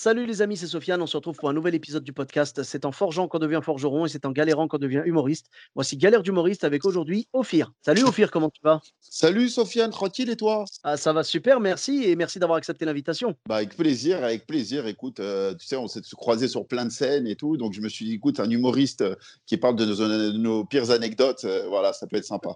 Salut 0.00 0.26
les 0.26 0.42
amis, 0.42 0.56
c'est 0.56 0.68
Sofiane. 0.68 1.02
On 1.02 1.08
se 1.08 1.16
retrouve 1.16 1.34
pour 1.34 1.50
un 1.50 1.52
nouvel 1.52 1.74
épisode 1.74 2.04
du 2.04 2.12
podcast. 2.12 2.62
C'est 2.62 2.84
en 2.84 2.92
forgeant 2.92 3.26
qu'on 3.26 3.40
devient 3.40 3.58
forgeron 3.60 4.06
et 4.06 4.08
c'est 4.08 4.26
en 4.26 4.30
galérant 4.30 4.68
qu'on 4.68 4.78
devient 4.78 5.02
humoriste. 5.04 5.46
Voici 5.74 5.96
Galère 5.96 6.22
d'humoriste 6.22 6.62
avec 6.62 6.84
aujourd'hui 6.84 7.26
Ophir. 7.32 7.72
Salut 7.84 8.04
Ophir, 8.04 8.30
comment 8.30 8.48
tu 8.48 8.60
vas? 8.62 8.80
Salut 9.00 9.48
Sofiane, 9.48 9.90
tranquille 9.90 10.30
et 10.30 10.36
toi? 10.36 10.66
Ah, 10.84 10.96
Ça 10.96 11.12
va 11.12 11.24
super, 11.24 11.58
merci 11.58 12.04
et 12.04 12.14
merci 12.14 12.38
d'avoir 12.38 12.58
accepté 12.58 12.84
l'invitation. 12.84 13.34
Bah 13.48 13.56
avec 13.56 13.76
plaisir, 13.76 14.22
avec 14.22 14.46
plaisir. 14.46 14.86
Écoute, 14.86 15.18
euh, 15.18 15.52
tu 15.56 15.66
sais, 15.66 15.74
on 15.74 15.88
s'est 15.88 16.02
croisé 16.12 16.46
sur 16.46 16.64
plein 16.68 16.84
de 16.84 16.92
scènes 16.92 17.26
et 17.26 17.34
tout, 17.34 17.56
donc 17.56 17.72
je 17.72 17.80
me 17.80 17.88
suis 17.88 18.04
dit, 18.04 18.12
écoute, 18.12 18.38
un 18.38 18.48
humoriste 18.48 19.00
euh, 19.00 19.16
qui 19.46 19.56
parle 19.56 19.74
de 19.74 19.84
nos, 19.84 19.96
de 19.96 20.30
nos 20.38 20.64
pires 20.64 20.92
anecdotes, 20.92 21.42
euh, 21.44 21.66
voilà, 21.66 21.92
ça 21.92 22.06
peut 22.06 22.18
être 22.18 22.24
sympa. 22.24 22.50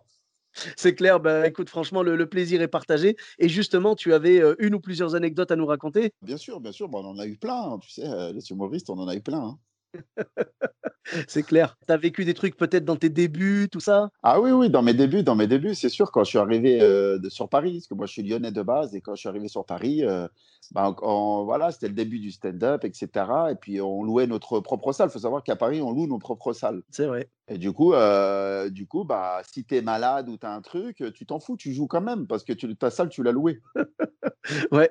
C'est 0.77 0.95
clair, 0.95 1.21
bah, 1.21 1.47
écoute, 1.47 1.69
franchement, 1.69 2.03
le, 2.03 2.27
plaisir 2.27 2.63
est 2.63 2.69
partagé. 2.69 3.17
Et 3.39 3.49
justement, 3.49 3.95
tu 3.95 4.15
avais 4.15 4.41
une 4.59 4.75
ou 4.75 4.81
plusieurs 4.81 5.15
anecdotes 5.15 5.51
à 5.51 5.57
nous 5.57 5.67
raconter? 5.67 6.13
Bien 6.23 6.37
sûr, 6.37 6.61
bien 6.61 6.73
sûr, 6.73 6.89
bah, 6.89 7.01
on 7.03 7.07
en 7.07 7.19
a 7.19 7.27
eu 7.27 7.37
plein, 7.37 7.79
tu 7.79 7.91
sais, 7.91 8.07
euh, 8.07 8.33
les 8.33 8.51
humoristes, 8.51 8.91
on 8.91 8.99
en 8.99 9.09
a 9.09 9.15
eu 9.15 9.21
plein. 9.21 9.41
Hein. 9.41 9.59
c'est 11.29 11.43
clair. 11.43 11.77
Tu 11.87 11.93
as 11.93 11.97
vécu 11.97 12.25
des 12.25 12.35
trucs 12.35 12.57
peut-être 12.57 12.85
dans 12.85 12.97
tes 12.97 13.09
débuts, 13.09 13.69
tout 13.71 13.81
ça? 13.81 14.11
Ah 14.23 14.41
oui, 14.41 14.51
oui, 14.51 14.71
dans 14.71 14.83
mes 14.83 14.95
débuts, 14.95 15.23
dans 15.23 15.35
mes 15.35 15.47
débuts, 15.47 15.75
c'est 15.75 15.89
sûr, 15.89 16.11
quand 16.11 16.25
je 16.25 16.31
suis 16.31 16.39
arrivé 16.39 16.81
euh, 16.81 17.19
de, 17.19 17.29
sur 17.29 17.49
Paris, 17.49 17.75
parce 17.75 17.87
que 17.87 17.95
moi 17.95 18.07
je 18.07 18.13
suis 18.13 18.23
lyonnais 18.23 18.53
de 18.53 18.63
base, 18.63 18.95
et 18.95 19.01
quand 19.01 19.15
je 19.15 19.21
suis 19.21 19.29
arrivé 19.29 19.49
sur 19.49 19.65
Paris, 19.65 20.05
euh, 20.05 20.27
bah, 20.73 20.95
on, 21.03 21.45
voilà, 21.45 21.71
c'était 21.73 21.89
le 21.89 21.95
début 21.95 22.19
du 22.19 22.31
stand-up, 22.31 22.85
etc. 22.85 23.09
Et 23.51 23.55
puis 23.57 23.81
on 23.81 24.03
louait 24.03 24.27
notre 24.27 24.61
propre 24.61 24.93
salle. 24.93 25.09
Il 25.09 25.13
faut 25.13 25.19
savoir 25.19 25.43
qu'à 25.43 25.57
Paris, 25.57 25.83
on 25.83 25.93
loue 25.93 26.07
nos 26.07 26.19
propres 26.19 26.53
salles. 26.53 26.83
C'est 26.91 27.07
vrai. 27.07 27.29
Et 27.49 27.59
du 27.59 27.73
coup, 27.73 27.93
euh, 27.93 28.71
du 28.71 28.87
coup 28.87 29.05
bah, 29.05 29.43
si 29.45 29.65
tu 29.65 29.77
es 29.77 29.83
malade 29.83 30.29
ou 30.29 30.39
tu 30.39 30.47
as 30.47 30.53
un 30.53 30.63
truc, 30.63 31.03
tu 31.15 31.27
t'en 31.27 31.41
fous, 31.41 31.57
tu 31.57 31.73
joues 31.73 31.89
quand 31.89 32.01
même, 32.01 32.27
parce 32.27 32.45
que 32.45 32.53
tu, 32.53 32.75
ta 32.77 32.91
salle, 32.91 33.09
tu 33.09 33.23
l'as 33.23 33.33
louée. 33.33 33.61
ouais. 34.73 34.91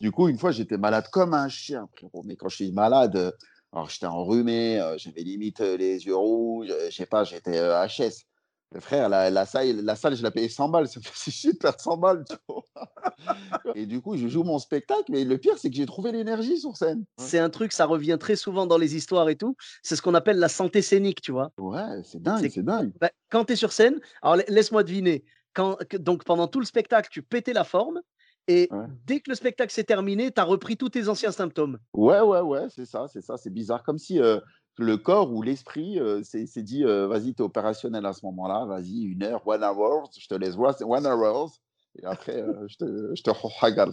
Du 0.00 0.10
coup, 0.10 0.28
une 0.28 0.36
fois, 0.38 0.50
j'étais 0.50 0.78
malade 0.78 1.06
comme 1.12 1.32
un 1.32 1.48
chien, 1.48 1.88
frérot. 1.94 2.24
Mais 2.24 2.34
quand 2.34 2.48
je 2.48 2.56
suis 2.56 2.72
malade, 2.72 3.32
alors, 3.72 3.88
j'étais 3.88 4.06
enrhumé, 4.06 4.78
euh, 4.78 4.98
j'avais 4.98 5.22
limite 5.22 5.60
euh, 5.60 5.78
les 5.78 6.04
yeux 6.04 6.14
rouges, 6.16 6.68
euh, 6.70 6.90
je 6.90 6.94
sais 6.94 7.06
pas, 7.06 7.24
j'étais 7.24 7.58
HS. 7.58 8.26
Le 8.74 8.80
frère, 8.80 9.08
la, 9.08 9.30
la, 9.30 9.44
salle, 9.44 9.80
la 9.82 9.96
salle, 9.96 10.14
je 10.14 10.22
l'ai 10.22 10.30
payé 10.30 10.48
100 10.48 10.68
balles. 10.68 10.88
Ça 10.88 11.00
fait 11.00 11.30
chier 11.30 11.52
de 11.52 11.58
perdre 11.58 11.80
100 11.80 11.96
balles. 11.96 12.24
Tu 12.28 12.36
vois 12.48 12.64
et 13.74 13.86
du 13.86 14.00
coup, 14.00 14.16
je 14.16 14.28
joue 14.28 14.44
mon 14.44 14.58
spectacle. 14.58 15.04
Mais 15.10 15.24
le 15.24 15.38
pire, 15.38 15.58
c'est 15.58 15.70
que 15.70 15.76
j'ai 15.76 15.86
trouvé 15.86 16.12
l'énergie 16.12 16.58
sur 16.58 16.76
scène. 16.76 17.04
C'est 17.18 17.38
un 17.38 17.50
truc, 17.50 17.72
ça 17.72 17.86
revient 17.86 18.16
très 18.18 18.36
souvent 18.36 18.66
dans 18.66 18.78
les 18.78 18.96
histoires 18.96 19.28
et 19.28 19.36
tout. 19.36 19.56
C'est 19.82 19.96
ce 19.96 20.02
qu'on 20.02 20.14
appelle 20.14 20.38
la 20.38 20.48
santé 20.48 20.80
scénique, 20.80 21.20
tu 21.20 21.32
vois. 21.32 21.52
Ouais, 21.58 22.02
c'est 22.04 22.22
dingue, 22.22 22.50
c'est 22.50 22.64
dingue. 22.64 22.92
Bah, 23.00 23.10
quand 23.30 23.44
tu 23.44 23.54
es 23.54 23.56
sur 23.56 23.72
scène, 23.72 24.00
alors 24.22 24.36
laisse-moi 24.48 24.84
deviner. 24.84 25.24
Quand, 25.54 25.76
donc 25.98 26.24
pendant 26.24 26.48
tout 26.48 26.60
le 26.60 26.66
spectacle, 26.66 27.10
tu 27.10 27.22
pétais 27.22 27.52
la 27.52 27.64
forme. 27.64 28.00
Et 28.48 28.68
Ouais. 28.72 28.86
dès 29.06 29.20
que 29.20 29.30
le 29.30 29.36
spectacle 29.36 29.72
s'est 29.72 29.84
terminé, 29.84 30.32
tu 30.32 30.40
as 30.40 30.44
repris 30.44 30.76
tous 30.76 30.88
tes 30.88 31.08
anciens 31.08 31.30
symptômes. 31.32 31.78
Ouais, 31.94 32.20
ouais, 32.20 32.40
ouais, 32.40 32.66
c'est 32.70 32.86
ça, 32.86 33.06
c'est 33.08 33.20
ça. 33.22 33.36
C'est 33.36 33.50
bizarre. 33.50 33.82
Comme 33.84 33.98
si 33.98 34.20
euh, 34.20 34.40
le 34.76 34.96
corps 34.96 35.32
ou 35.32 35.42
l'esprit 35.42 36.00
euh, 36.00 36.22
s'est 36.22 36.46
dit 36.62 36.84
euh, 36.84 37.06
vas-y, 37.06 37.34
tu 37.34 37.42
es 37.42 37.44
opérationnel 37.44 38.04
à 38.04 38.12
ce 38.12 38.24
moment-là. 38.26 38.64
Vas-y, 38.66 39.02
une 39.02 39.22
heure, 39.22 39.46
one 39.46 39.62
hour. 39.62 40.10
Je 40.18 40.26
te 40.26 40.34
laisse 40.34 40.56
voir, 40.56 40.74
one 40.80 41.06
hour. 41.06 41.52
Et 42.00 42.04
après, 42.06 42.40
euh, 42.40 42.66
je 42.68 42.76
te, 42.78 43.14
je 43.14 43.22
te. 43.22 43.30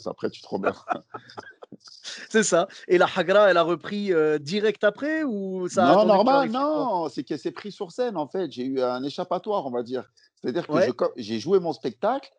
Après, 0.10 0.30
tu 0.30 0.42
te 0.42 0.48
remets. 0.48 0.70
C'est 2.30 2.44
ça. 2.44 2.68
Et 2.88 2.98
la 2.98 3.08
Hagra, 3.16 3.52
elle 3.52 3.58
a 3.58 3.62
repris 3.64 4.12
direct 4.40 4.84
après 4.84 5.24
ou 5.24 5.68
ça 5.68 5.86
non, 5.94 6.06
normal, 6.06 6.50
non, 6.50 7.08
c'est 7.10 7.24
qu'elle 7.24 7.40
s'est 7.40 7.52
pris 7.52 7.72
sur 7.72 7.92
scène 7.92 8.18
en 8.18 8.28
fait. 8.28 8.52
J'ai 8.52 8.66
eu 8.66 8.82
un 8.82 9.04
échappatoire, 9.04 9.66
on 9.66 9.72
va 9.72 9.84
dire. 9.84 10.10
C'est-à-dire 10.36 10.66
que 10.68 10.74
Ouais. 10.74 10.90
j'ai 11.18 11.40
joué 11.40 11.60
mon 11.60 11.72
spectacle 11.74 12.32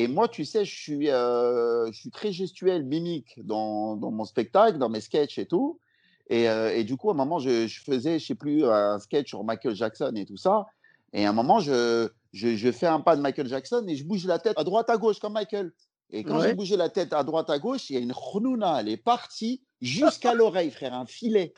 et 0.00 0.06
moi, 0.06 0.28
tu 0.28 0.44
sais, 0.44 0.64
je 0.64 0.74
suis, 0.74 1.10
euh, 1.10 1.90
je 1.90 1.98
suis 1.98 2.10
très 2.10 2.30
gestuel, 2.32 2.84
mimique 2.84 3.40
dans, 3.44 3.96
dans 3.96 4.10
mon 4.12 4.24
spectacle, 4.24 4.78
dans 4.78 4.88
mes 4.88 5.00
sketchs 5.00 5.38
et 5.38 5.46
tout. 5.46 5.80
Et, 6.30 6.48
euh, 6.48 6.72
et 6.76 6.84
du 6.84 6.96
coup, 6.96 7.08
à 7.10 7.14
un 7.14 7.16
moment, 7.16 7.38
je, 7.40 7.66
je 7.66 7.80
faisais, 7.80 8.18
je 8.18 8.26
sais 8.26 8.34
plus, 8.34 8.64
un 8.64 8.98
sketch 9.00 9.28
sur 9.28 9.42
Michael 9.42 9.74
Jackson 9.74 10.12
et 10.14 10.24
tout 10.24 10.36
ça. 10.36 10.66
Et 11.12 11.24
à 11.26 11.30
un 11.30 11.32
moment, 11.32 11.58
je, 11.58 12.08
je, 12.32 12.54
je 12.54 12.70
fais 12.70 12.86
un 12.86 13.00
pas 13.00 13.16
de 13.16 13.22
Michael 13.22 13.48
Jackson 13.48 13.84
et 13.88 13.96
je 13.96 14.04
bouge 14.04 14.24
la 14.26 14.38
tête 14.38 14.56
à 14.58 14.62
droite, 14.62 14.88
à 14.90 14.98
gauche, 14.98 15.18
comme 15.18 15.32
Michael. 15.32 15.72
Et 16.10 16.22
quand 16.22 16.38
j'ai 16.38 16.48
Ouais. 16.48 16.54
bougé 16.54 16.76
la 16.76 16.90
tête 16.90 17.12
à 17.12 17.24
droite, 17.24 17.50
à 17.50 17.58
gauche, 17.58 17.90
il 17.90 17.94
y 17.94 17.96
a 17.96 18.00
une 18.00 18.14
chounouna, 18.14 18.80
elle 18.80 18.88
est 18.88 18.96
partie 18.96 19.62
jusqu'à 19.80 20.32
l'oreille, 20.34 20.70
frère, 20.70 20.94
un 20.94 21.06
filet. 21.06 21.52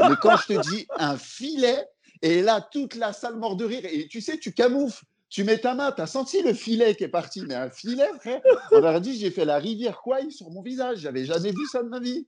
Mais 0.00 0.14
quand 0.22 0.36
je 0.36 0.46
te 0.54 0.68
dis 0.70 0.86
un 0.98 1.16
filet, 1.18 1.86
et 2.22 2.40
là, 2.42 2.66
toute 2.72 2.94
la 2.94 3.12
salle 3.12 3.36
mort 3.36 3.56
de 3.56 3.64
rire. 3.64 3.82
Et 3.84 4.08
tu 4.08 4.20
sais, 4.20 4.38
tu 4.38 4.52
camoufles. 4.52 5.04
Tu 5.30 5.44
mets 5.44 5.58
ta 5.58 5.74
main, 5.74 5.92
tu 5.92 6.00
as 6.00 6.06
senti 6.06 6.42
le 6.42 6.54
filet 6.54 6.94
qui 6.94 7.04
est 7.04 7.08
parti. 7.08 7.42
Mais 7.42 7.54
un 7.54 7.70
filet, 7.70 8.08
frère? 8.20 8.40
On 8.72 8.78
aurait 8.78 9.00
dit, 9.00 9.18
j'ai 9.18 9.30
fait 9.30 9.44
la 9.44 9.58
rivière 9.58 10.00
Kwai 10.00 10.30
sur 10.30 10.50
mon 10.50 10.62
visage. 10.62 10.98
J'avais 10.98 11.24
jamais 11.24 11.50
vu 11.50 11.66
ça 11.70 11.82
de 11.82 11.88
ma 11.88 12.00
vie. 12.00 12.26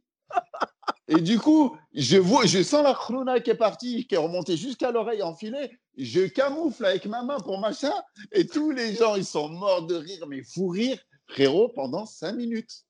Et 1.08 1.20
du 1.20 1.38
coup, 1.38 1.76
je, 1.92 2.18
vois, 2.18 2.46
je 2.46 2.62
sens 2.62 2.84
la 2.84 2.94
chrono 2.94 3.40
qui 3.40 3.50
est 3.50 3.56
partie, 3.56 4.06
qui 4.06 4.14
est 4.14 4.18
remontée 4.18 4.56
jusqu'à 4.56 4.92
l'oreille 4.92 5.22
en 5.22 5.34
filet. 5.34 5.70
Je 5.96 6.26
camoufle 6.26 6.84
avec 6.84 7.06
ma 7.06 7.22
main 7.22 7.40
pour 7.40 7.58
machin. 7.58 7.92
Et 8.32 8.46
tous 8.46 8.70
les 8.70 8.94
gens, 8.94 9.16
ils 9.16 9.24
sont 9.24 9.48
morts 9.48 9.86
de 9.86 9.96
rire, 9.96 10.26
mais 10.28 10.42
fou 10.42 10.68
rire, 10.68 10.98
frérot, 11.26 11.70
pendant 11.70 12.06
cinq 12.06 12.34
minutes. 12.34 12.84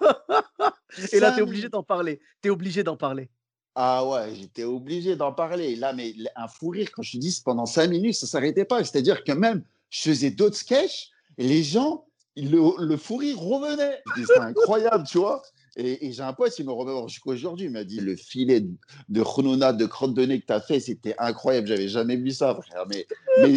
Et 1.12 1.20
là, 1.20 1.32
tu 1.32 1.38
es 1.38 1.42
obligé 1.42 1.68
d'en 1.68 1.82
parler. 1.82 2.20
Tu 2.42 2.48
es 2.48 2.50
obligé 2.50 2.82
d'en 2.82 2.96
parler. 2.96 3.30
Ah 3.78 4.06
ouais, 4.06 4.34
j'étais 4.34 4.64
obligé 4.64 5.16
d'en 5.16 5.32
parler. 5.32 5.76
Là, 5.76 5.92
mais 5.92 6.14
un 6.34 6.48
fou 6.48 6.70
rire, 6.70 6.88
quand 6.90 7.02
je 7.02 7.12
te 7.12 7.16
dis, 7.18 7.42
pendant 7.44 7.66
cinq 7.66 7.90
minutes, 7.90 8.14
ça 8.14 8.26
s'arrêtait 8.26 8.64
pas. 8.64 8.82
C'est-à-dire 8.82 9.22
que 9.22 9.32
même, 9.32 9.62
je 9.90 10.00
faisais 10.00 10.30
d'autres 10.30 10.56
sketchs 10.56 11.10
et 11.36 11.46
les 11.46 11.62
gens, 11.62 12.06
le, 12.36 12.96
fou 12.96 13.16
rire 13.16 13.38
revenait. 13.38 14.02
C'est 14.16 14.40
incroyable, 14.40 15.04
tu 15.06 15.18
vois. 15.18 15.42
Et, 15.76 16.10
j'ai 16.10 16.22
un 16.22 16.32
pote, 16.32 16.58
il 16.58 16.64
me 16.64 16.72
remet 16.72 17.06
jusqu'à 17.06 17.32
aujourd'hui. 17.32 17.66
Il 17.66 17.72
m'a 17.72 17.84
dit, 17.84 18.00
le 18.00 18.16
filet 18.16 18.62
de- 18.62 18.74
de 19.10 19.22
chronona, 19.22 19.74
de 19.74 19.84
crotte 19.84 20.14
de 20.14 20.24
que 20.24 20.46
tu 20.46 20.52
as 20.54 20.60
fait, 20.62 20.80
c'était 20.80 21.14
incroyable. 21.18 21.66
J'avais 21.68 21.88
jamais 21.88 22.16
vu 22.16 22.30
ça, 22.30 22.54
frère. 22.54 22.86
Mais, 22.88 23.06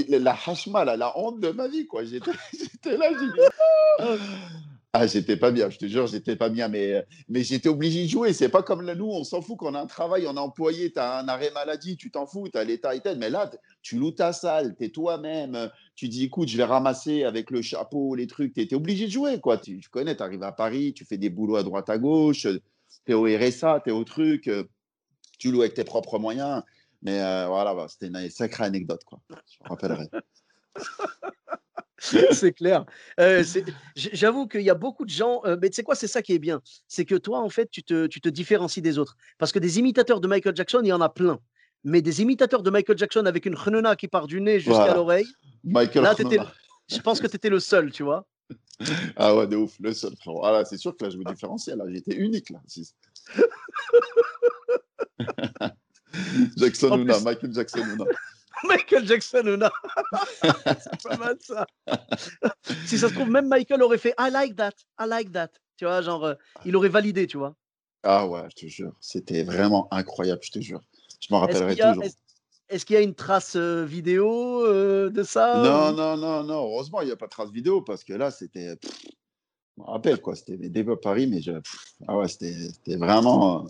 la 0.09 0.37
hashma, 0.45 0.83
là, 0.83 0.97
la 0.97 1.17
honte 1.17 1.39
de 1.39 1.51
ma 1.51 1.69
vie, 1.69 1.87
quoi. 1.87 2.03
J'étais 2.03 2.31
là, 2.97 3.09
j'ai 3.17 4.09
ah, 4.93 5.05
j'étais 5.05 5.37
pas 5.37 5.51
bien, 5.51 5.69
je 5.69 5.77
te 5.77 5.85
jure, 5.85 6.07
j'étais 6.07 6.35
pas 6.35 6.49
bien, 6.49 6.67
mais, 6.67 7.05
mais 7.27 7.43
j'étais 7.43 7.69
obligé 7.69 8.05
de 8.05 8.09
jouer. 8.09 8.33
C'est 8.33 8.49
pas 8.49 8.63
comme 8.63 8.81
là, 8.81 8.95
nous, 8.95 9.05
on 9.05 9.23
s'en 9.23 9.39
fout 9.39 9.55
qu'on 9.55 9.75
a 9.75 9.81
un 9.81 9.85
travail, 9.85 10.25
on 10.27 10.35
est 10.35 10.39
employé, 10.39 10.91
tu 10.91 10.97
as 10.97 11.19
un 11.19 11.27
arrêt 11.27 11.51
maladie, 11.51 11.95
tu 11.95 12.09
t'en 12.09 12.25
fous, 12.25 12.49
tu 12.51 12.57
as 12.57 12.63
l'état 12.63 12.95
et 12.95 12.99
tel. 12.99 13.19
Mais 13.19 13.29
là, 13.29 13.51
tu 13.83 13.97
loues 13.97 14.11
ta 14.11 14.33
salle, 14.33 14.75
tu 14.75 14.85
es 14.85 14.89
toi-même, 14.89 15.53
euh, 15.53 15.67
tu 15.95 16.07
dis, 16.07 16.23
écoute, 16.23 16.47
je 16.47 16.57
vais 16.57 16.63
ramasser 16.63 17.23
avec 17.23 17.51
le 17.51 17.61
chapeau, 17.61 18.15
les 18.15 18.25
trucs, 18.25 18.53
tu 18.53 18.61
es, 18.61 18.73
obligé 18.73 19.05
de 19.05 19.11
jouer, 19.11 19.39
quoi. 19.39 19.59
Tu, 19.59 19.79
connais, 19.91 20.15
tu 20.17 20.23
arrives 20.23 20.41
à 20.41 20.51
Paris, 20.51 20.93
tu 20.95 21.05
fais 21.05 21.17
des 21.17 21.29
boulots 21.29 21.57
à 21.57 21.63
droite 21.63 21.89
à 21.91 21.99
gauche, 21.99 22.47
tu 23.05 23.11
es 23.11 23.13
au 23.13 23.25
RSA, 23.25 23.81
tu 23.83 23.91
es 23.91 23.93
au 23.93 24.03
truc, 24.03 24.47
euh, 24.47 24.63
tu 25.37 25.51
loues 25.51 25.61
avec 25.61 25.75
tes 25.75 25.83
propres 25.83 26.17
moyens. 26.17 26.63
Mais 27.03 27.21
euh, 27.21 27.45
voilà, 27.47 27.75
bah, 27.75 27.85
c'était 27.89 28.07
une 28.07 28.29
sacrée 28.31 28.63
anecdote, 28.63 29.03
quoi. 29.05 29.19
Je 29.29 29.63
me 29.63 29.69
rappellerai. 29.69 30.07
c'est 32.31 32.53
clair. 32.53 32.85
Euh, 33.19 33.43
J'avoue 33.95 34.47
qu'il 34.47 34.61
y 34.61 34.69
a 34.69 34.75
beaucoup 34.75 35.05
de 35.05 35.09
gens, 35.09 35.41
euh, 35.45 35.57
mais 35.61 35.69
tu 35.69 35.75
sais 35.75 35.83
quoi, 35.83 35.95
c'est 35.95 36.07
ça 36.07 36.21
qui 36.21 36.33
est 36.33 36.39
bien. 36.39 36.61
C'est 36.87 37.05
que 37.05 37.15
toi, 37.15 37.39
en 37.41 37.49
fait, 37.49 37.69
tu 37.69 37.83
te, 37.83 38.07
tu 38.07 38.21
te 38.21 38.29
différencies 38.29 38.81
des 38.81 38.97
autres. 38.97 39.15
Parce 39.37 39.51
que 39.51 39.59
des 39.59 39.79
imitateurs 39.79 40.21
de 40.21 40.27
Michael 40.27 40.55
Jackson, 40.55 40.79
il 40.83 40.87
y 40.87 40.93
en 40.93 41.01
a 41.01 41.09
plein. 41.09 41.39
Mais 41.83 42.01
des 42.01 42.21
imitateurs 42.21 42.63
de 42.63 42.69
Michael 42.69 42.97
Jackson 42.97 43.25
avec 43.25 43.45
une 43.45 43.57
chenona 43.57 43.95
qui 43.95 44.07
part 44.07 44.27
du 44.27 44.41
nez 44.41 44.59
jusqu'à 44.59 44.75
Voilà. 44.79 44.95
l'oreille, 44.95 45.27
Michael 45.63 46.03
là, 46.03 46.15
je 46.89 46.97
pense 46.99 47.19
que 47.21 47.27
tu 47.27 47.35
étais 47.35 47.49
le 47.49 47.59
seul, 47.59 47.91
tu 47.91 48.03
vois. 48.03 48.25
Ah 49.17 49.35
ouais, 49.35 49.45
de 49.45 49.57
ouf, 49.57 49.75
le 49.81 49.91
seul, 49.93 50.15
frérot. 50.15 50.45
Ah 50.45 50.51
là, 50.53 50.65
c'est 50.65 50.77
sûr 50.77 50.95
que 50.95 51.03
là, 51.03 51.09
je 51.09 51.17
me 51.17 51.23
différenciais, 51.25 51.75
là. 51.75 51.83
J'étais 51.89 52.15
unique, 52.15 52.49
là. 52.49 52.61
Jackson 56.57 56.95
Luna, 56.95 57.15
plus- 57.15 57.23
Michael 57.23 57.53
Jackson 57.53 57.83
Luna. 57.85 58.05
Michael 58.67 59.05
Jackson, 59.07 59.43
Ona. 59.45 59.71
c'est 60.41 61.01
pas 61.03 61.17
mal 61.17 61.37
ça. 61.41 61.65
si 62.85 62.97
ça 62.97 63.09
se 63.09 63.13
trouve, 63.13 63.29
même 63.29 63.47
Michael 63.47 63.81
aurait 63.83 63.97
fait 63.97 64.13
I 64.19 64.29
like 64.31 64.55
that, 64.55 64.71
I 64.99 65.05
like 65.07 65.31
that. 65.31 65.49
Tu 65.77 65.85
vois, 65.85 66.01
genre, 66.01 66.25
euh, 66.25 66.33
il 66.65 66.75
aurait 66.75 66.89
validé, 66.89 67.25
tu 67.27 67.37
vois. 67.37 67.55
Ah 68.03 68.25
ouais, 68.27 68.43
je 68.49 68.65
te 68.65 68.65
jure. 68.67 68.93
C'était 68.99 69.43
vraiment 69.43 69.87
incroyable, 69.91 70.41
je 70.43 70.51
te 70.51 70.59
jure. 70.59 70.81
Je 71.19 71.27
m'en 71.31 71.39
rappellerai 71.39 71.75
y 71.75 71.81
a, 71.81 71.89
toujours. 71.89 72.05
est-ce- 72.69 72.85
qu'il 72.85 72.93
y 72.95 72.97
a 72.97 73.01
une 73.01 73.15
trace 73.15 73.55
euh, 73.55 73.83
vidéo 73.85 74.65
euh, 74.65 75.09
de 75.09 75.23
ça 75.23 75.55
Non, 75.57 75.89
ou- 75.89 75.95
non, 75.95 76.17
non, 76.17 76.43
non. 76.43 76.63
Heureusement, 76.65 77.01
il 77.01 77.07
n'y 77.07 77.11
a 77.11 77.15
pas 77.17 77.25
de 77.25 77.31
trace 77.31 77.51
vidéo 77.51 77.81
parce 77.81 78.03
que 78.03 78.13
là, 78.13 78.31
c'était. 78.31 78.77
Je 78.83 79.81
me 79.81 79.85
rappelle, 79.85 80.21
quoi. 80.21 80.35
C'était 80.35 80.57
débuts 80.69 80.91
à 80.93 80.97
Paris, 80.97 81.27
mais 81.27 81.41
je... 81.41 81.51
pff, 81.53 81.93
ah 82.07 82.17
ouais, 82.17 82.27
c'était 82.27 82.53
c'était 82.53 82.95
vraiment. 82.97 83.65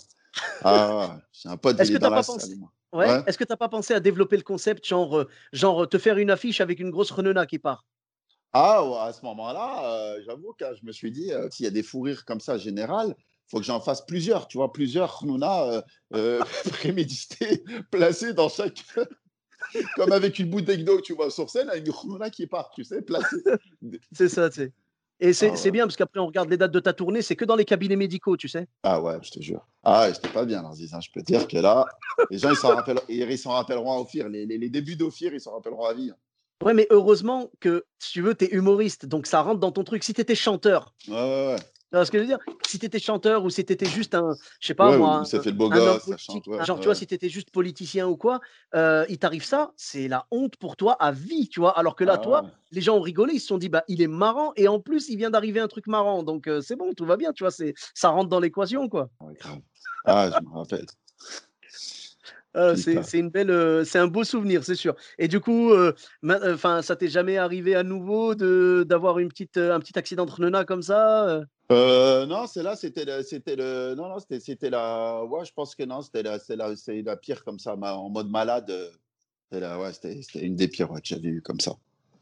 Ah 0.61 0.97
ouais, 0.97 1.21
j'ai 1.31 1.49
un 1.49 1.57
pote, 1.57 1.79
Est-ce 1.79 1.91
que 1.91 1.95
est 1.95 1.99
dans 1.99 2.09
la 2.09 2.17
pas 2.17 2.23
pensé- 2.23 2.47
salle. 2.47 2.57
moi. 2.57 2.71
Ouais. 2.91 3.07
Ouais. 3.07 3.23
Est-ce 3.27 3.37
que 3.37 3.43
tu 3.43 3.51
n'as 3.51 3.57
pas 3.57 3.69
pensé 3.69 3.93
à 3.93 3.99
développer 3.99 4.37
le 4.37 4.43
concept, 4.43 4.85
genre, 4.85 5.19
euh, 5.19 5.27
genre 5.53 5.87
te 5.87 5.97
faire 5.97 6.17
une 6.17 6.31
affiche 6.31 6.61
avec 6.61 6.79
une 6.79 6.89
grosse 6.89 7.11
renona 7.11 7.45
qui 7.45 7.59
part? 7.59 7.85
Ah, 8.51 8.83
ouais, 8.83 8.97
à 8.97 9.13
ce 9.13 9.23
moment-là, 9.25 9.83
euh, 9.85 10.21
j'avoue 10.25 10.53
que 10.53 10.65
je 10.75 10.83
me 10.85 10.91
suis 10.91 11.11
dit, 11.11 11.31
euh, 11.31 11.49
s'il 11.51 11.65
y 11.65 11.67
a 11.67 11.71
des 11.71 11.83
fous 11.83 12.01
rires 12.01 12.25
comme 12.25 12.39
ça 12.39 12.57
général, 12.57 13.15
il 13.17 13.49
faut 13.51 13.57
que 13.59 13.63
j'en 13.65 13.79
fasse 13.79 14.03
plusieurs, 14.05 14.47
tu 14.47 14.57
vois, 14.57 14.73
plusieurs 14.73 15.23
Hnouna 15.23 15.63
euh, 15.65 15.81
euh, 16.15 16.39
prémédités, 16.71 17.63
placés 17.91 18.33
dans 18.33 18.49
chaque. 18.49 18.83
Comme 19.95 20.13
avec 20.13 20.39
une 20.39 20.49
bouteille 20.49 20.85
d'eau, 20.85 21.01
tu 21.01 21.13
vois, 21.13 21.29
sur 21.29 21.49
scène, 21.49 21.69
avec 21.69 21.85
une 21.85 21.93
Hnouna 21.93 22.29
qui 22.29 22.47
part, 22.47 22.71
tu 22.73 22.83
sais, 22.83 23.01
placée. 23.01 23.43
C'est 24.13 24.29
ça, 24.29 24.49
tu 24.49 24.61
sais. 24.61 24.73
Et 25.19 25.33
c'est 25.33 25.49
Ah 25.49 25.53
ouais. 25.65 25.71
bien 25.71 25.85
parce 25.85 25.95
qu'après, 25.97 26.19
on 26.19 26.27
regarde 26.27 26.49
les 26.49 26.57
dates 26.57 26.71
de 26.71 26.79
ta 26.79 26.93
tournée, 26.93 27.21
c'est 27.21 27.35
que 27.35 27.43
dans 27.45 27.55
les 27.55 27.65
cabinets 27.65 27.95
médicaux, 27.97 28.37
tu 28.37 28.47
sais. 28.47 28.67
Ah 28.83 29.01
ouais, 29.01 29.17
je 29.21 29.31
te 29.31 29.41
jure. 29.41 29.65
Ah 29.83 30.03
ouais, 30.07 30.13
j'étais 30.13 30.29
pas 30.29 30.45
bien, 30.45 30.63
Aziz, 30.69 30.93
hein. 30.93 30.99
Je 31.01 31.09
peux 31.13 31.21
te 31.21 31.25
dire 31.25 31.47
que 31.47 31.57
là, 31.57 31.85
les 32.29 32.37
gens, 32.37 32.49
ils 32.49 32.55
s'en 32.55 32.81
ils 33.09 33.37
s'en 33.37 33.51
rappelleront 33.51 33.91
à 33.91 33.97
Ophir. 33.99 34.29
Les, 34.29 34.45
les- 34.45 34.57
les 34.57 34.69
débuts 34.69 34.95
d'Ophir, 34.95 35.33
ils 35.33 35.41
s'en 35.41 35.51
rappelleront 35.53 35.85
à 35.85 35.93
vie. 35.93 36.11
hein. 36.11 36.15
Ouais, 36.65 36.73
mais 36.73 36.87
heureusement 36.89 37.49
que, 37.61 37.85
si 37.99 38.11
tu 38.13 38.21
veux, 38.21 38.35
tu 38.35 38.45
es 38.45 38.49
humoriste, 38.49 39.05
donc 39.05 39.27
ça 39.27 39.41
rentre 39.41 39.59
dans 39.59 39.71
ton 39.71 39.83
truc. 39.85 40.03
Si 40.03 40.13
tu 40.13 40.19
étais 40.21 40.35
chanteur, 40.35 40.93
Ouais, 41.07 41.13
ouais, 41.15 41.47
ouais. 41.53 41.55
Vois 41.97 42.05
ce 42.05 42.11
que 42.11 42.17
je 42.17 42.23
veux 42.23 42.27
dire? 42.27 42.39
Si 42.65 42.77
tu 42.79 42.85
étais 42.85 42.99
chanteur 42.99 43.43
ou 43.43 43.49
si 43.49 43.65
tu 43.65 43.73
étais 43.73 43.87
juste 43.87 44.13
un, 44.15 44.37
je 44.59 44.67
sais 44.67 44.73
pas 44.75 44.91
Ouais, 44.91 44.97
moi, 44.97 45.25
ça 45.25 45.39
un- 45.39 45.43
fait 45.43 45.51
le 45.51 45.57
beau 45.57 45.69
gosse, 45.69 46.03
ça 46.03 46.17
chante. 46.17 46.47
ouais, 46.47 46.63
genre, 46.65 46.79
tu 46.79 46.87
vois, 46.87 46.95
si 46.95 47.07
tu 47.07 47.13
étais 47.13 47.29
juste 47.29 47.51
politicien 47.51 48.07
ou 48.07 48.17
quoi, 48.17 48.39
euh, 48.75 49.05
il 49.09 49.17
t'arrive 49.19 49.43
ça, 49.43 49.71
c'est 49.75 50.07
la 50.07 50.25
honte 50.31 50.57
pour 50.57 50.75
toi 50.77 50.93
à 51.01 51.11
vie, 51.11 51.49
tu 51.49 51.59
vois? 51.59 51.77
Alors 51.77 51.95
que 51.95 52.03
là, 52.03 52.13
Ah 52.13 52.17
toi, 52.17 52.43
les 52.71 52.81
gens 52.81 52.97
ont 52.97 53.01
rigolé, 53.01 53.33
ils 53.35 53.39
se 53.39 53.47
sont 53.47 53.57
dit, 53.57 53.69
bah, 53.69 53.83
il 53.87 54.01
est 54.01 54.07
marrant 54.07 54.53
et 54.55 54.67
en 54.67 54.79
plus, 54.79 55.09
il 55.09 55.17
vient 55.17 55.29
d'arriver 55.31 55.59
un 55.59 55.67
truc 55.67 55.87
marrant. 55.87 56.23
Donc, 56.23 56.47
euh, 56.47 56.61
c'est 56.61 56.75
bon, 56.75 56.93
tout 56.93 57.05
va 57.05 57.17
bien, 57.17 57.33
tu 57.33 57.43
vois, 57.43 57.51
c'est, 57.51 57.73
ça 57.95 58.09
rentre 58.09 58.29
dans 58.29 58.39
l'équation, 58.39 58.87
quoi. 58.89 59.09
Grave. 59.39 59.61
Ah, 60.05 60.29
je 60.31 60.41
me 60.41 60.49
rappelle. 60.49 60.85
Euh, 62.55 62.75
c'est 62.75 63.19
une 63.19 63.29
belle, 63.29 63.51
euh, 63.51 63.83
c'est 63.85 63.99
un 63.99 64.07
beau 64.07 64.23
souvenir, 64.23 64.63
c'est 64.63 64.75
sûr. 64.75 64.95
Et 65.19 65.27
du 65.27 65.39
coup, 65.39 65.71
ma- 66.21 66.35
euh, 66.41 66.55
enfin, 66.55 66.81
ça 66.81 66.95
t'est 66.95 67.07
jamais 67.07 67.37
arrivé 67.37 67.75
à 67.75 67.83
nouveau 67.83 68.33
de 68.35 68.83
d'avoir 68.87 69.19
une 69.19 69.29
petite, 69.29 69.57
un 69.57 69.79
petit 69.79 69.97
accident 69.99 70.25
de 70.25 70.31
renona 70.31 70.65
comme 70.65 70.81
ça 70.81 71.41
euh 71.71 72.25
non, 72.25 72.47
c'est 72.47 72.63
là, 72.63 72.75
c'était 72.75 73.05
le, 73.05 73.21
c'était 73.23 73.55
le, 73.55 73.93
non, 73.95 74.09
non, 74.09 74.19
c'était, 74.19 74.39
c'était 74.39 74.69
la, 74.69 75.23
ouais, 75.25 75.45
je 75.45 75.53
pense 75.53 75.75
que 75.75 75.83
non, 75.83 76.01
c'était 76.01 76.23
la, 76.23 76.39
c'est 76.39 76.55
la, 76.55 76.75
c'est 76.75 77.01
la 77.01 77.15
pire 77.15 77.43
comme 77.43 77.59
ça, 77.59 77.75
en 77.75 78.09
mode 78.09 78.29
malade. 78.29 78.69
euh, 78.69 78.89
C'était 79.45 79.61
la, 79.61 79.79
ouais, 79.79 79.93
c'était, 79.93 80.21
c'était 80.21 80.45
une 80.45 80.55
des 80.55 80.67
pires 80.67 80.91
ouais, 80.91 81.01
que 81.01 81.07
j'avais 81.07 81.29
eu 81.29 81.41
comme 81.41 81.59
ça. 81.59 81.73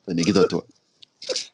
Anecdote, 0.07 0.49
toi. 0.49 0.65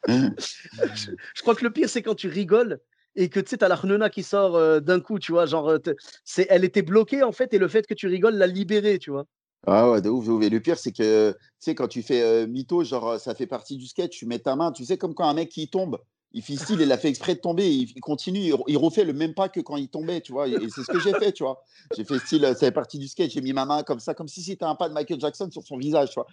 je, 0.07 0.30
je 1.36 1.42
crois 1.42 1.56
que 1.56 1.63
le 1.63 1.72
pire, 1.72 1.90
c'est 1.90 2.01
quand 2.01 2.16
tu 2.16 2.28
rigoles 2.28 2.80
et 3.16 3.30
que 3.30 3.40
tu 3.40 3.50
sais, 3.50 3.57
t'as 3.57 3.68
la 3.68 3.75
renona 3.75 4.10
qui 4.10 4.24
sort 4.24 4.56
euh, 4.56 4.80
d'un 4.80 5.00
coup, 5.00 5.19
tu 5.19 5.31
vois, 5.31 5.46
genre, 5.46 5.69
euh, 5.69 5.80
c'est, 6.24 6.48
elle 6.50 6.63
était 6.63 6.81
bloquée 6.81 7.24
en 7.24 7.31
fait, 7.31 7.54
et 7.54 7.60
le 7.60 7.68
fait 7.68 7.86
que 7.86 7.94
tu 7.94 8.07
rigoles 8.07 8.36
l'a 8.36 8.48
libérée, 8.48 8.98
tu 8.98 9.12
vois. 9.12 9.25
Ah 9.66 9.89
ouais, 9.89 10.01
de 10.01 10.10
ouf, 10.10 10.25
de 10.25 10.31
ouf. 10.31 10.44
Et 10.44 10.50
le 10.50 10.60
pire, 10.60 10.78
c'est 10.78 10.92
que, 10.92 11.31
tu 11.31 11.38
sais, 11.60 11.75
quand 11.75 11.88
tu 11.88 12.01
fais 12.01 12.22
euh, 12.22 12.48
mytho, 12.48 12.84
genre, 12.84 13.19
ça 13.19 13.36
fait 13.36 13.48
partie 13.48 13.78
du 13.78 13.86
sketch, 13.86 14.18
tu 14.18 14.25
mets 14.25 14.39
ta 14.39 14.56
main, 14.56 14.72
tu 14.72 14.84
sais, 14.84 14.98
comme 14.98 15.13
quand 15.13 15.28
un 15.28 15.34
mec 15.34 15.50
qui 15.50 15.69
tombe, 15.69 16.00
il 16.34 16.42
fait 16.42 16.56
style, 16.56 16.82
il 16.82 16.92
a 16.92 16.98
fait 16.98 17.10
exprès 17.10 17.36
de 17.36 17.40
tomber, 17.40 17.70
il, 17.70 18.02
continue, 18.02 18.40
il, 18.40 18.54
re- 18.54 18.64
il 18.68 18.78
refait 18.78 19.04
le 19.04 19.14
même 19.14 19.34
pas 19.34 19.50
que 19.50 19.60
quand 19.60 19.78
il 19.78 19.88
tombait, 19.88 20.20
tu 20.22 20.32
vois. 20.32 20.48
Et, 20.48 20.70
c'est 20.70 20.84
ce 20.84 20.92
que 20.92 21.00
j'ai 21.00 21.14
fait, 21.14 21.32
tu 21.32 21.44
vois. 21.44 21.64
J'ai 21.96 22.04
fait 22.04 22.18
style, 22.20 22.42
ça 22.42 22.56
fait 22.56 22.72
partie 22.72 22.98
du 22.98 23.08
sketch, 23.08 23.34
j'ai 23.34 23.42
mis 23.42 23.54
ma 23.54 23.66
main 23.66 23.84
comme 23.84 24.00
ça, 24.00 24.14
comme 24.14 24.28
si 24.28 24.42
c'était 24.42 24.66
un 24.66 24.76
pas 24.76 24.90
de 24.90 24.94
Michael 24.94 25.20
Jackson 25.20 25.50
sur 25.52 25.64
son 25.64 25.78
visage, 25.78 26.10
tu 26.10 26.16
vois. 26.16 26.28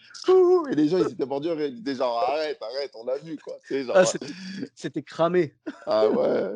Et 0.71 0.75
les 0.75 0.89
gens, 0.89 0.99
ils 0.99 1.13
étaient 1.13 1.27
mordus, 1.27 1.49
ils 1.59 1.83
disaient 1.83 1.99
genre, 1.99 2.19
arrête, 2.19 2.59
arrête, 2.63 2.93
on 2.95 3.05
l'a 3.05 3.19
vu, 3.19 3.37
quoi. 3.37 3.57
Ah, 3.95 4.05
c'était 4.75 5.03
cramé. 5.03 5.55
ah 5.87 6.09
ouais. 6.09 6.55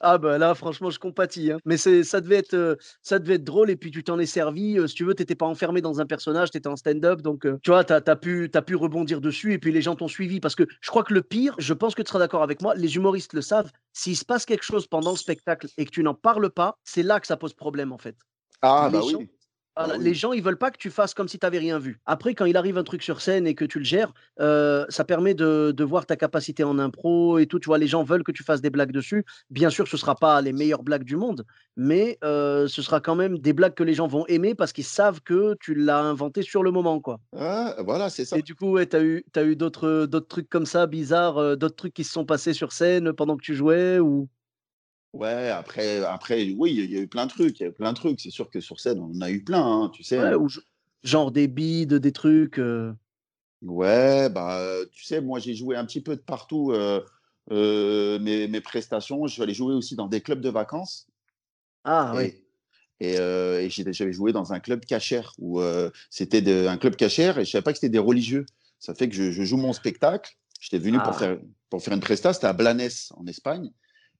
Ah 0.00 0.18
bah 0.18 0.38
là, 0.38 0.54
franchement, 0.54 0.90
je 0.90 0.98
compatis. 0.98 1.52
hein. 1.52 1.58
Mais 1.64 1.76
c'est, 1.76 2.02
ça 2.04 2.20
devait 2.20 2.36
être, 2.36 2.54
euh, 2.54 2.76
ça 3.02 3.18
devait 3.18 3.34
être 3.34 3.44
drôle. 3.44 3.70
Et 3.70 3.76
puis 3.76 3.90
tu 3.90 4.02
t'en 4.02 4.18
es 4.18 4.26
servi. 4.26 4.78
euh, 4.78 4.86
si 4.86 4.94
tu 4.94 5.04
veux, 5.04 5.14
t'étais 5.14 5.34
pas 5.34 5.46
enfermé 5.46 5.80
dans 5.80 6.00
un 6.00 6.06
personnage, 6.06 6.50
t'étais 6.50 6.68
en 6.68 6.76
stand-up. 6.76 7.20
Donc, 7.22 7.46
euh, 7.46 7.58
tu 7.62 7.70
vois, 7.70 7.84
t'as, 7.84 8.00
as 8.04 8.16
pu, 8.16 8.48
t'as 8.52 8.62
pu 8.62 8.74
rebondir 8.76 9.20
dessus. 9.20 9.52
Et 9.52 9.58
puis 9.58 9.72
les 9.72 9.82
gens 9.82 9.94
t'ont 9.96 10.08
suivi. 10.08 10.40
Parce 10.40 10.54
que 10.54 10.64
je 10.80 10.90
crois 10.90 11.04
que 11.04 11.14
le 11.14 11.22
pire, 11.22 11.54
je 11.58 11.74
pense 11.74 11.94
que 11.94 12.02
tu 12.02 12.08
seras 12.08 12.18
d'accord 12.18 12.42
avec 12.42 12.60
moi, 12.62 12.74
les 12.74 12.96
humoristes 12.96 13.32
le 13.34 13.42
savent. 13.42 13.70
S'il 13.92 14.16
se 14.16 14.24
passe 14.24 14.44
quelque 14.46 14.64
chose 14.64 14.86
pendant 14.86 15.10
le 15.12 15.16
spectacle 15.16 15.68
et 15.78 15.84
que 15.84 15.90
tu 15.90 16.02
n'en 16.02 16.14
parles 16.14 16.50
pas, 16.50 16.78
c'est 16.84 17.02
là 17.02 17.20
que 17.20 17.26
ça 17.26 17.36
pose 17.36 17.54
problème 17.54 17.92
en 17.92 17.98
fait. 17.98 18.16
Ah 18.62 18.88
Les 18.92 18.98
bah 18.98 19.04
gens- 19.08 19.18
oui. 19.18 19.30
Ah 19.76 19.86
oui. 19.96 20.04
Les 20.04 20.14
gens, 20.14 20.32
ils 20.32 20.42
veulent 20.42 20.58
pas 20.58 20.70
que 20.70 20.78
tu 20.78 20.90
fasses 20.90 21.14
comme 21.14 21.28
si 21.28 21.38
tu 21.38 21.46
n'avais 21.46 21.58
rien 21.58 21.78
vu. 21.78 22.00
Après, 22.04 22.34
quand 22.34 22.44
il 22.44 22.56
arrive 22.56 22.76
un 22.76 22.82
truc 22.82 23.02
sur 23.02 23.20
scène 23.20 23.46
et 23.46 23.54
que 23.54 23.64
tu 23.64 23.78
le 23.78 23.84
gères, 23.84 24.12
euh, 24.40 24.84
ça 24.88 25.04
permet 25.04 25.34
de, 25.34 25.72
de 25.74 25.84
voir 25.84 26.06
ta 26.06 26.16
capacité 26.16 26.64
en 26.64 26.78
impro 26.78 27.38
et 27.38 27.46
tout. 27.46 27.58
Tu 27.60 27.66
vois, 27.66 27.78
les 27.78 27.86
gens 27.86 28.02
veulent 28.02 28.24
que 28.24 28.32
tu 28.32 28.42
fasses 28.42 28.60
des 28.60 28.70
blagues 28.70 28.92
dessus. 28.92 29.24
Bien 29.48 29.70
sûr, 29.70 29.86
ce 29.88 29.96
sera 29.96 30.16
pas 30.16 30.40
les 30.42 30.52
meilleures 30.52 30.82
blagues 30.82 31.04
du 31.04 31.16
monde, 31.16 31.44
mais 31.76 32.18
euh, 32.24 32.66
ce 32.68 32.82
sera 32.82 33.00
quand 33.00 33.14
même 33.14 33.38
des 33.38 33.52
blagues 33.52 33.74
que 33.74 33.84
les 33.84 33.94
gens 33.94 34.06
vont 34.06 34.26
aimer 34.26 34.54
parce 34.54 34.72
qu'ils 34.72 34.84
savent 34.84 35.20
que 35.22 35.54
tu 35.60 35.74
l'as 35.74 36.00
inventé 36.00 36.42
sur 36.42 36.62
le 36.62 36.72
moment, 36.72 37.00
quoi. 37.00 37.20
Ah, 37.36 37.76
voilà, 37.84 38.10
c'est 38.10 38.24
ça. 38.24 38.38
Et 38.38 38.42
du 38.42 38.54
coup, 38.54 38.72
ouais, 38.72 38.86
tu 38.86 38.96
as 38.96 39.02
eu, 39.02 39.24
t'as 39.32 39.44
eu 39.44 39.56
d'autres, 39.56 40.06
d'autres 40.06 40.28
trucs 40.28 40.48
comme 40.48 40.66
ça, 40.66 40.86
bizarres, 40.86 41.38
euh, 41.38 41.56
d'autres 41.56 41.76
trucs 41.76 41.94
qui 41.94 42.04
se 42.04 42.12
sont 42.12 42.26
passés 42.26 42.52
sur 42.54 42.72
scène 42.72 43.12
pendant 43.12 43.36
que 43.36 43.42
tu 43.42 43.54
jouais 43.54 43.98
ou... 43.98 44.28
Ouais, 45.12 45.48
après, 45.48 46.04
après, 46.04 46.52
oui, 46.56 46.72
il 46.74 46.90
y 46.90 46.96
a 46.96 47.00
eu 47.00 47.08
plein 47.08 47.26
de 47.26 47.30
trucs, 47.30 47.58
il 47.58 47.62
y 47.64 47.66
a 47.66 47.68
eu 47.70 47.72
plein 47.72 47.92
de 47.92 47.96
trucs. 47.98 48.20
C'est 48.20 48.30
sûr 48.30 48.48
que 48.48 48.60
sur 48.60 48.78
scène, 48.78 49.00
on 49.00 49.10
en 49.16 49.20
a 49.22 49.30
eu 49.30 49.42
plein, 49.42 49.60
hein, 49.64 49.90
tu 49.92 50.04
sais. 50.04 50.18
Ouais, 50.20 50.34
ou 50.34 50.48
je- 50.48 50.60
genre 51.02 51.32
des 51.32 51.48
bides, 51.48 51.94
des 51.94 52.12
trucs. 52.12 52.58
euh. 52.58 52.92
Ouais, 53.62 54.28
bah, 54.30 54.58
euh, 54.60 54.86
tu 54.92 55.04
sais, 55.04 55.20
moi, 55.20 55.38
j'ai 55.40 55.54
joué 55.54 55.76
un 55.76 55.84
petit 55.84 56.00
peu 56.00 56.14
de 56.16 56.20
partout 56.22 56.70
euh, 56.72 57.00
euh, 57.50 58.18
mes, 58.20 58.46
mes 58.48 58.60
prestations. 58.60 59.26
Je 59.26 59.32
suis 59.32 59.42
allé 59.42 59.52
jouer 59.52 59.74
aussi 59.74 59.96
dans 59.96 60.06
des 60.06 60.20
clubs 60.20 60.40
de 60.40 60.48
vacances. 60.48 61.06
Ah 61.84 62.14
oui. 62.16 62.32
Et, 63.00 63.12
et, 63.14 63.18
euh, 63.18 63.60
et 63.60 63.68
j'étais- 63.68 63.92
j'avais 63.92 64.12
joué 64.12 64.32
dans 64.32 64.52
un 64.52 64.60
club 64.60 64.84
cachère 64.84 65.32
où 65.38 65.60
euh, 65.60 65.90
c'était 66.10 66.40
de- 66.42 66.66
un 66.68 66.76
club 66.78 66.96
cachère 66.96 67.38
et 67.38 67.44
je 67.44 67.50
savais 67.50 67.62
pas 67.62 67.72
que 67.72 67.78
c'était 67.78 67.88
des 67.90 67.98
religieux. 67.98 68.46
Ça 68.78 68.94
fait 68.94 69.08
que 69.08 69.14
je, 69.14 69.30
je 69.30 69.42
joue 69.42 69.56
mon 69.56 69.72
spectacle. 69.72 70.36
J'étais 70.60 70.78
venu 70.78 70.98
Ah. 71.00 71.04
pour 71.04 71.16
faire 71.18 71.38
pour 71.68 71.82
faire 71.82 71.94
une 71.94 72.00
presta. 72.00 72.32
C'était 72.32 72.46
à 72.46 72.52
Blanes 72.52 72.88
en 73.16 73.26
Espagne. 73.26 73.70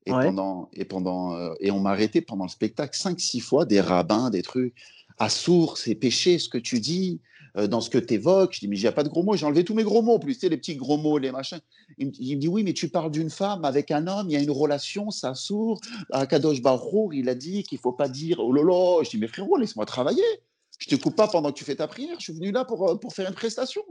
Et 0.06 0.12
Ouais. 0.12 0.25
pendant 0.25 0.70
et 0.73 0.85
pendant 0.87 1.35
euh, 1.35 1.52
et 1.61 1.70
on 1.70 1.81
m'a 1.81 1.91
arrêté 1.91 2.23
pendant 2.23 2.44
le 2.44 2.50
spectacle 2.50 2.97
cinq 2.97 3.20
six 3.20 3.41
fois 3.41 3.67
des 3.67 3.81
rabbins 3.81 4.31
des 4.31 4.43
trucs. 4.43 4.75
À 5.19 5.29
sourd, 5.29 5.76
c'est 5.76 5.94
péché 5.94 6.38
ce 6.38 6.49
que 6.49 6.56
tu 6.56 6.81
dis 6.81 7.20
euh, 7.58 7.67
dans 7.67 7.82
ce 7.82 7.91
que 7.91 7.99
tu 7.99 8.14
évoques. 8.14 8.55
Je 8.55 8.61
dis 8.61 8.69
mais 8.69 8.79
il 8.79 8.81
n'y 8.81 8.87
a 8.87 8.93
pas 8.93 9.02
de 9.02 9.11
gros 9.11 9.23
mots. 9.23 9.37
J'ai 9.37 9.44
enlevé 9.44 9.62
tous 9.62 9.75
mes 9.75 9.82
gros 9.85 10.00
mots 10.00 10.14
en 10.14 10.19
plus, 10.19 10.35
tu 10.35 10.41
sais 10.41 10.49
les 10.49 10.56
petits 10.56 10.76
gros 10.76 10.97
mots, 10.97 11.19
les 11.19 11.31
machins. 11.31 11.61
Il 11.99 12.06
me, 12.06 12.12
il 12.19 12.37
me 12.37 12.41
dit 12.41 12.49
oui 12.49 12.62
mais 12.64 12.73
tu 12.73 12.88
parles 12.88 13.11
d'une 13.11 13.29
femme 13.29 13.64
avec 13.67 13.91
un 13.91 14.06
homme. 14.06 14.31
Il 14.31 14.32
y 14.32 14.37
a 14.37 14.41
une 14.41 14.50
relation, 14.50 15.11
ça 15.11 15.35
sourd. 15.35 15.81
Akadosh 16.12 16.63
Baruch, 16.63 17.10
il 17.13 17.29
a 17.29 17.34
dit 17.34 17.63
qu'il 17.65 17.79
faut 17.79 17.93
pas 17.93 18.08
dire 18.08 18.41
oh 18.41 18.53
lolo. 18.53 19.05
Je 19.05 19.10
dis 19.10 19.19
mais 19.19 19.29
frérot, 19.29 19.58
laisse-moi 19.58 19.84
travailler. 19.84 20.25
Je 20.79 20.89
te 20.89 20.94
coupe 20.96 21.15
pas 21.17 21.29
pendant 21.29 21.53
que 21.53 21.58
tu 21.58 21.65
fais 21.65 21.77
ta 21.77 21.86
prière. 21.86 22.17
Je 22.19 22.25
suis 22.25 22.32
venu 22.32 22.53
là 22.53 22.65
pour, 22.65 22.89
euh, 22.89 22.94
pour 22.96 23.13
faire 23.13 23.29
une 23.29 23.34
prestation. 23.34 23.82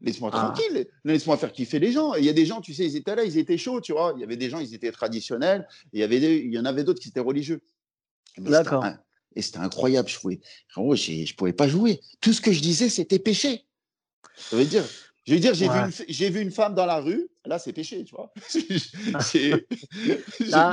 Laisse-moi 0.00 0.30
Ah. 0.32 0.52
tranquille. 0.54 0.86
Laisse-moi 1.04 1.36
faire 1.36 1.52
kiffer 1.52 1.78
les 1.78 1.92
gens. 1.92 2.14
Il 2.14 2.24
y 2.24 2.28
a 2.28 2.32
des 2.32 2.46
gens, 2.46 2.60
tu 2.60 2.72
sais, 2.74 2.84
ils 2.84 2.96
étaient 2.96 3.16
là, 3.16 3.24
ils 3.24 3.36
étaient 3.38 3.58
chauds, 3.58 3.80
tu 3.80 3.92
vois. 3.92 4.12
Il 4.16 4.20
y 4.20 4.24
avait 4.24 4.36
des 4.36 4.48
gens, 4.50 4.58
ils 4.60 4.74
étaient 4.74 4.92
traditionnels. 4.92 5.66
Et 5.92 5.98
il 5.98 6.00
y, 6.00 6.02
avait 6.02 6.20
des- 6.20 6.36
il 6.38 6.52
y 6.52 6.58
en 6.58 6.64
avait 6.64 6.84
d'autres 6.84 7.00
qui 7.00 7.08
étaient 7.08 7.18
religieux. 7.20 7.60
D'accord. 8.36 8.84
Et 9.34 9.42
c'était 9.42 9.58
incroyable. 9.58 10.08
Je 10.08 10.18
pouvais, 10.18 10.40
j'ai- 10.96 11.26
je 11.26 11.34
pouvais 11.34 11.52
pas 11.52 11.68
jouer. 11.68 12.00
Tout 12.20 12.32
ce 12.32 12.40
que 12.40 12.52
je 12.52 12.60
disais, 12.60 12.88
c'était 12.88 13.18
péché. 13.18 13.64
Ça 14.36 14.56
veut 14.56 14.64
dire, 14.64 14.84
je 15.26 15.34
veux 15.34 15.40
dire, 15.40 15.54
j'ai 15.54 15.66
vu, 15.68 15.74
Ouais. 15.74 15.90
une 16.40 16.48
vu 16.48 16.50
femme 16.52 16.74
dans 16.74 16.86
la 16.86 17.00
rue. 17.00 17.28
Là, 17.44 17.58
c'est 17.58 17.72
péché, 17.72 18.04
tu 18.04 18.14
vois. 18.14 18.32
Là, 19.12 19.20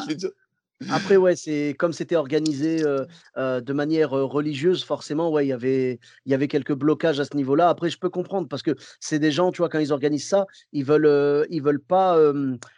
je 0.04 0.08
veux 0.10 0.16
dire, 0.16 0.30
Après, 0.90 1.18
ouais, 1.18 1.36
c'est 1.36 1.76
comme 1.78 1.94
c'était 1.94 2.16
organisé 2.16 2.84
euh, 2.84 3.06
euh, 3.38 3.62
de 3.62 3.74
manière 3.74 4.12
religieuse, 4.12 4.84
forcément, 4.84 5.32
ouais, 5.32 5.46
il 5.46 5.50
y 5.50 5.54
avait, 5.54 6.00
il 6.26 6.32
y 6.32 6.36
avait 6.36 6.48
quelques 6.48 6.74
blocages 6.74 7.20
à 7.20 7.26
ce 7.26 7.36
niveau-là. 7.36 7.70
Après, 7.70 7.90
je 7.90 7.98
peux 7.98 8.10
comprendre 8.10 8.48
parce 8.48 8.62
que 8.62 8.76
c'est 9.00 9.20
des 9.20 9.32
gens, 9.32 9.52
tu 9.52 9.60
vois, 9.60 9.70
quand 9.70 9.80
ils 9.80 9.94
organisent 9.94 10.28
ça, 10.28 10.46
ils 10.72 10.86
veulent, 10.86 11.06
euh, 11.06 11.46
ils 11.50 11.62
veulent 11.62 11.82
pas 11.82 12.18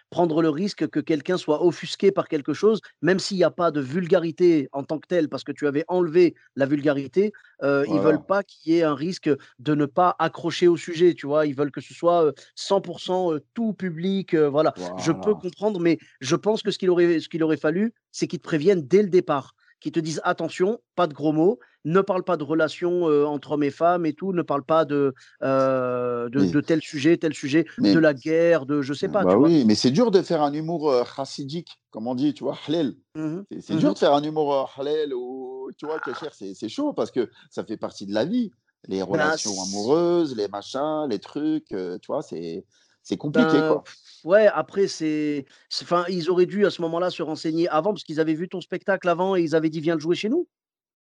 prendre 0.10 0.42
le 0.42 0.50
risque 0.50 0.88
que 0.88 1.00
quelqu'un 1.00 1.38
soit 1.38 1.64
offusqué 1.66 2.12
par 2.12 2.28
quelque 2.28 2.54
chose, 2.54 2.80
même 3.02 3.20
s'il 3.20 3.38
n'y 3.38 3.44
a 3.44 3.52
pas 3.52 3.72
de 3.72 3.82
vulgarité 3.82 4.70
en 4.72 4.84
tant 4.84 5.00
que 5.00 5.08
telle, 5.08 5.30
parce 5.30 5.44
que 5.44 5.52
tu 5.52 5.68
avais 5.68 5.84
enlevé 5.88 6.36
la 6.56 6.66
vulgarité. 6.66 7.32
euh, 7.64 7.86
Ils 7.90 8.00
Voilà. 8.00 8.02
veulent 8.02 8.24
pas 8.24 8.44
qu'il 8.44 8.74
y 8.74 8.78
ait 8.78 8.84
un 8.84 8.96
risque 8.96 9.30
de 9.60 9.76
ne 9.76 9.86
pas 9.86 10.16
accrocher 10.20 10.68
au 10.68 10.78
sujet, 10.78 11.14
tu 11.14 11.26
vois? 11.28 11.46
Ils 11.46 11.56
veulent 11.56 11.72
que 11.72 11.82
ce 11.82 11.94
soit 11.94 12.26
euh, 12.26 12.32
100% 12.56 13.34
euh, 13.34 13.40
tout 13.54 13.74
public, 13.74 14.34
euh, 14.34 14.50
voilà. 14.50 14.74
Je 14.96 15.12
peux 15.12 15.34
Voilà. 15.34 15.42
comprendre, 15.42 15.80
mais 15.80 15.98
je 16.22 16.36
pense 16.36 16.62
que 16.62 16.72
ce 16.72 16.78
qu'il 16.78 16.90
aurait, 16.90 17.20
ce 17.20 17.30
qu'il 17.30 17.44
aurait 17.44 17.58
fallu, 17.58 17.94
c'est 18.12 18.28
qu'ils 18.28 18.40
te 18.40 18.44
préviennent 18.48 18.88
dès 18.88 19.02
le 19.04 19.10
départ, 19.10 19.54
qu'ils 19.80 19.92
te 19.92 20.00
disent 20.00 20.22
attention, 20.24 20.80
pas 20.96 21.08
de 21.08 21.14
gros 21.14 21.34
mots, 21.34 21.60
ne 21.88 22.02
parle 22.02 22.24
pas 22.24 22.36
de 22.38 22.44
relations 22.44 23.10
euh, 23.10 23.26
entre 23.26 23.54
hommes 23.54 23.64
et 23.64 23.72
femmes 23.72 24.06
et 24.06 24.14
tout, 24.14 24.34
ne 24.34 24.42
parle 24.42 24.64
pas 24.64 24.84
de, 24.86 25.14
euh, 25.42 26.30
de, 26.30 26.42
Mais- 26.42 26.52
de 26.52 26.62
tel 26.62 26.82
sujet, 26.82 27.18
tel 27.18 27.34
sujet, 27.34 27.66
mais- 27.80 27.94
de 27.94 28.00
la 28.00 28.14
guerre, 28.14 28.66
de 28.66 28.82
je 28.82 28.94
sais 28.94 29.08
pas, 29.08 29.24
bah 29.24 29.32
tu 29.32 29.38
vois? 29.38 29.48
oui, 29.48 29.64
mais 29.66 29.76
c'est 29.76 29.92
dur 29.92 30.12
de 30.12 30.22
faire 30.22 30.42
un 30.42 30.54
humour 30.54 30.92
euh, 30.92 31.04
chassidique, 31.06 31.70
comme 31.90 32.08
on 32.08 32.16
dit, 32.16 32.34
tu 32.34 32.44
vois, 32.44 32.58
halal. 32.68 32.94
Mhm. 33.16 33.46
C'est 33.62 33.74
Mhm. 33.76 33.80
dur 33.80 33.94
de 33.94 34.00
faire 34.00 34.14
un 34.14 34.22
humour 34.24 34.70
halal 34.78 35.14
ou, 35.14 35.72
tu 35.78 35.86
vois, 35.86 36.00
Kacher, 36.00 36.28
c'est 36.32 36.70
chaud 36.70 36.94
parce 36.94 37.10
que 37.12 37.30
ça 37.50 37.64
fait 37.64 37.78
partie 37.78 38.06
de 38.06 38.14
la 38.14 38.26
vie. 38.26 38.52
Les 38.88 39.02
relations 39.02 39.52
c'est- 39.52 39.70
amoureuses, 39.70 40.36
les 40.36 40.48
machins, 40.48 41.08
les 41.10 41.20
trucs, 41.20 41.68
tu 41.68 42.08
vois, 42.08 42.22
c'est 42.22 42.66
C'est 43.10 43.16
compliqué, 43.16 43.54
Ben, 43.54 43.68
quoi. 43.70 43.84
ouais, 44.26 44.48
après, 44.48 44.88
c'est- 44.90 45.46
Enfin, 45.82 46.04
ils 46.10 46.30
auraient 46.30 46.46
dû 46.46 46.66
à 46.66 46.70
ce 46.70 46.82
moment-là 46.82 47.10
se 47.10 47.24
renseigner 47.24 47.70
avant, 47.70 47.92
parce 47.94 48.04
qu'ils 48.04 48.20
avaient 48.20 48.34
vu 48.34 48.50
ton 48.50 48.60
spectacle 48.60 49.08
avant 49.08 49.38
et 49.38 49.42
ils 49.42 49.56
avaient 49.56 49.70
dit 49.70 49.80
viens 49.80 49.94
le 49.94 50.02
jouer 50.02 50.18
chez 50.18 50.28
nous. 50.28 50.46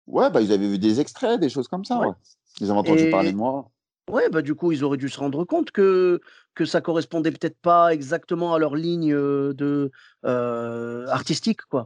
Ouais, 0.06 0.30
bah, 0.30 0.40
ils 0.40 0.52
avaient 0.52 0.68
vu 0.68 0.78
des 0.78 1.00
extraits, 1.00 1.38
des 1.40 1.48
choses 1.48 1.68
comme 1.68 1.84
ça, 1.84 1.98
Ouais. 2.00 2.06
ouais. 2.08 2.12
Ils 2.60 2.70
avaient 2.70 2.78
entendu 2.80 3.10
parler 3.10 3.32
de 3.32 3.36
moi. 3.36 3.70
ouais, 4.10 4.28
bah 4.28 4.42
du 4.42 4.54
coup, 4.54 4.72
ils 4.72 4.82
auraient 4.84 4.96
dû 4.98 5.08
se 5.08 5.18
rendre 5.20 5.44
compte 5.44 5.70
que, 5.70 6.20
que 6.54 6.64
ça 6.64 6.80
correspondait 6.80 7.30
peut-être 7.30 7.58
pas 7.60 7.94
exactement 7.94 8.54
à 8.54 8.58
leur 8.58 8.74
ligne 8.74 9.12
de 9.14 9.90
euh, 10.24 11.06
artistique, 11.08 11.62
quoi. 11.70 11.84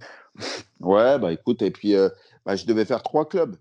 Ouais, 0.80 1.18
bah 1.18 1.32
écoute, 1.32 1.62
et 1.62 1.70
puis 1.70 1.94
euh, 1.94 2.08
bah, 2.44 2.56
je 2.56 2.64
devais 2.66 2.84
faire 2.84 3.02
trois 3.02 3.28
clubs 3.28 3.56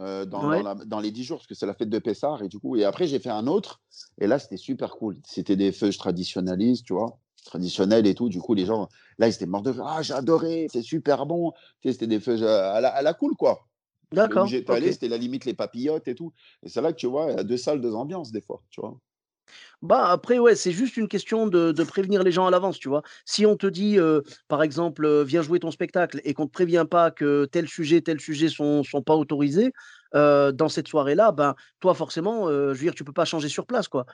euh, 0.00 0.24
dans, 0.24 0.48
Ouais. 0.48 0.62
dans, 0.62 0.74
la- 0.74 0.84
dans 0.84 1.00
les 1.00 1.10
dix 1.10 1.24
jours, 1.24 1.38
parce 1.38 1.46
que 1.46 1.54
c'est 1.54 1.66
la 1.66 1.74
fête 1.74 1.90
de 1.90 1.98
Pessard, 1.98 2.42
et 2.42 2.48
du 2.48 2.58
coup, 2.58 2.76
et 2.76 2.84
après 2.84 3.06
j'ai 3.06 3.18
fait 3.18 3.30
un 3.30 3.46
autre, 3.46 3.80
et 4.20 4.26
là 4.26 4.38
c'était 4.38 4.56
super 4.56 4.96
cool. 4.96 5.18
C'était 5.26 5.56
des 5.56 5.72
feuilles 5.72 5.96
traditionnalistes, 5.96 6.84
tu 6.86 6.92
vois, 6.94 7.18
traditionnels 7.44 8.06
et 8.06 8.14
tout. 8.14 8.28
Du 8.28 8.40
coup, 8.40 8.54
les 8.54 8.64
gens, 8.64 8.88
là, 9.18 9.28
ils 9.28 9.34
étaient 9.34 9.44
morts 9.46 9.62
de. 9.62 9.74
Ah, 9.84 10.00
j'ai 10.02 10.14
adoré, 10.14 10.66
c'est 10.72 10.82
super 10.82 11.26
bon. 11.26 11.52
Tu 11.80 11.88
sais, 11.88 11.92
c'était 11.92 12.06
des 12.06 12.18
feuilles 12.20 12.44
à 12.44 12.80
la, 12.80 12.88
à 12.88 13.02
la 13.02 13.12
cool, 13.12 13.34
quoi. 13.36 13.66
D'accord. 14.14 14.46
j'étais 14.46 14.72
allé, 14.72 14.92
c'était 14.92 15.08
la 15.08 15.18
limite 15.18 15.44
les 15.44 15.54
papillotes 15.54 16.08
et 16.08 16.14
tout. 16.14 16.32
Et 16.62 16.68
c'est 16.68 16.80
là 16.80 16.92
que 16.92 16.98
tu 16.98 17.06
vois, 17.06 17.30
il 17.30 17.36
y 17.36 17.40
a 17.40 17.44
deux 17.44 17.56
salles, 17.56 17.80
deux 17.80 17.94
ambiances, 17.94 18.32
des 18.32 18.40
fois, 18.40 18.62
tu 18.70 18.80
vois. 18.80 18.98
Bah, 19.82 20.06
après, 20.08 20.38
ouais, 20.38 20.54
c'est 20.54 20.72
juste 20.72 20.96
une 20.96 21.08
question 21.08 21.46
de, 21.46 21.72
de 21.72 21.84
prévenir 21.84 22.22
les 22.22 22.32
gens 22.32 22.46
à 22.46 22.50
l'avance, 22.50 22.78
tu 22.78 22.88
vois. 22.88 23.02
Si 23.26 23.44
on 23.44 23.56
te 23.56 23.66
dit, 23.66 23.98
euh, 23.98 24.22
par 24.48 24.62
exemple, 24.62 25.04
euh, 25.04 25.24
viens 25.24 25.42
jouer 25.42 25.60
ton 25.60 25.70
spectacle 25.70 26.20
et 26.24 26.32
qu'on 26.32 26.44
ne 26.44 26.48
te 26.48 26.52
prévient 26.52 26.86
pas 26.90 27.10
que 27.10 27.44
tel 27.44 27.68
sujet, 27.68 28.00
tel 28.00 28.20
sujet 28.20 28.48
sont, 28.48 28.82
sont 28.82 29.02
pas 29.02 29.14
autorisés 29.14 29.72
euh, 30.14 30.52
dans 30.52 30.68
cette 30.68 30.88
soirée-là, 30.88 31.32
ben, 31.32 31.54
toi, 31.80 31.94
forcément, 31.94 32.48
je 32.48 32.72
veux 32.72 32.74
dire, 32.74 32.94
tu 32.94 33.04
peux 33.04 33.12
pas 33.12 33.26
changer 33.26 33.48
sur 33.48 33.66
place, 33.66 33.88
quoi. 33.88 34.06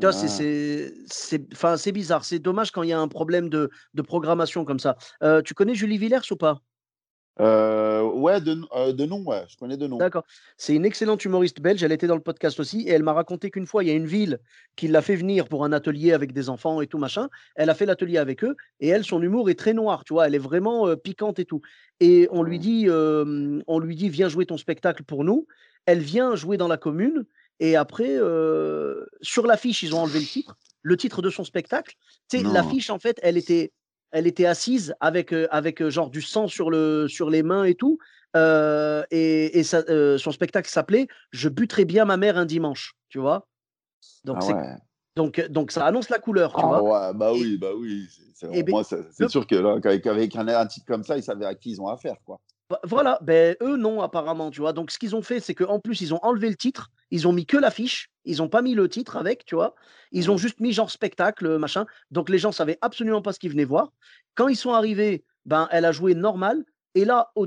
Tu 0.00 0.06
vois, 0.06 0.12
c'est, 0.12 0.26
Ouais. 0.26 1.76
c'est, 1.76 1.92
bizarre. 1.92 2.24
C'est 2.24 2.40
dommage 2.40 2.72
quand 2.72 2.82
il 2.82 2.88
y 2.88 2.92
a 2.92 2.98
un 2.98 3.06
problème 3.06 3.48
de, 3.48 3.70
de 3.94 4.02
programmation 4.02 4.64
comme 4.64 4.80
ça. 4.80 4.96
Tu 5.44 5.54
connais 5.54 5.74
Julie 5.76 5.98
Villers 5.98 6.32
ou 6.32 6.36
pas? 6.36 6.60
Euh, 7.40 8.02
ouais, 8.02 8.40
de, 8.40 8.56
euh, 8.76 8.92
de 8.92 9.06
nom, 9.06 9.22
ouais, 9.24 9.44
je 9.48 9.56
connais 9.56 9.76
de 9.76 9.86
nom. 9.86 9.98
D'accord. 9.98 10.24
C'est 10.56 10.74
une 10.74 10.84
excellente 10.84 11.24
humoriste 11.24 11.60
belge. 11.60 11.82
Elle 11.82 11.92
était 11.92 12.06
dans 12.06 12.14
le 12.14 12.22
podcast 12.22 12.60
aussi 12.60 12.82
et 12.82 12.90
elle 12.90 13.02
m'a 13.02 13.12
raconté 13.12 13.50
qu'une 13.50 13.66
fois, 13.66 13.82
il 13.82 13.88
y 13.88 13.90
a 13.90 13.94
une 13.94 14.06
ville 14.06 14.38
qui 14.76 14.88
l'a 14.88 15.02
fait 15.02 15.16
venir 15.16 15.48
pour 15.48 15.64
un 15.64 15.72
atelier 15.72 16.12
avec 16.12 16.32
des 16.32 16.48
enfants 16.48 16.80
et 16.80 16.86
tout 16.86 16.98
machin. 16.98 17.28
Elle 17.56 17.70
a 17.70 17.74
fait 17.74 17.86
l'atelier 17.86 18.18
avec 18.18 18.44
eux 18.44 18.56
et 18.80 18.88
elle, 18.88 19.04
son 19.04 19.20
humour 19.20 19.50
est 19.50 19.58
très 19.58 19.72
noir, 19.72 20.04
tu 20.04 20.12
vois. 20.12 20.26
Elle 20.26 20.34
est 20.34 20.38
vraiment 20.38 20.86
euh, 20.86 20.96
piquante 20.96 21.38
et 21.38 21.44
tout. 21.44 21.60
Et 22.00 22.28
on 22.30 22.42
lui 22.42 22.58
dit, 22.58 22.86
on 22.88 23.78
lui 23.78 23.96
dit, 23.96 24.08
viens 24.08 24.28
jouer 24.28 24.46
ton 24.46 24.56
spectacle 24.56 25.04
pour 25.04 25.24
nous. 25.24 25.46
Elle 25.86 26.00
vient 26.00 26.34
jouer 26.34 26.56
dans 26.56 26.68
la 26.68 26.76
commune 26.76 27.24
et 27.60 27.76
après, 27.76 28.16
euh, 28.16 29.06
sur 29.22 29.46
l'affiche, 29.46 29.82
ils 29.82 29.94
ont 29.94 30.00
enlevé 30.00 30.20
le 30.20 30.26
titre, 30.26 30.56
le 30.82 30.96
titre 30.96 31.22
de 31.22 31.30
son 31.30 31.44
spectacle. 31.44 31.94
Tu 32.28 32.38
sais, 32.38 32.42
l'affiche, 32.42 32.90
en 32.90 32.98
fait, 32.98 33.18
elle 33.22 33.36
était, 33.36 33.72
elle 34.14 34.26
était 34.26 34.46
assise 34.46 34.94
avec, 35.00 35.32
euh, 35.34 35.46
avec 35.50 35.82
euh, 35.82 35.90
genre 35.90 36.08
du 36.08 36.22
sang 36.22 36.48
sur, 36.48 36.70
le, 36.70 37.06
sur 37.08 37.28
les 37.28 37.42
mains 37.42 37.64
et 37.64 37.74
tout. 37.74 37.98
Euh, 38.36 39.04
et 39.10 39.58
et 39.58 39.62
ça, 39.62 39.82
euh, 39.88 40.18
son 40.18 40.32
spectacle 40.32 40.68
s'appelait 40.68 41.06
Je 41.30 41.48
buterai 41.48 41.84
bien 41.84 42.04
ma 42.04 42.16
mère 42.16 42.36
un 42.38 42.46
dimanche, 42.46 42.94
tu 43.08 43.18
vois? 43.18 43.46
Donc, 44.24 44.38
Ah 44.40 44.46
ouais. 44.46 44.76
donc, 45.16 45.40
donc 45.50 45.70
ça 45.70 45.86
annonce 45.86 46.08
la 46.08 46.18
couleur, 46.18 46.52
tu 46.52 46.60
Ah 46.60 46.66
vois? 46.66 46.82
ouais, 46.82 47.14
bah 47.14 47.32
oui, 47.32 47.58
bah 47.58 47.70
oui. 47.76 48.08
c'est- 48.34 48.46
ben, 48.62 48.84
le- 49.20 49.28
sûr 49.28 49.46
que 49.46 49.54
là, 49.54 49.80
qu'avec 49.80 50.06
avec 50.06 50.36
un, 50.36 50.48
un 50.48 50.66
type 50.66 50.84
comme 50.86 51.04
ça, 51.04 51.16
ils 51.16 51.22
savaient 51.22 51.46
à 51.46 51.54
qui 51.54 51.70
ils 51.72 51.80
ont 51.80 51.88
affaire, 51.88 52.16
quoi. 52.24 52.40
Vo- 52.70 52.76
Voilà, 52.84 53.18
ben 53.22 53.56
eux 53.62 53.76
non 53.76 54.00
apparemment, 54.02 54.50
tu 54.50 54.60
vois? 54.60 54.72
Donc 54.72 54.90
ce 54.90 54.98
qu'ils 54.98 55.14
ont 55.14 55.22
fait, 55.22 55.40
c'est 55.40 55.54
qu'en 55.54 55.78
plus 55.80 56.00
ils 56.00 56.14
ont 56.14 56.20
enlevé 56.22 56.48
le 56.48 56.56
titre, 56.56 56.90
ils 57.14 57.26
ont 57.28 57.32
mis 57.32 57.46
que 57.46 57.56
l'affiche, 57.56 58.10
ils 58.24 58.42
ont 58.42 58.48
pas 58.48 58.62
mis 58.62 58.74
le 58.74 58.88
titre 58.88 59.16
avec, 59.16 59.44
tu 59.44 59.54
vois. 59.54 59.74
Ils 60.12 60.30
ont 60.30 60.36
juste 60.36 60.60
mis 60.60 60.72
genre 60.72 60.90
spectacle, 60.90 61.58
machin. 61.58 61.86
Donc 62.10 62.28
les 62.28 62.38
gens 62.38 62.52
savaient 62.52 62.78
absolument 62.80 63.22
pas 63.22 63.32
ce 63.32 63.38
qu'ils 63.38 63.50
venaient 63.50 63.64
voir. 63.64 63.92
Quand 64.34 64.48
ils 64.48 64.56
sont 64.56 64.72
arrivés, 64.72 65.24
ben 65.44 65.68
elle 65.70 65.84
a 65.84 65.92
joué 65.92 66.14
normal. 66.14 66.64
Et 66.96 67.04
là, 67.04 67.32
au- 67.34 67.46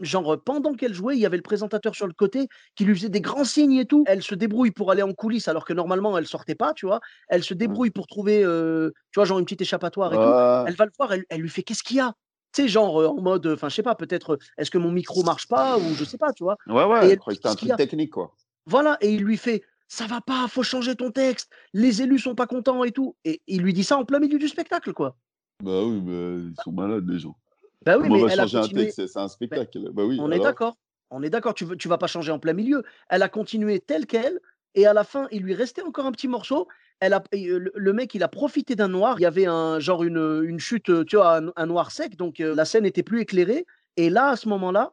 genre 0.00 0.42
pendant 0.44 0.74
qu'elle 0.74 0.94
jouait, 0.94 1.16
il 1.16 1.20
y 1.20 1.26
avait 1.26 1.36
le 1.36 1.42
présentateur 1.42 1.94
sur 1.94 2.06
le 2.06 2.12
côté 2.12 2.48
qui 2.76 2.84
lui 2.84 2.94
faisait 2.94 3.08
des 3.08 3.20
grands 3.20 3.44
signes 3.44 3.74
et 3.78 3.86
tout. 3.86 4.04
Elle 4.06 4.22
se 4.22 4.34
débrouille 4.34 4.70
pour 4.70 4.90
aller 4.90 5.02
en 5.02 5.12
coulisses 5.14 5.48
alors 5.48 5.64
que 5.64 5.72
normalement 5.72 6.16
elle 6.18 6.26
sortait 6.26 6.54
pas, 6.54 6.74
tu 6.74 6.86
vois. 6.86 7.00
Elle 7.28 7.42
se 7.44 7.54
débrouille 7.54 7.90
pour 7.90 8.06
trouver, 8.06 8.42
euh, 8.44 8.90
tu 9.10 9.18
vois, 9.18 9.24
genre 9.24 9.38
une 9.38 9.44
petite 9.44 9.62
échappatoire 9.62 10.12
et 10.14 10.18
tout. 10.18 10.36
Elle 10.64 10.76
va 10.76 10.84
le 10.84 10.92
voir, 10.98 11.12
elle, 11.12 11.24
elle 11.30 11.40
lui 11.40 11.48
fait 11.50 11.62
qu'est-ce 11.62 11.82
qu'il 11.82 11.96
y 11.96 12.00
a? 12.00 12.14
Tu 12.54 12.62
sais, 12.62 12.68
genre 12.68 13.00
euh, 13.00 13.08
en 13.08 13.20
mode, 13.22 13.46
enfin, 13.46 13.68
je 13.70 13.74
sais 13.76 13.82
pas, 13.82 13.94
peut-être, 13.94 14.34
euh, 14.34 14.38
est-ce 14.58 14.70
que 14.70 14.78
mon 14.78 14.90
micro 14.92 15.22
marche 15.22 15.48
pas 15.48 15.78
ou 15.78 15.94
je 15.96 16.04
sais 16.04 16.18
pas, 16.18 16.32
tu 16.32 16.44
vois. 16.44 16.56
Ouais, 16.66 16.84
Et 17.00 17.06
ouais, 17.06 17.12
elle 17.12 17.20
je 17.20 17.24
que 17.26 17.32
c'était 17.34 17.48
un 17.48 17.54
truc 17.56 17.74
a? 17.74 17.76
technique, 17.76 18.10
quoi. 18.10 18.34
Voilà, 18.66 18.96
et 19.00 19.12
il 19.12 19.22
lui 19.22 19.36
fait, 19.36 19.62
ça 19.88 20.06
va 20.06 20.20
pas, 20.20 20.46
faut 20.48 20.62
changer 20.62 20.94
ton 20.94 21.10
texte, 21.10 21.50
les 21.72 22.02
élus 22.02 22.20
sont 22.20 22.34
pas 22.34 22.46
contents 22.46 22.84
et 22.84 22.92
tout. 22.92 23.16
Et 23.24 23.42
il 23.46 23.62
lui 23.62 23.72
dit 23.72 23.84
ça 23.84 23.98
en 23.98 24.04
plein 24.04 24.20
milieu 24.20 24.38
du 24.38 24.48
spectacle, 24.48 24.92
quoi. 24.92 25.16
Bah 25.62 25.82
oui, 25.84 26.00
mais 26.02 26.38
ils 26.38 26.54
sont 26.62 26.72
malades, 26.72 27.08
les 27.08 27.18
gens. 27.18 27.36
Bah 27.84 27.96
oui, 27.96 28.04
Comment 28.04 28.14
on 28.14 28.18
mais 28.18 28.26
va 28.26 28.32
elle 28.32 28.40
a 28.40 28.46
changer 28.46 28.74
un 28.74 28.78
texte? 28.78 29.06
C'est 29.06 29.18
un 29.18 29.22
Ben, 29.22 29.28
spectacle. 29.28 29.90
Bah 29.92 30.04
oui, 30.04 30.18
on 30.20 30.30
est 30.30 30.38
d'accord, 30.38 30.76
on 31.10 31.22
est 31.22 31.30
d'accord, 31.30 31.54
tu 31.54 31.64
veux, 31.64 31.76
tu 31.76 31.88
vas 31.88 31.98
pas 31.98 32.06
changer 32.06 32.32
en 32.32 32.38
plein 32.38 32.52
milieu. 32.52 32.84
Elle 33.08 33.22
a 33.22 33.28
continué 33.28 33.80
telle 33.80 34.06
quelle, 34.06 34.40
et 34.74 34.86
à 34.86 34.92
la 34.92 35.04
fin, 35.04 35.28
il 35.30 35.42
lui 35.42 35.54
restait 35.54 35.82
encore 35.82 36.06
un 36.06 36.12
petit 36.12 36.28
morceau. 36.28 36.68
Elle 37.00 37.12
a, 37.14 37.22
euh, 37.34 37.70
le, 37.74 37.92
mec, 37.92 38.14
il 38.14 38.22
a 38.22 38.28
profité 38.28 38.76
d'un 38.76 38.88
noir. 38.88 39.18
Il 39.18 39.22
y 39.22 39.26
avait 39.26 39.46
un 39.46 39.80
genre 39.80 40.04
une, 40.04 40.42
une 40.44 40.60
chute, 40.60 41.04
tu 41.06 41.16
vois, 41.16 41.38
un, 41.38 41.52
un 41.56 41.66
noir 41.66 41.90
sec, 41.90 42.16
donc 42.16 42.40
euh, 42.40 42.54
la 42.54 42.64
scène 42.64 42.86
était 42.86 43.02
plus 43.02 43.20
éclairée. 43.20 43.66
Et 43.96 44.08
là, 44.08 44.28
à 44.28 44.36
ce 44.36 44.48
moment-là, 44.48 44.92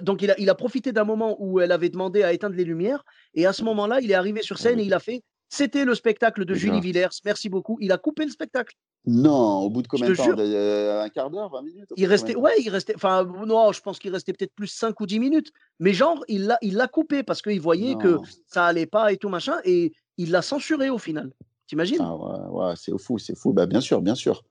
donc 0.00 0.22
il 0.22 0.30
a, 0.30 0.40
il 0.40 0.48
a 0.48 0.54
profité 0.54 0.92
d'un 0.92 1.04
moment 1.04 1.36
où 1.38 1.60
elle 1.60 1.72
avait 1.72 1.90
demandé 1.90 2.22
à 2.22 2.32
éteindre 2.32 2.56
les 2.56 2.64
lumières. 2.64 3.04
Et 3.34 3.46
à 3.46 3.52
ce 3.52 3.62
moment-là, 3.64 4.00
il 4.00 4.10
est 4.10 4.14
arrivé 4.14 4.42
sur 4.42 4.58
scène 4.58 4.80
et 4.80 4.84
il 4.84 4.94
a 4.94 5.00
fait. 5.00 5.22
C'était 5.48 5.84
le 5.84 5.94
spectacle 5.94 6.46
de 6.46 6.54
Julie. 6.54 6.80
Villers. 6.80 7.08
Merci 7.26 7.50
beaucoup. 7.50 7.76
Il 7.80 7.92
a 7.92 7.98
coupé 7.98 8.24
le 8.24 8.30
spectacle. 8.30 8.74
Non, 9.04 9.58
au 9.58 9.68
bout 9.68 9.82
de 9.82 9.88
combien 9.88 10.08
de 10.08 10.14
temps? 10.14 10.34
euh, 10.38 11.02
un 11.02 11.08
quart 11.10 11.28
d'heure, 11.28 11.50
20 11.50 11.62
minutes? 11.62 11.88
Il 11.96 12.06
restait, 12.06 12.34
ouais, 12.36 12.54
il 12.58 12.70
restait, 12.70 12.94
enfin, 12.94 13.24
non, 13.24 13.70
je 13.72 13.82
pense 13.82 13.98
qu'il 13.98 14.12
restait 14.12 14.32
peut-être 14.32 14.54
plus 14.54 14.68
5 14.68 14.98
ou 15.00 15.06
10 15.06 15.18
minutes. 15.18 15.50
Mais 15.78 15.92
genre, 15.92 16.24
il 16.28 16.46
l'a, 16.46 16.56
il 16.62 16.76
l'a 16.76 16.88
coupé 16.88 17.22
parce 17.22 17.42
qu'il 17.42 17.60
voyait 17.60 17.96
que 17.96 18.18
ça 18.46 18.64
allait 18.64 18.86
pas 18.86 19.12
et 19.12 19.18
tout 19.18 19.28
machin. 19.28 19.56
Et 19.64 19.92
il 20.16 20.30
l'a 20.30 20.40
censuré 20.40 20.88
au 20.88 20.98
final. 20.98 21.32
T'imagines? 21.66 21.98
Ah 22.00 22.16
ouais, 22.16 22.48
ouais, 22.48 22.74
c'est 22.76 22.96
fou, 22.98 23.18
c'est 23.18 23.36
fou. 23.36 23.52
Bah 23.52 23.66
bien 23.66 23.80
sûr, 23.80 24.00
bien 24.00 24.14
sûr. 24.14 24.42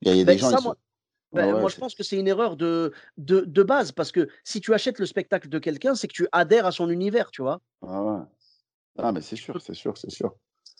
Il 0.00 0.08
y 0.08 0.10
a, 0.10 0.14
il 0.14 0.18
y 0.18 0.22
a 0.22 0.24
Ben, 0.24 0.32
des 0.34 0.38
gens, 0.38 0.50
ça, 0.50 0.56
ils 0.60 0.64
moi, 0.64 0.72
sont... 0.72 0.78
ben, 1.32 1.54
ouais, 1.54 1.54
moi, 1.54 1.68
je 1.68 1.76
pense 1.76 1.94
que 1.94 2.02
c'est 2.02 2.18
une 2.18 2.28
erreur 2.28 2.56
de, 2.56 2.92
de, 3.18 3.40
de 3.40 3.62
base 3.62 3.92
parce 3.92 4.12
que 4.12 4.28
si 4.44 4.60
tu 4.60 4.72
achètes 4.74 4.98
le 4.98 5.06
spectacle 5.06 5.48
de 5.48 5.58
quelqu'un, 5.58 5.94
c'est 5.94 6.08
que 6.08 6.12
tu 6.14 6.26
adhères 6.32 6.66
à 6.66 6.72
son 6.72 6.88
univers, 6.90 7.30
tu 7.30 7.42
vois? 7.42 7.60
Ah 7.82 8.02
ouais. 8.02 8.22
Ah, 8.98 9.12
mais 9.12 9.22
c'est 9.22 9.36
sûr, 9.36 9.60
c'est 9.62 9.74
sûr, 9.74 9.96
c'est 9.98 10.10
sûr. 10.10 10.36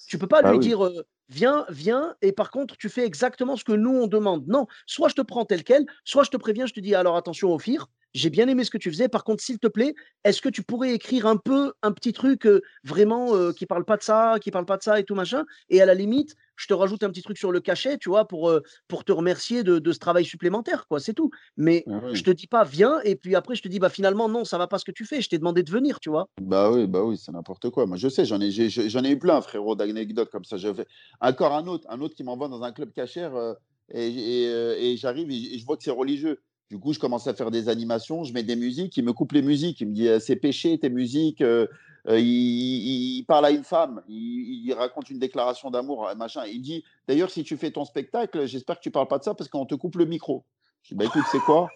tu 0.06 0.18
peux 0.18 0.26
pas 0.28 0.42
Bah 0.42 0.50
lui 0.50 0.58
oui. 0.58 0.58
dire 0.58 0.84
euh, 0.84 1.02
viens, 1.28 1.66
viens, 1.68 2.16
et 2.22 2.32
par 2.32 2.50
contre, 2.50 2.76
tu 2.76 2.88
fais 2.88 3.04
exactement 3.04 3.56
ce 3.56 3.64
que 3.64 3.72
nous 3.72 3.90
on 3.90 4.06
demande. 4.06 4.46
Non, 4.46 4.66
soit 4.86 5.08
je 5.08 5.14
te 5.14 5.22
prends 5.22 5.44
tel 5.44 5.64
quel, 5.64 5.86
soit 6.04 6.24
je 6.24 6.30
te 6.30 6.36
préviens, 6.36 6.66
je 6.66 6.72
te 6.74 6.80
dis 6.80 6.94
alors 6.94 7.16
attention, 7.16 7.52
Ophir, 7.52 7.88
j'ai 8.16 8.30
bien 8.30 8.48
aimé 8.48 8.64
ce 8.64 8.70
que 8.70 8.78
tu 8.78 8.90
faisais. 8.90 9.08
Par 9.08 9.24
contre, 9.24 9.42
s'il 9.42 9.58
te 9.58 9.66
plaît, 9.66 9.94
est-ce 10.24 10.40
que 10.40 10.48
tu 10.48 10.62
pourrais 10.62 10.92
écrire 10.94 11.26
un 11.26 11.36
peu 11.36 11.74
un 11.82 11.92
petit 11.92 12.12
truc 12.12 12.46
euh, 12.46 12.62
vraiment 12.82 13.34
euh, 13.34 13.52
qui 13.52 13.66
parle 13.66 13.84
pas 13.84 13.96
de 13.96 14.02
ça, 14.02 14.36
qui 14.40 14.50
parle 14.50 14.64
pas 14.64 14.78
de 14.78 14.82
ça 14.82 14.98
et 14.98 15.04
tout 15.04 15.14
machin? 15.14 15.44
Et 15.68 15.80
à 15.82 15.86
la 15.86 15.94
limite, 15.94 16.34
je 16.56 16.66
te 16.66 16.74
rajoute 16.74 17.02
un 17.02 17.10
petit 17.10 17.22
truc 17.22 17.36
sur 17.36 17.52
le 17.52 17.60
cachet, 17.60 17.98
tu 17.98 18.08
vois, 18.08 18.26
pour, 18.26 18.48
euh, 18.48 18.62
pour 18.88 19.04
te 19.04 19.12
remercier 19.12 19.62
de, 19.62 19.78
de 19.78 19.92
ce 19.92 19.98
travail 19.98 20.24
supplémentaire, 20.24 20.86
quoi, 20.88 20.98
c'est 21.00 21.12
tout. 21.12 21.30
Mais 21.58 21.84
Ah 21.86 22.00
je 22.12 22.12
oui. 22.12 22.22
te 22.22 22.30
dis 22.30 22.46
pas 22.46 22.64
viens, 22.64 23.00
et 23.04 23.16
puis 23.16 23.34
après, 23.34 23.54
je 23.54 23.62
te 23.62 23.68
dis 23.68 23.78
bah 23.78 23.90
finalement, 23.90 24.28
non, 24.28 24.44
ça 24.44 24.56
va 24.56 24.66
pas 24.66 24.78
ce 24.78 24.86
que 24.86 24.92
tu 24.92 25.04
fais, 25.04 25.20
je 25.20 25.28
t'ai 25.28 25.38
demandé 25.38 25.62
de 25.62 25.70
venir, 25.70 26.00
tu 26.00 26.08
vois. 26.08 26.28
Bah 26.40 26.70
oui, 26.70 26.86
bah 26.86 27.04
oui, 27.04 27.18
c'est 27.18 27.32
n'importe 27.32 27.68
quoi. 27.68 27.84
Moi, 27.84 27.98
je 27.98 28.08
sais, 28.08 28.24
j'en 28.24 28.40
ai, 28.40 28.50
j'en 28.50 29.04
ai 29.04 29.10
eu 29.10 29.18
plein, 29.18 29.42
frérot, 29.42 29.76
d'anecdotes 29.76 30.30
comme 30.30 30.44
ça. 30.44 30.56
Je 30.56 30.72
fais... 30.72 30.86
Encore 31.20 31.52
un 31.52 31.66
autre, 31.66 31.86
un 31.90 32.00
autre 32.00 32.14
qui 32.14 32.24
m'envoie 32.24 32.48
dans 32.48 32.62
un 32.62 32.72
club 32.72 32.92
cachère 32.92 33.34
euh, 33.36 33.52
et, 33.92 34.08
et, 34.08 34.92
et 34.92 34.96
j'arrive 34.96 35.30
et, 35.30 35.54
et 35.54 35.58
je 35.58 35.66
vois 35.66 35.76
que 35.76 35.82
c'est 35.82 35.90
religieux. 35.90 36.40
Du 36.70 36.78
coup, 36.80 36.92
je 36.92 36.98
commence 36.98 37.26
à 37.28 37.34
faire 37.34 37.50
des 37.52 37.68
animations, 37.68 38.24
je 38.24 38.32
mets 38.32 38.42
des 38.42 38.56
musiques, 38.56 38.96
il 38.96 39.04
me 39.04 39.12
coupe 39.12 39.32
les 39.32 39.42
musiques, 39.42 39.80
il 39.80 39.88
me 39.88 39.92
dit 39.94 40.08
euh, 40.08 40.18
c'est 40.18 40.34
péché 40.36 40.76
tes 40.78 40.90
musiques. 40.90 41.40
euh, 41.40 41.66
euh, 42.08 42.18
il, 42.18 42.26
il- 42.26 43.18
il 43.18 43.24
parle 43.24 43.46
à 43.46 43.50
une 43.52 43.62
femme, 43.64 44.02
il, 44.08 44.64
il 44.66 44.72
raconte 44.72 45.10
une 45.10 45.18
déclaration 45.18 45.70
d'amour, 45.70 46.10
machin. 46.16 46.44
Il 46.46 46.60
dit 46.62 46.84
d'ailleurs, 47.06 47.30
si 47.30 47.44
tu 47.44 47.56
fais 47.56 47.70
ton 47.70 47.84
spectacle, 47.84 48.46
j'espère 48.46 48.76
que 48.78 48.82
tu 48.82 48.90
parles 48.90 49.06
pas 49.08 49.18
de 49.18 49.24
ça 49.24 49.34
parce 49.34 49.48
qu'on 49.48 49.64
te 49.66 49.74
coupe 49.76 49.94
le 49.96 50.06
micro. 50.06 50.44
Je 50.82 50.90
dis 50.90 50.94
bah 50.96 51.04
écoute, 51.04 51.24
c'est 51.30 51.40
quoi? 51.40 51.68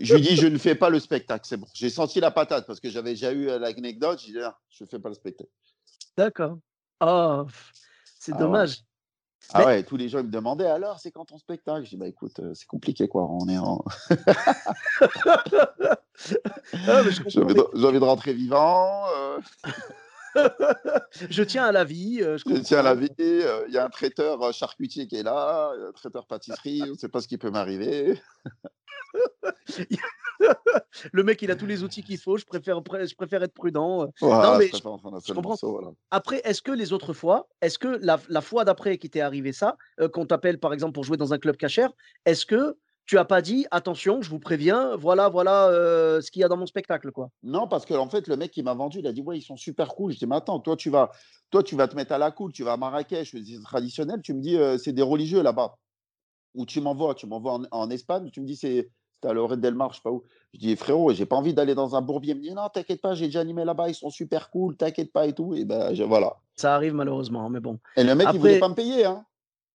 Je 0.00 0.14
lui 0.14 0.22
dis, 0.22 0.36
je 0.36 0.46
ne 0.46 0.58
fais 0.58 0.74
pas 0.74 0.90
le 0.90 1.00
spectacle, 1.00 1.44
c'est 1.48 1.56
bon. 1.56 1.66
J'ai 1.74 1.90
senti 1.90 2.20
la 2.20 2.30
patate 2.30 2.66
parce 2.66 2.78
que 2.80 2.88
j'avais 2.90 3.10
déjà 3.10 3.32
eu 3.32 3.46
l'anecdote. 3.46 4.20
J'ai 4.24 4.32
dit, 4.32 4.38
Ah, 4.40 4.56
je 4.70 4.84
ne 4.84 4.88
fais 4.88 4.98
pas 4.98 5.08
le 5.08 5.14
spectacle. 5.14 5.50
D'accord. 6.16 6.58
Pff, 7.00 7.72
c'est 8.18 8.32
Ah 8.34 8.38
ouais. 8.48 8.66
Ah 9.54 9.64
ouais, 9.64 9.82
tous 9.82 9.96
les 9.96 10.08
gens 10.08 10.18
ils 10.18 10.26
me 10.26 10.30
demandaient, 10.30 10.66
alors, 10.66 10.98
c'est 11.00 11.10
quand 11.10 11.24
ton 11.24 11.38
spectacle? 11.38 11.84
Je 11.84 11.90
dis, 11.90 11.96
bah 11.96 12.06
écoute, 12.06 12.38
euh, 12.40 12.52
c'est 12.54 12.66
compliqué, 12.66 13.08
quoi. 13.08 13.26
On 13.30 13.48
est 13.48 13.58
en... 13.58 13.82
J'ai 17.28 17.40
envie 17.40 17.54
de 18.00 18.04
rentrer 18.04 18.32
vivant. 18.34 19.04
euh, 19.16 19.38
je 21.30 21.42
tiens 21.42 21.64
à 21.64 21.72
la 21.72 21.84
vie, 21.84 22.18
euh, 22.22 22.36
je 22.38 22.44
Je 22.54 22.60
tiens 22.60 22.78
à 22.78 22.82
la 22.82 22.94
vie. 22.94 23.08
euh, 23.20 23.64
Il 23.68 23.74
y 23.74 23.78
a 23.78 23.84
un 23.84 23.88
traiteur 23.88 24.42
euh, 24.42 24.52
charcutier 24.52 25.06
qui 25.06 25.16
est 25.16 25.22
là, 25.22 25.72
un 25.88 25.92
traiteur 25.92 26.26
pâtisserie, 26.26 26.82
on 26.84 26.90
ne 26.90 26.94
sait 26.94 27.08
pas 27.08 27.20
ce 27.20 27.28
qui 27.28 27.38
peut 27.38 27.50
m'arriver. 27.50 28.20
Le 31.12 31.22
mec, 31.22 31.42
il 31.42 31.50
a 31.50 31.56
tous 31.56 31.66
les 31.66 31.82
outils 31.82 32.02
qu'il 32.02 32.18
faut. 32.18 32.36
Je 32.36 32.44
préfère, 32.44 32.80
je 32.80 33.14
préfère 33.14 33.42
être 33.42 33.54
prudent. 33.54 34.08
Voilà, 34.20 34.52
non, 34.52 34.58
mais 34.58 34.68
je 34.68 34.76
je 34.76 34.82
comprends. 35.32 35.50
morceau, 35.50 35.72
voilà. 35.72 35.88
Après, 36.10 36.40
est-ce 36.44 36.62
que 36.62 36.70
les 36.72 36.92
autres 36.92 37.12
fois, 37.12 37.48
est-ce 37.60 37.78
que 37.78 37.98
la, 38.02 38.18
la 38.28 38.40
fois 38.40 38.64
d'après 38.64 38.98
qui 38.98 39.10
t'est 39.10 39.20
arrivé 39.20 39.52
ça, 39.52 39.76
euh, 40.00 40.08
qu'on 40.08 40.26
t'appelle 40.26 40.58
par 40.60 40.72
exemple 40.72 40.92
pour 40.92 41.04
jouer 41.04 41.16
dans 41.16 41.32
un 41.32 41.38
club 41.38 41.56
cachère, 41.56 41.90
est-ce 42.24 42.46
que 42.46 42.76
tu 43.08 43.18
as 43.18 43.24
pas 43.24 43.40
dit 43.42 43.66
attention, 43.70 44.20
je 44.22 44.28
vous 44.28 44.38
préviens, 44.38 44.94
voilà, 44.96 45.28
voilà 45.30 45.68
euh, 45.68 46.20
ce 46.20 46.30
qu'il 46.30 46.40
y 46.40 46.44
a 46.44 46.48
dans 46.48 46.58
mon 46.58 46.66
spectacle, 46.66 47.10
quoi. 47.10 47.30
Non, 47.42 47.66
parce 47.66 47.86
que 47.86 47.94
en 47.94 48.08
fait, 48.08 48.28
le 48.28 48.36
mec 48.36 48.50
qui 48.52 48.62
m'a 48.62 48.74
vendu, 48.74 48.98
il 48.98 49.06
a 49.06 49.12
dit 49.12 49.22
ouais, 49.22 49.38
ils 49.38 49.42
sont 49.42 49.56
super 49.56 49.88
cool. 49.94 50.12
Je 50.12 50.18
dis 50.18 50.26
mais 50.26 50.36
attends, 50.36 50.60
toi 50.60 50.76
tu 50.76 50.90
vas, 50.90 51.10
toi 51.50 51.62
tu 51.62 51.74
vas 51.74 51.88
te 51.88 51.96
mettre 51.96 52.12
à 52.12 52.18
la 52.18 52.30
cool, 52.30 52.52
tu 52.52 52.62
vas 52.64 52.74
à 52.74 52.76
Marrakech, 52.76 53.30
c'est 53.32 53.62
traditionnel. 53.64 54.20
Tu 54.22 54.34
me 54.34 54.40
dis 54.40 54.56
euh, 54.56 54.76
c'est 54.76 54.92
des 54.92 55.02
religieux 55.02 55.42
là-bas. 55.42 55.76
Ou 56.54 56.66
tu 56.66 56.80
m'envoies, 56.82 57.14
tu 57.14 57.26
m'envoies 57.26 57.54
en, 57.54 57.62
en 57.70 57.90
Espagne, 57.90 58.30
tu 58.30 58.40
me 58.42 58.46
dis 58.46 58.56
c'est 58.56 58.90
à 59.24 59.32
l'Orée 59.32 59.56
del 59.56 59.74
Mar, 59.74 59.90
je 59.92 59.96
sais 59.96 60.02
pas 60.02 60.10
où. 60.12 60.22
Je 60.52 60.58
dis 60.60 60.76
frérot, 60.76 61.12
j'ai 61.14 61.24
pas 61.26 61.36
envie 61.36 61.54
d'aller 61.54 61.74
dans 61.74 61.96
un 61.96 62.02
bourbier. 62.02 62.34
Il 62.34 62.38
me 62.38 62.42
dit 62.42 62.52
non, 62.54 62.68
t'inquiète 62.68 63.00
pas, 63.00 63.14
j'ai 63.14 63.26
déjà 63.26 63.40
animé 63.40 63.64
là-bas, 63.64 63.88
ils 63.88 63.94
sont 63.94 64.10
super 64.10 64.50
cool, 64.50 64.76
t'inquiète 64.76 65.12
pas 65.12 65.26
et 65.26 65.32
tout. 65.32 65.54
Et 65.54 65.64
ben 65.64 65.94
je- 65.94 66.04
voilà. 66.04 66.36
Ça 66.56 66.74
arrive 66.74 66.92
malheureusement, 66.94 67.46
hein, 67.46 67.50
mais 67.50 67.60
bon. 67.60 67.78
Et 67.96 68.04
le 68.04 68.14
mec, 68.14 68.28
il 68.34 68.38
voulait 68.38 68.52
Après- 68.56 68.60
pas 68.60 68.68
me 68.68 68.74
payer, 68.74 69.06
hein. 69.06 69.24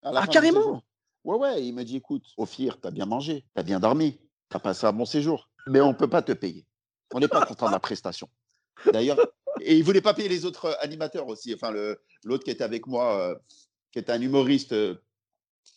Ah, 0.03 0.27
carrément. 0.27 0.83
Ouais, 1.25 1.37
ouais, 1.37 1.65
il 1.65 1.73
me 1.75 1.85
dit 1.85 1.97
écoute, 1.97 2.25
Ophir, 2.37 2.81
t'as 2.81 2.91
bien 2.91 3.07
mangé, 3.07 3.45
t'as 3.55 3.63
bien 3.63 3.79
dormi, 3.81 4.19
t'as 4.49 4.59
passé 4.59 4.87
un 4.87 4.93
bon 4.93 5.05
séjour, 5.05 5.49
mais 5.69 5.81
on 5.81 5.95
peut 5.95 6.09
pas 6.09 6.23
te 6.23 6.33
payer. 6.33 6.67
On 7.15 7.21
n'est 7.21 7.29
pas 7.29 7.45
content 7.47 7.67
de 7.67 7.73
la 7.73 7.81
prestation. 7.81 8.29
D'ailleurs, 8.93 9.19
et 9.61 9.77
il 9.77 9.85
voulait 9.85 10.01
pas 10.01 10.15
payer 10.15 10.29
les 10.29 10.45
autres 10.45 10.65
euh, 10.67 10.75
animateurs 10.81 11.29
aussi. 11.29 11.55
Enfin, 11.55 11.73
l'autre 12.25 12.43
qui 12.45 12.51
était 12.51 12.65
avec 12.65 12.87
moi, 12.87 13.17
euh, 13.21 13.35
qui 13.93 13.99
était 13.99 14.13
un 14.13 14.21
humoriste. 14.21 14.73
Euh, 14.73 14.97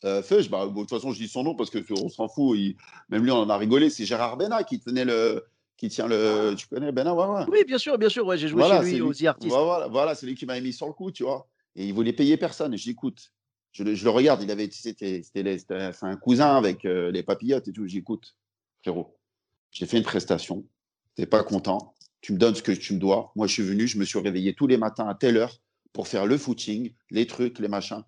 euh, 0.03 0.23
Feuge, 0.23 0.49
bah, 0.49 0.65
bon, 0.65 0.81
de 0.81 0.87
toute 0.87 0.89
façon, 0.97 1.11
je 1.11 1.17
dis 1.19 1.27
son 1.27 1.43
nom 1.43 1.55
parce 1.55 1.69
que 1.69 1.77
on 1.93 2.09
s'en 2.09 2.27
fout. 2.27 2.57
il- 2.57 2.75
Même 3.09 3.23
lui, 3.23 3.31
on 3.31 3.37
en 3.39 3.49
a 3.49 3.57
rigolé. 3.57 3.89
C'est 3.89 4.05
Gérard 4.05 4.37
Bena 4.37 4.63
qui 4.63 4.79
tenait 4.79 5.05
le, 5.05 5.45
qui 5.77 5.89
tient 5.89 6.07
le. 6.07 6.55
Tu 6.57 6.67
connais 6.67 6.91
Bena, 6.91 7.13
ouais, 7.13 7.25
ouais. 7.27 7.45
Oui, 7.51 7.63
bien 7.65 7.77
sûr, 7.77 7.97
bien 7.97 8.09
sûr. 8.09 8.25
Ouais, 8.25 8.37
j'ai 8.37 8.47
joué 8.47 8.59
Voilà, 8.61 8.81
chez 8.81 8.93
lui 8.95 9.01
aux 9.01 9.13
The 9.13 9.25
Artists. 9.25 9.55
Voilà, 9.55 9.87
voilà, 9.87 10.15
c'est 10.15 10.25
lui 10.25 10.33
qui 10.35 10.45
m'avait 10.45 10.61
mis 10.61 10.73
sur 10.73 10.87
le 10.87 10.93
coup, 10.93 11.11
tu 11.11 11.23
vois. 11.23 11.47
Et 11.75 11.85
il 11.85 11.93
voulait 11.93 12.13
payer 12.13 12.37
personne. 12.37 12.73
Et 12.73 12.77
je 12.77 12.83
dis, 12.83 12.91
écoute, 12.91 13.31
je 13.75 13.83
le, 13.83 13.93
je 13.93 14.05
le 14.05 14.09
regarde, 14.09 14.41
il 14.41 14.49
avait, 14.51 14.69
c'était, 14.71 15.21
un 16.01 16.15
cousin 16.15 16.55
avec 16.55 16.85
euh, 16.85 17.11
les 17.11 17.23
papillotes 17.23 17.67
et 17.67 17.73
tout. 17.73 17.85
Je 17.85 17.91
dis, 17.91 17.97
écoute, 17.97 18.37
frérot, 18.81 19.17
j'ai 19.71 19.85
fait 19.85 19.97
une 19.97 20.03
prestation, 20.03 20.65
t'es 21.15 21.25
pas 21.25 21.43
content, 21.43 21.93
tu 22.21 22.31
me 22.31 22.37
donnes 22.37 22.55
ce 22.55 22.63
que 22.63 22.71
tu 22.71 22.93
me 22.93 22.99
dois. 22.99 23.33
Moi, 23.35 23.47
je 23.47 23.53
suis 23.53 23.63
venu, 23.63 23.85
je 23.85 23.97
me 23.97 24.05
suis 24.05 24.17
réveillé 24.17 24.53
tous 24.53 24.65
les 24.65 24.77
matins 24.77 25.09
à 25.09 25.13
telle 25.13 25.35
heure 25.35 25.59
pour 25.91 26.07
faire 26.07 26.25
le 26.25 26.37
footing, 26.37 26.93
les 27.11 27.27
trucs, 27.27 27.59
les 27.59 27.67
machins. 27.67 28.01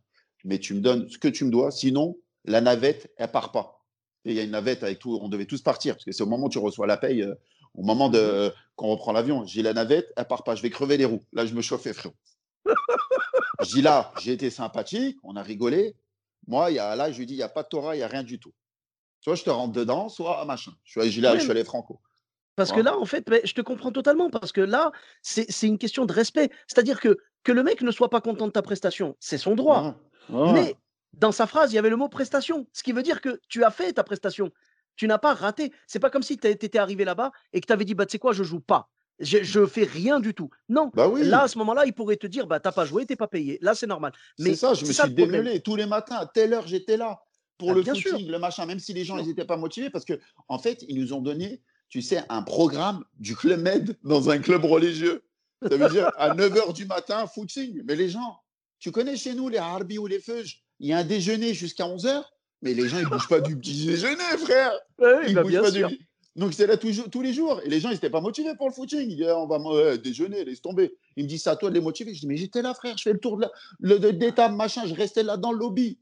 Mais 0.45 0.57
tu 0.57 0.74
me 0.74 0.79
donnes 0.79 1.09
ce 1.09 1.17
que 1.17 1.27
tu 1.27 1.43
me 1.43 1.51
dois, 1.51 1.69
sinon, 1.71 2.17
la 2.45 2.62
navette, 2.62 3.12
elle 3.17 3.29
part 3.29 3.51
pas. 3.51 3.83
Et 4.24 4.31
il 4.31 4.38
y 4.38 4.39
a 4.39 4.43
une 4.43 4.51
navette 4.51 4.83
avec 4.83 5.00
tout, 5.00 5.19
on 5.21 5.27
devait 5.27 5.45
tous 5.45 5.62
partir, 5.62 5.95
parce 5.95 6.05
que 6.05 6.13
c'est 6.13 6.24
au 6.24 6.27
moment 6.27 6.45
où 6.45 6.50
tu 6.50 6.59
reçois 6.59 6.88
la 6.88 6.95
paye, 6.95 7.24
euh, 7.24 7.36
au 7.74 7.83
moment 7.83 8.07
de 8.07 8.53
qu'on 8.77 8.88
reprend 8.88 9.12
l'avion. 9.12 9.45
J'ai 9.45 9.63
la 9.63 9.74
navette, 9.74 10.13
elle 10.15 10.25
part 10.27 10.45
pas, 10.45 10.55
je 10.55 10.62
vais 10.62 10.69
crever 10.69 10.95
les 10.95 11.05
roues. 11.05 11.25
Là, 11.33 11.45
je 11.45 11.53
me 11.53 11.62
chauffais, 11.62 11.91
frérot. 11.91 12.15
Je 13.62 13.67
dis 13.67 13.81
là, 13.81 14.12
j'ai 14.19 14.33
été 14.33 14.50
sympathique, 14.50 15.17
on 15.24 15.36
a 15.36 15.43
rigolé. 15.43 15.95
Moi, 16.47 16.71
y 16.71 16.79
a, 16.79 16.95
là, 16.95 17.12
je 17.12 17.19
lui 17.19 17.25
dis, 17.25 17.33
il 17.33 17.38
n'y 17.38 17.43
a 17.43 17.50
pas 17.50 17.63
de 17.63 17.67
Torah, 17.67 17.95
il 17.95 18.00
n'y 18.00 18.03
a 18.03 18.07
rien 18.07 18.24
du 18.24 18.39
tout. 18.39 18.53
Soit 19.19 19.36
je 19.36 19.43
te 19.43 19.50
rentre 19.50 19.74
dedans, 19.74 20.09
soit 20.09 20.45
machin. 20.45 20.71
Je 20.83 20.91
suis 20.91 21.01
allé, 21.01 21.39
je 21.39 21.43
suis 21.43 21.51
allé 21.51 21.63
franco. 21.63 22.00
Parce 22.55 22.71
que 22.71 22.79
là, 22.79 22.97
en 22.97 23.05
fait, 23.05 23.29
mais 23.29 23.41
je 23.43 23.53
te 23.53 23.62
comprends 23.62 23.91
totalement. 23.91 24.29
Parce 24.29 24.51
que 24.51 24.62
là, 24.62 24.91
c'est 25.21 25.51
c'est 25.51 25.67
une 25.67 25.77
question 25.77 26.05
de 26.05 26.13
respect. 26.13 26.50
C'est-à-dire 26.65 27.00
que 27.00 27.17
que 27.43 27.51
le 27.51 27.62
mec 27.62 27.81
ne 27.81 27.91
soit 27.91 28.09
pas 28.09 28.21
content 28.21 28.47
de 28.47 28.51
ta 28.51 28.62
prestation, 28.63 29.15
c'est 29.19 29.38
son 29.38 29.53
droit. 29.53 29.95
Ouais, 30.29 30.39
ouais. 30.39 30.53
Mais 30.53 30.75
dans 31.13 31.31
sa 31.31 31.45
phrase, 31.45 31.71
il 31.71 31.75
y 31.75 31.77
avait 31.77 31.89
le 31.89 31.97
mot 31.97 32.09
prestation, 32.09 32.67
ce 32.74 32.81
qui 32.81 32.93
veut 32.93 33.03
dire 33.03 33.21
que 33.21 33.39
tu 33.47 33.63
as 33.63 33.69
fait 33.69 33.93
ta 33.93 34.03
prestation. 34.03 34.51
Tu 34.95 35.07
n'as 35.07 35.19
pas 35.19 35.36
raté. 35.36 35.71
C'est 35.86 36.00
pas 36.00 36.09
comme 36.09 36.24
si 36.24 36.38
tu 36.38 36.47
étais 36.47 36.79
arrivé 36.79 37.05
là-bas 37.05 37.31
et 37.53 37.62
que 37.62 37.67
tu 37.67 37.74
avais 37.74 37.86
dit 37.86 37.93
bah 37.93 38.07
tu 38.07 38.13
sais 38.13 38.19
quoi, 38.19 38.33
je 38.33 38.43
joue 38.43 38.59
pas. 38.59 38.89
Je, 39.19 39.43
je 39.43 39.65
fais 39.65 39.83
rien 39.83 40.19
du 40.19 40.33
tout. 40.33 40.50
Non. 40.69 40.91
Bah 40.93 41.07
oui. 41.07 41.24
Là, 41.24 41.43
à 41.43 41.47
ce 41.47 41.57
moment-là, 41.57 41.86
il 41.86 41.93
pourrait 41.93 42.17
te 42.17 42.27
dire 42.27 42.45
bah 42.45 42.59
t'as 42.59 42.71
pas 42.71 42.86
joué, 42.86 43.05
t'es 43.05 43.15
pas 43.15 43.27
payé. 43.27 43.57
Là, 43.62 43.74
c'est 43.74 43.88
normal. 43.88 44.12
Mais 44.39 44.51
C'est 44.51 44.55
ça, 44.57 44.74
je 44.75 44.86
me 44.86 44.91
ça 44.91 45.05
suis 45.05 45.13
démêlé 45.13 45.59
tous 45.62 45.75
les 45.75 45.86
matins, 45.88 46.17
à 46.17 46.25
telle 46.27 46.53
heure 46.53 46.67
j'étais 46.67 46.97
là 46.97 47.19
pour 47.57 47.71
Ah, 47.71 47.74
le 47.74 47.83
sûr. 47.83 47.95
footing, 47.95 48.29
le 48.29 48.38
machin, 48.38 48.65
même 48.67 48.79
si 48.79 48.93
les 48.93 49.03
gens 49.03 49.17
ils 49.17 49.25
n'étaient 49.27 49.45
pas 49.45 49.57
motivés, 49.57 49.89
parce 49.89 50.05
que 50.05 50.19
en 50.47 50.59
fait, 50.59 50.86
ils 50.88 51.00
nous 51.00 51.13
ont 51.13 51.21
donné, 51.21 51.62
tu 51.89 52.03
sais, 52.03 52.21
un 52.29 52.43
programme 52.43 53.03
du 53.19 53.36
Club 53.36 53.62
Med 53.62 53.97
dans 54.03 54.30
un 54.30 54.38
club 54.38 54.63
religieux. 54.65 55.23
Ça 55.67 55.75
veut 55.75 55.89
dire 55.89 56.12
à 56.17 56.36
9h 56.36 56.73
du 56.73 56.86
matin, 56.86 57.25
footing. 57.25 57.82
Mais 57.86 57.95
les 57.95 58.10
gens, 58.10 58.38
tu 58.77 58.91
connais 58.91 59.15
chez 59.17 59.34
nous 59.34 59.49
les 59.49 59.58
Harbi 59.58 59.97
ou 59.97 60.06
les 60.06 60.19
Feuges, 60.19 60.62
il 60.80 60.89
y 60.89 60.93
a 60.93 60.99
un 60.99 61.03
déjeuner 61.03 61.56
jusqu'à 61.56 61.86
11h, 61.86 62.21
mais 62.62 62.75
les 62.75 62.88
gens 62.88 62.99
ils 62.99 63.08
bougent 63.08 63.27
pas 63.27 63.41
du 63.41 63.58
petit 63.58 63.88
déjeuner, 63.88 64.21
frère. 64.38 64.71
Ouais, 64.99 65.25
Ils 65.30 65.34
bah, 65.34 65.41
bougent 65.41 65.60
pas 65.62 65.71
sûr. 65.71 65.88
du- 65.89 66.07
Donc 66.38 66.54
c'était 66.54 66.67
là 66.67 66.78
tous, 66.78 67.10
tous 67.12 67.21
les 67.21 67.34
jours. 67.34 67.60
Et 67.65 67.69
les 67.69 67.80
gens, 67.80 67.89
ils 67.89 67.93
n'étaient 67.93 68.10
pas 68.12 68.21
motivés 68.21 68.56
pour 68.56 68.67
le 68.67 68.73
footing. 68.73 69.02
Ils 69.10 69.15
disaient, 69.17 69.32
on 69.32 69.47
va 69.47 69.97
déjeuner, 69.97 70.45
laisse 70.45 70.62
tomber. 70.62 70.95
Ils 71.15 71.23
me 71.23 71.28
disent, 71.30 71.43
c'est 71.43 71.50
à 71.50 71.56
toi 71.56 71.69
de 71.69 71.73
les 71.76 71.82
motiver. 71.82 72.13
Je 72.13 72.19
dis, 72.21 72.28
mais 72.28 72.38
j'étais 72.38 72.62
là, 72.62 72.73
frère, 72.76 72.95
je 72.97 73.02
fais 73.02 73.13
le 73.13 73.19
tour 73.19 73.38
de 73.38 73.41
la, 73.41 73.52
le, 73.80 73.97
de, 74.00 74.12
des 74.12 74.32
tables, 74.32 74.56
machin, 74.56 74.86
je 74.86 74.93
restais 74.93 75.23
là 75.23 75.36
dans 75.36 75.52
le 75.52 75.58
lobby. 75.58 75.97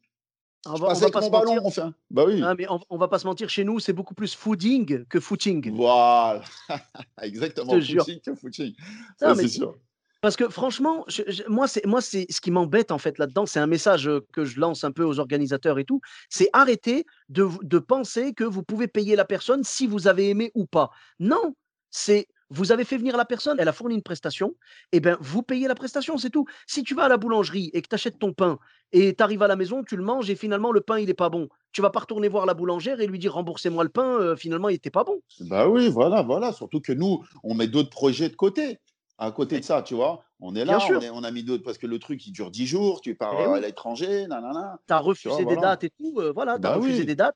On 0.67 0.74
va, 0.74 0.88
on 0.89 0.93
va 0.93 1.10
pas 1.10 1.19
mon 1.21 1.26
se 1.28 1.32
ballon, 1.32 1.56
mentir. 1.62 1.86
un- 1.86 1.93
Bah 2.12 2.26
oui. 2.28 2.41
Ah, 2.43 2.56
mais 2.58 2.67
on, 2.69 2.80
on 2.89 2.98
va 2.98 3.08
pas 3.08 3.19
se 3.19 3.28
mentir, 3.28 3.50
chez 3.50 3.63
nous, 3.63 3.80
c'est 3.80 3.93
beaucoup 3.93 4.15
plus 4.15 4.34
fooding 4.36 5.06
que 5.06 5.19
footing. 5.19 5.71
Voilà. 5.76 6.41
Exactement. 7.21 7.74
Je 7.76 7.80
te 7.80 7.86
jure. 7.86 8.04
Footing 8.06 8.19
que 8.21 8.36
footing. 8.36 8.74
Ça, 9.19 9.36
c'est- 9.36 9.48
sûr. 9.48 9.76
Parce 10.25 10.38
que 10.38 10.49
franchement, 10.49 11.05
moi, 11.47 11.67
c'est 11.67 11.85
moi, 11.85 12.01
c'est 12.01 12.25
ce 12.31 12.41
qui 12.41 12.49
m'embête 12.49 12.91
en 12.91 12.97
fait 12.97 13.19
là-dedans. 13.19 13.45
C'est 13.45 13.59
un 13.59 13.67
message 13.67 14.07
euh, 14.07 14.25
que 14.33 14.43
je 14.43 14.59
lance 14.59 14.83
un 14.83 14.91
peu 14.91 15.03
aux 15.03 15.19
organisateurs 15.19 15.77
et 15.77 15.85
tout. 15.85 16.01
C'est 16.29 16.49
arrêter 16.51 17.05
de, 17.29 17.77
penser 17.77 18.33
que 18.33 18.43
vous 18.43 18.63
pouvez 18.63 18.88
payer 18.88 19.15
la 19.15 19.23
personne 19.23 19.63
si 19.63 19.85
vous 19.85 20.07
avez 20.07 20.29
aimé 20.29 20.51
ou 20.55 20.65
pas. 20.65 20.89
Non, 21.19 21.53
c'est 21.91 22.25
vous 22.49 22.71
avez 22.71 22.85
fait 22.85 22.97
venir 22.97 23.15
la 23.17 23.25
personne, 23.25 23.57
elle 23.59 23.67
a 23.67 23.71
fourni 23.71 23.93
une 23.93 24.01
prestation, 24.01 24.55
et 24.91 24.99
ben 24.99 25.15
vous 25.21 25.43
payez 25.43 25.67
la 25.67 25.75
prestation, 25.75 26.17
c'est 26.17 26.31
tout. 26.31 26.47
Si 26.65 26.81
tu 26.81 26.95
vas 26.95 27.03
à 27.03 27.07
la 27.07 27.17
boulangerie 27.17 27.69
et 27.73 27.83
que 27.83 27.88
tu 27.88 27.93
achètes 27.93 28.17
ton 28.17 28.33
pain 28.33 28.57
et 28.93 29.13
tu 29.15 29.21
arrives 29.21 29.43
à 29.43 29.47
la 29.47 29.55
maison, 29.55 29.83
tu 29.83 29.95
le 29.95 30.03
manges 30.03 30.31
et 30.31 30.35
finalement 30.35 30.71
le 30.71 30.81
pain 30.81 30.97
il 30.97 31.11
est 31.11 31.13
pas 31.13 31.29
bon, 31.29 31.49
tu 31.71 31.83
vas 31.83 31.91
pas 31.91 31.99
retourner 31.99 32.29
voir 32.29 32.47
la 32.47 32.55
boulangère 32.55 32.99
et 32.99 33.05
lui 33.05 33.19
dire 33.19 33.33
remboursez-moi 33.33 33.83
le 33.83 33.91
pain, 33.91 34.17
euh, 34.19 34.35
finalement 34.35 34.69
il 34.69 34.75
était 34.75 34.89
pas 34.89 35.03
bon. 35.03 35.21
Bah 35.41 35.69
oui, 35.69 35.88
voilà, 35.88 36.23
voilà. 36.23 36.51
Surtout 36.51 36.81
que 36.81 36.93
nous, 36.93 37.23
on 37.43 37.53
met 37.53 37.67
d'autres 37.67 37.91
projets 37.91 38.29
de 38.29 38.35
côté. 38.35 38.79
À 39.17 39.32
côté 39.32 39.60
de 39.60 39.63
ça, 39.63 39.82
tu 39.82 39.93
vois, 39.93 40.23
on 40.41 40.56
est 40.56 40.65
là, 40.65 40.78
on, 40.78 40.99
est- 40.99 41.10
on 41.10 41.23
a 41.23 41.32
mis 41.32 41.43
d'autres 41.43 41.63
parce 41.63 41.78
que 41.78 41.88
le 41.88 41.99
truc 41.99 42.28
il 42.28 42.32
dure 42.34 42.51
10 42.51 42.67
jours, 42.67 42.99
tu 42.99 43.15
pars 43.15 43.39
Eh 43.39 43.47
à 43.47 43.54
oui. 43.54 43.62
l'étranger, 43.62 44.28
nanana. 44.28 44.78
tu 44.86 44.93
as 44.93 44.99
refusé 44.99 45.30
vois, 45.30 45.45
des 45.45 45.54
voilà. 45.54 45.62
dates 45.69 45.84
et 45.86 45.89
tout, 45.89 46.15
euh, 46.19 46.34
voilà, 46.34 46.60
tu 46.60 46.67
as 46.67 46.69
Bah 46.69 46.75
refusé 46.75 47.01
oui. 47.01 47.06
des 47.06 47.15
dates, 47.15 47.36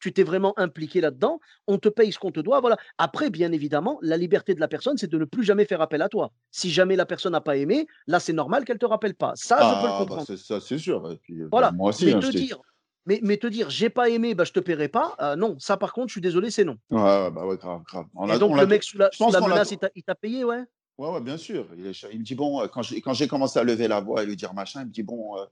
tu 0.00 0.12
t'es- 0.12 0.22
vraiment 0.24 0.52
impliqué 0.58 1.00
là-dedans, 1.00 1.38
on 1.68 1.78
te 1.78 1.88
paye 1.88 2.10
ce 2.12 2.18
qu'on 2.18 2.32
te 2.32 2.40
doit, 2.40 2.60
voilà. 2.60 2.76
Après, 2.98 3.30
bien 3.30 3.52
évidemment, 3.52 3.98
la 4.02 4.16
liberté 4.16 4.54
de 4.54 4.60
la 4.60 4.66
personne, 4.66 4.96
c'est 4.98 5.06
de 5.08 5.16
ne 5.18 5.24
plus 5.24 5.44
jamais 5.44 5.64
faire 5.64 5.80
appel 5.80 6.02
à 6.02 6.08
toi. 6.08 6.32
Si 6.50 6.70
jamais 6.72 6.96
la 6.96 7.06
personne 7.06 7.32
n'a 7.32 7.40
pas 7.40 7.56
aimé, 7.56 7.86
là, 8.08 8.18
c'est 8.18 8.32
normal 8.32 8.64
qu'elle 8.64 8.78
te 8.78 8.86
rappelle 8.86 9.14
pas. 9.14 9.32
Ça, 9.36 9.62
je 9.62 9.74
peux 9.74 9.86
le 9.86 9.92
Ah, 9.92 9.98
bah, 10.00 10.04
comprendre. 10.08 10.26
c'est- 10.26 10.36
ça, 10.36 10.60
c'est 10.60 10.78
sûr. 10.78 11.08
Et 11.12 11.16
puis, 11.18 11.40
euh, 11.40 11.48
voilà. 11.52 11.70
moi 11.74 11.90
aussi, 11.90 12.06
mais, 12.06 12.14
hein, 12.14 12.20
te 12.20 12.26
dire, 12.26 12.58
mais, 13.06 13.20
mais 13.22 13.36
te 13.36 13.46
dire, 13.46 13.70
j'ai 13.70 13.90
pas 13.90 14.08
aimé, 14.10 14.34
bah, 14.34 14.44
je 14.44 14.52
te 14.52 14.60
paierai 14.60 14.88
pas, 14.88 15.14
euh, 15.20 15.36
non, 15.36 15.56
ça 15.60 15.76
par 15.76 15.92
contre, 15.92 16.08
je 16.08 16.12
suis 16.14 16.20
désolé, 16.20 16.50
c'est 16.50 16.64
non. 16.64 16.76
Ouais, 16.90 16.98
ouais, 17.00 17.30
bah 17.30 17.46
ouais, 17.46 17.56
grave, 17.56 17.82
grave. 17.84 18.06
On 18.14 18.28
et 18.28 18.38
donc, 18.38 18.50
on 18.50 18.54
le 18.54 18.66
mec 18.66 18.82
sous 18.82 18.98
la, 18.98 19.08
sous 19.12 19.30
menace, 19.30 19.72
il 19.94 20.02
t'a 20.04 20.14
payé, 20.14 20.44
ouais? 20.44 20.62
Ouais, 20.98 21.08
ouais, 21.08 21.20
bien 21.20 21.36
sûr. 21.36 21.66
Il, 21.76 21.84
me 21.84 22.22
dit, 22.22 22.34
bon, 22.34 22.60
euh, 22.60 22.68
quand 22.68 22.82
j'ai, 22.82 23.28
commencé 23.28 23.58
à 23.58 23.64
lever 23.64 23.88
la 23.88 24.00
voix 24.00 24.22
et 24.22 24.26
lui 24.26 24.36
dire 24.36 24.52
machin, 24.54 24.82
il 24.82 24.86
me 24.86 24.92
dit, 24.92 25.02
bon, 25.02 25.38
euh, 25.38 25.44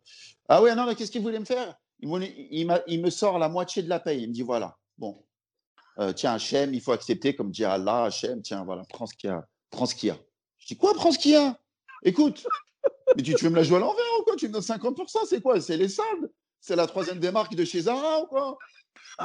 ah 0.48 0.62
ouais, 0.62 0.74
non, 0.74 0.87
mais 0.87 0.94
qu'est-ce 0.94 1.11
qu'il 1.11 1.22
voulait 1.22 1.38
me 1.38 1.44
faire? 1.44 1.74
Il, 2.00 3.00
me 3.03 3.11
sort 3.11 3.38
la 3.38 3.48
moitié 3.48 3.83
de 3.83 3.88
la 3.88 4.00
paye. 4.00 4.22
Il 4.22 4.29
me 4.29 4.35
dit, 4.35 4.42
voilà, 4.42 4.76
bon, 4.98 5.22
euh, 5.98 6.12
tiens, 6.12 6.35
Hachem, 6.35 6.74
il 6.74 6.81
faut 6.81 6.92
accepter, 6.92 7.35
comme 7.35 7.50
dit 7.50 7.64
Allah, 7.64 8.05
Hachem, 8.05 8.42
tiens, 8.42 8.64
voilà, 8.64 8.85
prends 8.88 9.07
ce 9.07 9.14
qu'il 9.14 9.31
y 9.31 9.33
a. 9.33 9.46
Prends 9.70 9.87
ce 9.87 9.94
qu'il 9.94 10.09
y 10.09 10.12
a. 10.12 10.18
Je 10.59 10.66
dis, 10.66 10.76
quoi, 10.76 10.94
prends 10.94 11.12
ce 11.12 11.18
qu'il 11.18 11.33
y 11.33 11.37
a? 11.37 11.59
Écoute, 12.03 12.46
mais 13.16 13.22
tu, 13.22 13.35
veux 13.35 13.50
me 13.50 13.57
la 13.57 13.62
jouer 13.62 13.76
à 13.76 13.81
l'envers 13.81 14.05
ou 14.20 14.24
quoi? 14.24 14.37
Tu 14.37 14.48
me 14.48 14.53
donnes 14.53 14.62
50%, 14.62 15.26
c'est 15.26 15.40
quoi? 15.40 15.61
C'est 15.61 15.76
les 15.76 15.88
soldes? 15.88 16.31
C'est 16.61 16.76
la 16.76 16.87
troisième 16.87 17.18
démarque 17.18 17.55
de 17.55 17.64
chez 17.64 17.83
Zara 17.83 18.22
ou 18.22 18.26
quoi? 18.26 18.59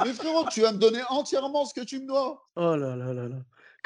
Mais 0.04 0.12
frérot, 0.12 0.46
tu 0.50 0.62
vas 0.62 0.72
me 0.72 0.78
donner 0.78 1.02
entièrement 1.08 1.64
ce 1.64 1.74
que 1.74 1.84
tu 1.84 2.00
me 2.00 2.06
dois. 2.06 2.42
Oh 2.56 2.76
là 2.76 2.96
là 2.96 3.12
là 3.12 3.28
là. 3.28 3.36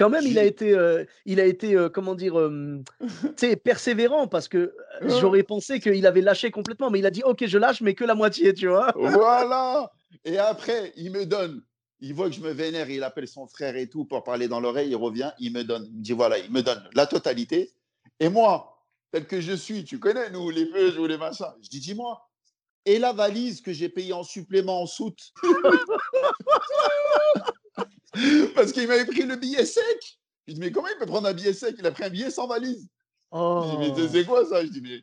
Quand 0.00 0.08
même, 0.08 0.26
il 0.26 0.38
a 0.38 0.44
été, 0.44 0.72
euh, 0.72 1.04
il 1.26 1.40
a 1.40 1.44
été, 1.44 1.76
euh, 1.76 1.90
comment 1.90 2.14
dire, 2.14 2.40
euh, 2.40 2.82
tu 3.36 3.36
sais, 3.36 3.54
persévérant 3.54 4.28
parce 4.28 4.48
que 4.48 4.56
euh, 4.56 4.72
j'aurais 5.20 5.42
pensé 5.42 5.78
qu'il 5.78 6.06
avait 6.06 6.22
lâché 6.22 6.50
complètement, 6.50 6.88
mais 6.88 7.00
il 7.00 7.06
a 7.06 7.10
dit, 7.10 7.22
ok, 7.22 7.44
je 7.46 7.58
lâche, 7.58 7.82
mais 7.82 7.92
que 7.92 8.04
la 8.04 8.14
moitié, 8.14 8.54
tu 8.54 8.68
vois. 8.68 8.94
Voilà. 8.96 9.92
Et 10.24 10.38
après, 10.38 10.94
il 10.96 11.12
me 11.12 11.26
donne. 11.26 11.62
Il 12.00 12.14
voit 12.14 12.30
que 12.30 12.34
je 12.34 12.40
me 12.40 12.50
vénère, 12.50 12.88
il 12.88 13.02
appelle 13.02 13.28
son 13.28 13.46
frère 13.46 13.76
et 13.76 13.90
tout 13.90 14.06
pour 14.06 14.24
parler 14.24 14.48
dans 14.48 14.58
l'oreille. 14.58 14.88
Il 14.88 14.96
revient, 14.96 15.32
il 15.38 15.52
me 15.52 15.64
donne. 15.64 15.86
Il 15.90 15.98
me 15.98 16.02
dit 16.02 16.12
voilà, 16.12 16.38
il 16.38 16.50
me 16.50 16.62
donne 16.62 16.82
la 16.94 17.06
totalité. 17.06 17.74
Et 18.20 18.30
moi, 18.30 18.82
tel 19.12 19.26
que 19.26 19.42
je 19.42 19.52
suis, 19.52 19.84
tu 19.84 19.98
connais, 19.98 20.30
nous, 20.30 20.48
les 20.48 20.64
feux 20.64 20.98
ou 20.98 21.06
les 21.06 21.18
machins. 21.18 21.52
Je 21.62 21.68
dis 21.68 21.80
dis-moi. 21.80 22.26
Et 22.86 22.98
la 22.98 23.12
valise 23.12 23.60
que 23.60 23.74
j'ai 23.74 23.90
payée 23.90 24.14
en 24.14 24.22
supplément 24.22 24.80
en 24.80 24.86
soute? 24.86 25.34
Parce 28.54 28.72
qu'il 28.72 28.86
m'avait 28.88 29.06
pris 29.06 29.22
le 29.22 29.36
billet 29.36 29.64
sec. 29.64 30.18
Je 30.48 30.54
dis 30.54 30.60
mais 30.60 30.72
comment 30.72 30.88
il 30.88 30.98
peut 30.98 31.06
prendre 31.06 31.28
un 31.28 31.32
billet 31.32 31.52
sec? 31.52 31.76
Il 31.78 31.86
a 31.86 31.90
pris 31.92 32.04
un 32.04 32.10
billet 32.10 32.30
sans 32.30 32.46
valise. 32.46 32.88
Je 33.32 33.70
dis 33.70 33.76
mais 33.78 33.90
Oh. 33.96 34.08
c'est- 34.10 34.24
quoi 34.24 34.44
ça? 34.44 34.64
Je 34.64 34.70
dis 34.70 34.80
mais. 34.80 35.00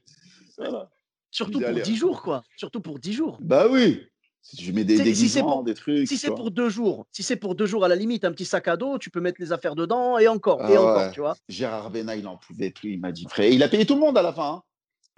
Voilà. 0.58 0.90
Surtout 1.32 1.60
pour 1.60 1.68
allais, 1.70 1.82
10 1.82 1.96
jours, 1.96 2.22
quoi. 2.22 2.44
Surtout 2.58 2.82
pour 2.82 3.00
10 3.00 3.14
jours. 3.14 3.38
Bah 3.42 3.68
oui. 3.70 4.02
Si 4.42 4.64
je 4.64 4.72
mets 4.72 4.86
des 4.86 4.98
si 4.98 5.04
déguisements, 5.04 5.56
pour- 5.58 5.64
des 5.66 5.74
trucs. 5.74 6.08
Si 6.08 6.16
tu 6.16 6.18
c'est 6.22 6.34
pour 6.34 6.52
deux 6.52 6.70
jours, 6.70 7.06
si 7.12 7.22
c'est 7.22 7.36
pour 7.36 7.54
deux 7.54 7.66
jours 7.66 7.84
à 7.84 7.90
la 7.90 7.96
limite, 7.96 8.24
un 8.24 8.32
petit 8.32 8.46
sac 8.46 8.68
à 8.70 8.78
dos, 8.78 8.98
tu 8.98 9.10
peux 9.10 9.20
mettre 9.20 9.42
les 9.42 9.52
affaires 9.52 9.76
dedans 9.76 10.18
et 10.18 10.28
encore, 10.30 10.62
et 10.70 10.76
Ah 10.78 10.82
encore, 10.82 11.12
tu 11.12 11.20
vois. 11.20 11.36
Gérard 11.50 11.92
Bena, 11.92 12.16
il 12.16 12.26
en 12.28 12.38
pouvait 12.38 12.72
plus. 12.72 12.94
Il 12.94 13.00
m'a 13.02 13.12
dit, 13.12 13.26
frère, 13.30 13.50
il 13.52 13.62
a 13.62 13.68
payé 13.68 13.86
tout 13.86 13.96
le 13.96 14.00
monde 14.00 14.18
à 14.18 14.22
la 14.22 14.32
fin. 14.34 14.54
hein. 14.54 14.62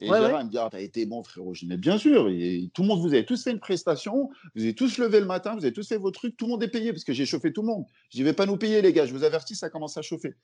Et 0.02 0.10
Ouais, 0.10 0.18
Gérard, 0.20 0.38
ouais. 0.40 0.44
me 0.46 0.50
dit, 0.50 0.58
ah, 0.58 0.70
t'as 0.72 0.80
été 0.80 1.06
bon, 1.06 1.24
frérot. 1.24 1.54
Je 1.54 1.62
dis, 1.62 1.68
mais 1.68 1.78
bien 1.78 1.98
sûr. 1.98 2.30
Et 2.30 2.70
tout 2.74 2.84
le 2.84 2.88
monde, 2.88 3.02
vous 3.02 3.14
avez 3.14 3.26
tous 3.26 3.44
fait 3.44 3.52
une 3.52 3.60
prestation. 3.60 4.30
Vous 4.56 4.62
avez 4.64 4.74
tous 4.76 4.98
levé 4.98 5.20
le 5.20 5.26
matin. 5.26 5.56
Vous 5.56 5.64
avez 5.66 5.74
tous 5.74 5.88
fait 5.88 5.98
vos 5.98 6.12
trucs. 6.12 6.38
Tout 6.38 6.46
le 6.46 6.52
monde 6.52 6.64
est 6.64 6.70
payé 6.70 6.92
parce 6.92 7.04
que 7.04 7.14
j'ai 7.14 7.26
chauffé 7.26 7.52
tout 7.52 7.62
le 7.62 7.68
monde. 7.68 7.86
Je 8.12 8.18
dis, 8.18 8.24
vais 8.24 8.34
pas 8.34 8.46
nous 8.46 8.58
payer, 8.58 8.82
les 8.82 8.94
gars. 8.94 9.06
Je 9.06 9.14
vous 9.14 9.24
avertis, 9.24 9.56
ça 9.56 9.70
commence 9.70 9.98
à 9.98 10.02
chauffer. 10.02 10.36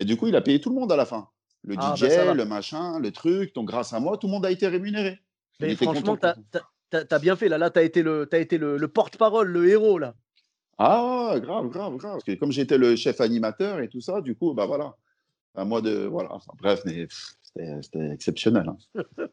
Et 0.00 0.04
du 0.04 0.16
coup, 0.16 0.26
il 0.26 0.36
a 0.36 0.40
payé 0.40 0.60
tout 0.60 0.70
le 0.70 0.74
monde 0.76 0.90
à 0.92 0.96
la 0.96 1.06
fin. 1.06 1.28
Le 1.62 1.76
Ah, 1.78 1.94
DJ, 1.96 2.02
bah, 2.08 2.24
va. 2.26 2.34
le 2.34 2.44
machin, 2.44 2.98
le 2.98 3.10
truc. 3.12 3.54
Donc, 3.54 3.66
grâce 3.68 3.92
à 3.92 4.00
moi, 4.00 4.18
tout 4.18 4.26
le 4.26 4.32
monde 4.32 4.44
a 4.46 4.50
été 4.50 4.66
rémunéré. 4.68 5.18
Mais 5.60 5.74
franchement, 5.76 6.16
tu 6.16 6.26
as, 6.96 7.18
bien 7.18 7.36
fait. 7.36 7.48
Là, 7.48 7.58
là 7.58 7.70
été 7.82 8.02
le, 8.02 8.26
t'as 8.30 8.38
été 8.40 8.58
le, 8.58 8.76
le 8.76 8.88
porte-parole, 8.88 9.48
le 9.48 9.68
héros. 9.68 9.98
là. 9.98 10.14
Ah, 10.78 11.36
grave, 11.40 11.68
grave, 11.68 11.96
grave. 11.96 12.12
Parce 12.14 12.24
que 12.24 12.32
comme 12.34 12.50
j'étais 12.52 12.78
le 12.78 12.96
chef 12.96 13.20
animateur 13.20 13.80
et 13.80 13.88
tout 13.88 14.00
ça, 14.00 14.20
du 14.20 14.34
coup, 14.34 14.54
bah 14.54 14.66
voilà. 14.66 14.96
À 15.54 15.64
moi 15.64 15.80
de. 15.80 16.04
Voilà. 16.04 16.32
Enfin, 16.32 16.52
bref, 16.58 16.82
mais 16.84 17.06
pff, 17.06 17.34
c'était 17.82 18.10
exceptionnel. 18.10 18.68
hein. 18.68 19.02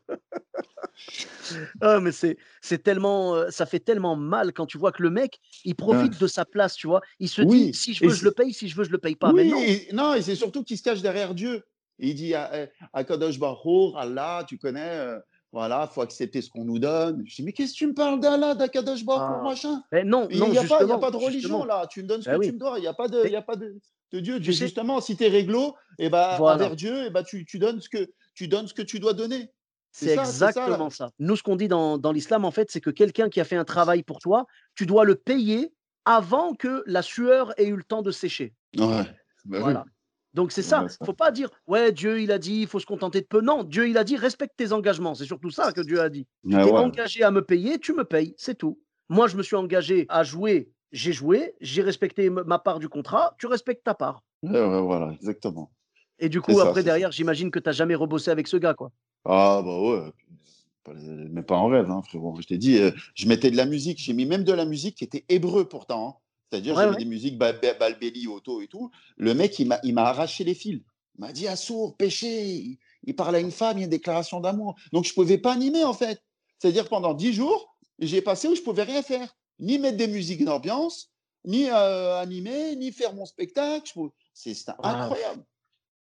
Ah, 1.82 2.00
mais 2.00 2.12
c'est, 2.12 2.38
tellement, 2.84 3.36
euh, 3.36 3.50
ça 3.50 3.66
fait 3.66 3.80
tellement 3.80 4.16
mal 4.16 4.54
quand 4.54 4.66
tu 4.66 4.78
vois 4.78 4.92
que 4.92 5.02
le 5.02 5.10
mec, 5.10 5.40
il 5.66 5.76
profite 5.76 6.20
de 6.20 6.28
sa 6.28 6.46
place, 6.46 6.76
tu 6.76 6.88
vois. 6.88 7.02
Il 7.20 7.28
se 7.30 7.42
Oui, 7.42 7.68
dit, 7.68 7.74
si 7.74 7.94
je 7.94 8.04
et 8.04 8.08
veux, 8.08 8.14
je 8.14 8.24
le 8.26 8.32
paye, 8.32 8.54
si 8.54 8.68
je 8.68 8.76
veux, 8.76 8.84
je 8.84 8.92
le 8.92 8.98
paye 9.00 9.16
pas. 9.16 9.34
Mais 9.34 9.46
non. 9.46 9.60
et, 9.60 9.88
non, 9.94 10.14
et 10.14 10.22
c'est 10.22 10.36
surtout 10.36 10.64
qu'il 10.64 10.78
se 10.78 10.84
cache 10.84 11.02
derrière 11.02 11.34
Dieu. 11.34 11.64
Il 12.00 12.16
dit 12.16 12.34
à, 12.36 12.68
à 12.94 13.04
Kadosh 13.04 13.40
Baruch, 13.40 13.94
Allah, 13.98 14.46
tu 14.48 14.58
connais, 14.58 14.90
euh, 15.00 15.20
voilà, 15.52 15.88
faut 15.88 16.02
accepter 16.02 16.42
ce 16.42 16.50
qu'on 16.50 16.66
nous 16.66 16.80
donne. 16.80 17.24
Je 17.26 17.36
dis, 17.36 17.44
mais 17.44 17.54
qu'est-ce 17.54 17.74
que 17.74 17.78
tu 17.78 17.88
me 17.88 17.94
parles 17.94 18.20
d'Allah, 18.20 18.54
d'Akadosh 18.56 19.04
Baruch, 19.06 19.38
Ah. 19.40 19.44
machin? 19.44 19.84
Mais 19.92 20.04
non, 20.04 20.28
Il 20.30 20.40
n'y 20.42 20.58
a, 20.58 20.64
pas- 20.64 20.80
a 20.84 20.86
de 20.86 20.94
religion 21.18 21.32
justement. 21.32 21.66
là, 21.66 21.88
tu 21.88 22.04
me 22.04 22.08
donnes 22.08 22.22
ce 22.22 22.30
Bah 22.30 22.36
que 22.36 22.40
oui. 22.40 22.48
tu 22.48 22.54
me 22.54 22.60
dois, 22.60 22.78
il 22.78 22.82
n'y 22.82 22.88
a 22.88 22.94
pas 22.94 23.08
de, 23.08 23.24
Il 24.12 24.18
de, 24.18 24.20
Dieu. 24.22 24.40
Tu 24.40 24.54
sais- 24.54 24.66
Justement, 24.66 25.02
si 25.02 25.16
tu 25.16 25.24
es 25.24 25.28
réglo, 25.30 25.76
et 26.00 26.10
bah, 26.10 26.36
Voilà. 26.38 26.56
envers 26.66 26.76
Dieu, 26.76 27.06
et 27.06 27.10
bah, 27.10 27.24
tu, 27.24 27.46
tu, 27.46 27.60
donnes 27.60 27.80
ce 27.82 27.90
que, 27.90 28.10
tu 28.34 28.48
donnes 28.48 28.68
ce 28.68 28.74
que 28.74 28.82
tu 28.82 29.00
dois 29.00 29.14
donner. 29.14 29.52
C'est 29.92 30.16
ça, 30.16 30.24
ça, 30.26 30.48
exactement 30.50 30.90
ça. 30.90 31.12
Nous, 31.20 31.36
ce 31.36 31.44
qu'on 31.44 31.56
dit 31.58 31.68
dans, 31.68 31.98
dans 31.98 32.12
l'islam, 32.14 32.46
en 32.46 32.52
fait, 32.52 32.72
c'est 32.72 32.80
que 32.82 32.90
quelqu'un 32.90 33.30
qui 33.30 33.42
a 33.42 33.44
fait 33.44 33.58
un 33.58 33.66
travail 33.66 34.04
pour 34.04 34.20
toi, 34.20 34.46
tu 34.76 34.86
dois 34.86 35.04
le 35.04 35.16
payer 35.16 35.74
avant 36.06 36.54
que 36.54 36.84
la 36.88 37.02
sueur 37.02 37.54
ait 37.60 37.68
eu 37.68 37.76
le 37.76 37.84
temps 37.84 38.02
de 38.02 38.12
sécher. 38.12 38.54
Ouais. 38.78 38.86
bah 38.86 39.58
oui. 39.58 39.60
Voilà. 39.60 39.86
Donc 40.34 40.54
c'est 40.54 40.62
ça. 40.62 40.88
Ça. 40.88 41.06
Faut 41.06 41.14
pas 41.14 41.30
dire 41.30 41.50
ouais 41.68 41.92
Dieu 41.92 42.22
il 42.22 42.32
a 42.32 42.38
dit 42.40 42.62
il 42.62 42.68
faut 42.68 42.80
se 42.80 42.86
contenter 42.86 43.20
de 43.20 43.26
peu. 43.26 43.42
Non, 43.42 43.64
Dieu 43.66 43.90
il 43.90 43.98
a 43.98 44.06
dit 44.06 44.16
respecte 44.16 44.54
tes 44.56 44.72
engagements. 44.72 45.14
C'est 45.14 45.26
surtout 45.26 45.50
ça 45.50 45.74
que 45.74 45.82
Dieu 45.82 46.00
a 46.00 46.08
dit. 46.08 46.26
Tu 46.50 46.56
Ouais, 46.56 46.64
t'es 46.64 46.72
ouais. 46.72 46.78
engagé 46.80 47.24
à 47.24 47.32
me 47.32 47.44
payer, 47.44 47.80
tu 47.80 47.94
me 47.94 48.06
payes, 48.06 48.34
c'est 48.38 48.58
tout. 48.58 48.80
Moi 49.10 49.28
je 49.28 49.36
me 49.36 49.44
suis 49.44 49.58
engagé 49.58 50.06
à 50.08 50.24
jouer, 50.24 50.72
j'ai 50.92 51.14
joué, 51.14 51.56
j'ai 51.62 51.82
respecté 51.82 52.30
ma 52.30 52.60
part 52.60 52.80
du 52.80 52.90
contrat, 52.90 53.36
tu 53.40 53.48
respectes 53.48 53.84
ta 53.84 53.94
part. 53.94 54.24
Ouais, 54.44 54.82
voilà, 54.82 55.14
exactement. 55.14 55.72
Et 56.20 56.30
du 56.30 56.42
coup 56.42 56.60
après 56.60 56.82
ça. 56.82 56.86
derrière 56.86 57.12
j'imagine 57.12 57.50
que 57.50 57.60
tu 57.60 57.68
n'as 57.68 57.74
jamais 57.74 57.96
rebossé 57.96 58.30
avec 58.30 58.48
ce 58.48 58.58
gars 58.58 58.74
quoi. 58.76 58.92
Ah 59.26 59.62
bah 59.64 59.80
ouais, 59.82 60.12
mais 60.88 61.44
pas 61.44 61.56
en 61.58 61.68
rêve, 61.68 61.90
hein, 61.92 62.02
frérot. 62.04 62.36
Je 62.42 62.48
t'ai 62.48 62.58
dit, 62.58 62.78
euh, 62.80 62.92
je 63.16 63.28
mettais 63.28 63.52
de 63.52 63.58
la 63.58 63.66
musique, 63.66 64.00
j'ai 64.00 64.14
mis 64.14 64.26
même 64.26 64.44
de 64.44 64.54
la 64.54 64.66
musique 64.66 64.96
qui 64.98 65.04
était 65.04 65.26
hébreu 65.30 65.66
pourtant. 65.66 66.08
hein. 66.10 66.14
C'est-à-dire, 66.52 66.76
Ouais, 66.76 66.82
j'avais 66.84 66.96
ouais. 66.96 67.04
des 67.04 67.10
musiques 67.10 67.38
ba- 67.38 67.54
ba- 67.54 67.74
Balbelli, 67.76 68.28
Auto 68.28 68.62
et 68.62 68.68
tout. 68.68 68.92
Le 69.18 69.34
mec, 69.34 69.58
il 69.60 69.68
m'a 69.68 70.04
arraché 70.04 70.44
les 70.44 70.54
fils. 70.54 70.82
Il 71.18 71.22
m'a 71.22 71.32
dit, 71.32 71.48
Assour, 71.48 71.96
péché. 71.96 72.78
Il, 73.04 73.16
parle 73.16 73.36
à 73.36 73.40
une 73.40 73.52
femme, 73.52 73.78
il 73.78 73.82
y 73.82 73.84
a 73.84 73.86
une 73.86 73.92
déclaration 73.92 74.40
d'amour. 74.42 74.76
Donc, 74.92 75.06
je 75.06 75.14
pouvais 75.14 75.38
pas 75.38 75.54
animer, 75.54 75.84
en 75.84 75.94
fait. 75.94 76.22
C'est-à-dire, 76.60 76.90
pendant 76.90 77.14
dix 77.14 77.32
jours, 77.32 77.78
j'ai 78.00 78.22
passé 78.22 78.48
où 78.48 78.56
je 78.56 78.62
pouvais 78.62 78.84
rien 78.84 79.02
faire. 79.02 79.34
Ni 79.62 79.80
mettre 79.80 79.98
des 79.98 80.08
musiques 80.08 80.44
d'ambiance, 80.44 81.12
ni 81.46 81.70
euh, 81.70 82.16
animer, 82.20 82.76
ni 82.76 82.92
faire 82.92 83.14
mon 83.14 83.26
spectacle. 83.26 83.92
C'est 84.34 84.54
Ah. 84.84 85.04
incroyable. 85.04 85.44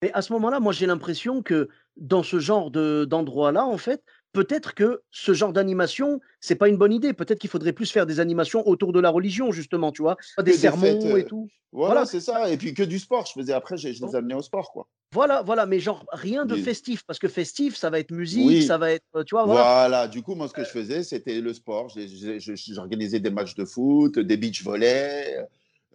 Mais 0.03 0.13
à 0.13 0.21
ce 0.23 0.33
moment-là, 0.35 0.61
moi 0.61 0.73
j'ai 0.73 0.87
l'impression 0.87 1.43
que 1.43 1.69
dans 1.97 2.23
ce 2.23 2.39
genre 2.41 2.71
de- 2.71 3.07
d'endroit-là, 3.09 3.65
en 3.65 3.79
fait, 3.79 4.03
peut-être 4.33 4.75
que 4.75 5.03
ce 5.11 5.33
genre 5.33 5.53
d'animation, 5.53 6.21
c'est 6.41 6.57
pas 6.57 6.69
une 6.69 6.77
bonne 6.77 6.93
idée. 6.93 7.13
Peut-être 7.15 7.39
qu'il 7.39 7.49
faudrait 7.49 7.73
plus 7.73 7.91
faire 7.91 8.05
des 8.05 8.19
animations 8.21 8.67
autour 8.69 8.93
de 8.93 9.01
la 9.01 9.09
religion, 9.11 9.53
justement, 9.53 9.93
tu 9.93 10.03
vois, 10.03 10.17
des 10.39 10.43
des 10.45 10.53
sermons 10.59 10.83
fêtes, 10.83 11.05
euh, 11.05 11.17
et 11.17 11.25
tout. 11.25 11.49
Voilà, 11.73 11.93
Voilà. 11.95 12.07
c'est 12.07 12.21
ça. 12.21 12.51
Et 12.51 12.57
puis 12.57 12.75
que 12.75 12.83
du 12.83 12.99
sport. 12.99 13.25
Je 13.27 13.33
faisais 13.33 13.53
après, 13.53 13.77
je, 13.77 13.93
je 13.93 14.05
les 14.05 14.15
amenais 14.17 14.35
au 14.35 14.43
sport, 14.43 14.73
quoi. 14.73 14.89
Voilà, 15.15 15.43
voilà, 15.43 15.65
mais 15.65 15.79
genre 15.79 16.05
rien 16.11 16.45
de 16.45 16.57
festif, 16.57 17.05
parce 17.07 17.21
que 17.21 17.29
festif, 17.29 17.77
ça 17.77 17.89
va 17.89 18.01
être 18.01 18.11
musique, 18.11 18.45
Oui. 18.47 18.63
ça 18.65 18.79
va 18.79 18.91
être, 18.91 19.05
euh, 19.15 19.23
tu 19.23 19.37
vois, 19.37 19.45
Voilà. 19.45 19.63
voilà. 19.63 20.09
du 20.09 20.23
coup, 20.23 20.35
moi, 20.35 20.49
ce 20.49 20.53
que 20.53 20.65
je 20.65 20.71
faisais, 20.71 21.05
c'était 21.05 21.41
le 21.41 21.55
sport. 21.55 21.89
J'organisais 21.89 23.21
des 23.21 23.31
matchs 23.31 23.55
de 23.55 23.65
foot, 23.65 24.19
des 24.19 24.37
beach 24.37 24.65
volley, 24.65 25.37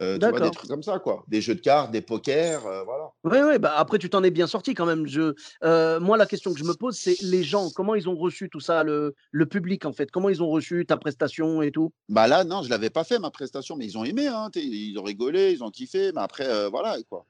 euh, 0.01 0.17
tu 0.17 0.29
vois, 0.29 0.39
des 0.39 0.51
trucs 0.51 0.69
comme 0.69 0.83
ça, 0.83 0.99
quoi. 0.99 1.25
Des 1.27 1.41
jeux 1.41 1.55
de 1.55 1.59
cartes, 1.59 1.91
des 1.91 1.99
pokers, 1.99 2.65
euh, 2.65 2.83
voilà. 2.85 3.09
Oui, 3.25 3.39
oui, 3.45 3.59
bah 3.59 3.73
après, 3.75 3.97
tu 3.97 4.09
t'en 4.09 4.23
es 4.23 4.31
bien 4.31 4.47
sorti 4.47 4.73
quand 4.73 4.85
même. 4.85 5.05
Je, 5.05 5.33
euh, 5.65 5.99
moi, 5.99 6.15
la 6.15 6.25
question 6.25 6.53
que 6.53 6.59
je 6.59 6.63
me 6.63 6.73
pose, 6.73 6.95
c'est 6.97 7.21
les 7.21 7.43
gens, 7.43 7.69
comment 7.75 7.95
ils 7.95 8.07
ont 8.07 8.15
reçu 8.15 8.49
tout 8.49 8.61
ça, 8.61 8.83
le, 8.83 9.15
le 9.31 9.45
public, 9.45 9.83
en 9.85 9.91
fait, 9.91 10.09
comment 10.11 10.29
ils 10.29 10.41
ont 10.41 10.47
reçu 10.49 10.85
ta 10.85 10.95
prestation 10.95 11.61
et 11.61 11.71
tout? 11.71 11.91
Bah 12.07 12.27
là, 12.27 12.45
non, 12.45 12.63
je 12.63 12.69
l'avais 12.69 12.89
pas 12.89 13.03
fait, 13.03 13.19
ma 13.19 13.31
prestation, 13.31 13.75
mais 13.75 13.85
ils 13.85 13.97
ont 13.97 14.05
aimé, 14.05 14.27
hein, 14.27 14.49
ils 14.55 14.97
ont 14.97 15.03
rigolé, 15.03 15.51
ils 15.51 15.61
ont 15.61 15.69
kiffé, 15.71 16.13
mais 16.15 16.21
après, 16.21 16.47
euh, 16.47 16.69
voilà, 16.69 16.95
quoi. 17.09 17.25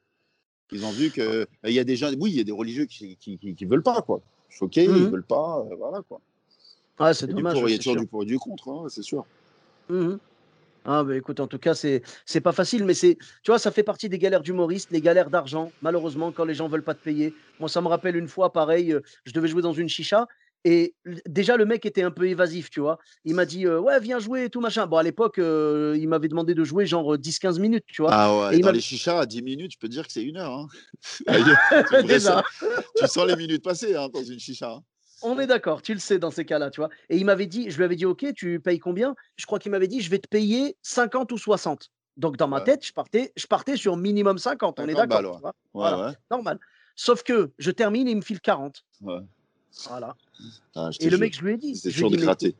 Ils 0.71 0.85
ont 0.85 0.91
vu 0.93 1.11
que 1.11 1.47
il 1.65 1.73
y 1.73 1.79
a 1.79 1.83
des 1.83 1.95
gens, 1.95 2.11
oui, 2.19 2.31
il 2.31 2.37
y 2.37 2.41
a 2.41 2.43
des 2.43 2.51
religieux 2.51 2.85
qui, 2.85 3.17
qui, 3.17 3.37
qui, 3.37 3.55
qui 3.55 3.65
veulent 3.65 3.83
pas, 3.83 4.01
quoi. 4.01 4.21
Choqués, 4.49 4.85
ils 4.85 4.91
Mhm. 4.91 5.11
veulent 5.11 5.25
pas, 5.25 5.59
euh, 5.71 5.75
voilà, 5.75 6.01
quoi. 6.03 6.21
Ah, 6.99 7.13
c'est 7.13 7.27
dommage. 7.27 7.57
il 7.61 7.71
y 7.71 7.73
a 7.73 7.77
toujours 7.77 7.95
du 7.95 8.07
pour 8.07 8.23
et 8.23 8.25
du 8.25 8.37
contre, 8.37 8.69
hein, 8.69 8.85
c'est 8.89 9.03
sûr. 9.03 9.25
Mhm. 9.89 10.19
Ah 10.85 11.03
bah 11.03 11.15
écoute, 11.17 11.39
en 11.41 11.47
tout 11.47 11.59
cas, 11.59 11.75
c'est 11.75 12.03
c'est 12.25 12.41
pas 12.41 12.53
facile, 12.53 12.85
mais 12.85 12.93
c'est, 12.93 13.17
tu 13.43 13.51
vois, 13.51 13.59
ça 13.59 13.71
fait 13.71 13.83
partie 13.83 14.09
des 14.09 14.19
galères 14.19 14.41
d'humoristes, 14.43 14.91
les 14.91 15.01
galères 15.01 15.29
d'argent, 15.29 15.75
malheureusement, 15.81 16.31
quand 16.33 16.45
les 16.45 16.55
gens 16.55 16.69
veulent 16.69 16.83
pas 16.83 16.95
te 16.95 17.01
payer. 17.01 17.35
Moi, 17.59 17.69
ça 17.69 17.81
me 17.81 17.87
rappelle 17.87 18.15
une 18.17 18.27
fois, 18.29 18.53
pareil, 18.53 18.93
euh, 18.93 19.01
je 19.25 19.33
devais 19.33 19.47
jouer 19.49 19.61
dans 19.61 19.73
une 19.73 19.89
chicha, 19.89 20.27
et 20.65 20.93
déjà, 21.25 21.55
le 21.57 21.65
mec 21.65 21.85
était 21.85 22.01
un 22.03 22.11
peu 22.11 22.27
évasif, 22.27 22.69
tu 22.69 22.79
vois. 22.81 22.97
Il 23.23 23.33
m'a 23.35 23.45
dit, 23.45 23.65
euh, 23.65 23.79
ouais, 23.79 23.99
viens 23.99 24.19
jouer 24.19 24.45
et 24.45 24.49
tout, 24.49 24.59
machin. 24.59 24.87
Bon, 24.87 24.97
à 24.97 25.03
l'époque, 25.03 25.39
euh, 25.39 25.95
il 25.97 26.07
m'avait 26.09 26.27
demandé 26.27 26.53
de 26.53 26.63
jouer 26.63 26.85
genre 26.85 27.13
euh, 27.13 27.17
10-15 27.17 27.59
minutes, 27.59 27.85
tu 27.87 28.01
vois. 28.01 28.11
Ah 28.13 28.49
ouais, 28.51 28.59
dans 28.59 28.71
les 28.71 28.81
chichas, 28.81 29.19
à 29.21 29.25
10 29.25 29.41
minutes, 29.41 29.71
je 29.73 29.77
peux 29.79 29.87
te 29.87 29.93
dire 29.93 30.05
que 30.05 30.11
c'est 30.11 30.23
une 30.23 30.37
heure. 30.37 30.51
Hein. 30.51 30.67
Déjà. 32.07 32.43
tu 32.97 33.07
sens 33.07 33.25
les 33.27 33.35
minutes 33.35 33.63
passées 33.63 33.95
hein, 33.95 34.09
dans 34.13 34.23
une 34.23 34.39
chicha. 34.39 34.71
hein. 34.73 34.83
On 35.21 35.37
est 35.39 35.47
d'accord, 35.47 35.81
tu 35.81 35.93
le 35.93 35.99
sais 35.99 36.17
dans 36.17 36.31
ces 36.31 36.45
cas-là, 36.45 36.69
tu 36.69 36.79
vois. 36.79 36.89
Et 37.09 37.17
il 37.17 37.25
m'avait 37.25 37.45
dit, 37.47 37.69
je 37.69 37.77
lui 37.77 37.83
avais 37.83 37.95
dit, 37.97 38.05
OK, 38.05 38.25
tu 38.35 38.59
payes 38.61 38.79
combien? 38.79 39.15
Je 39.35 39.45
crois 39.45 39.59
qu'il 39.59 39.71
m'avait 39.71 39.87
dit, 39.89 39.99
je 40.01 40.09
vais 40.09 40.19
te 40.19 40.27
payer 40.29 40.77
50 40.81 41.31
ou 41.33 41.37
60. 41.37 41.89
Donc 42.15 42.37
dans 42.37 42.47
ma 42.47 42.57
Ouais. 42.59 42.63
tête, 42.65 42.85
je 42.85 42.93
partais, 42.93 43.31
je 43.35 43.45
partais 43.47 43.75
sur 43.77 43.95
minimum 43.97 44.37
50, 44.37 44.79
on 44.79 44.87
est 44.87 44.93
50 44.93 45.09
d'accord. 45.09 45.41
Ouais, 45.43 45.51
Voilà. 45.73 46.07
ouais. 46.07 46.13
normal. 46.31 46.59
Sauf 46.95 47.23
que 47.23 47.51
je 47.57 47.71
termine 47.71 48.07
et 48.07 48.11
il 48.11 48.17
me 48.17 48.21
file 48.21 48.39
40. 48.41 48.83
ouais. 49.01 49.19
Voilà. 49.87 50.15
Ah, 50.75 50.89
Et 50.99 51.09
le 51.09 51.17
mec, 51.17 51.35
je 51.35 51.41
lui 51.43 51.53
ai 51.53 51.57
dit. 51.57 51.75
c'est 51.75 51.89
mais- 52.01 52.17
gratter. 52.17 52.55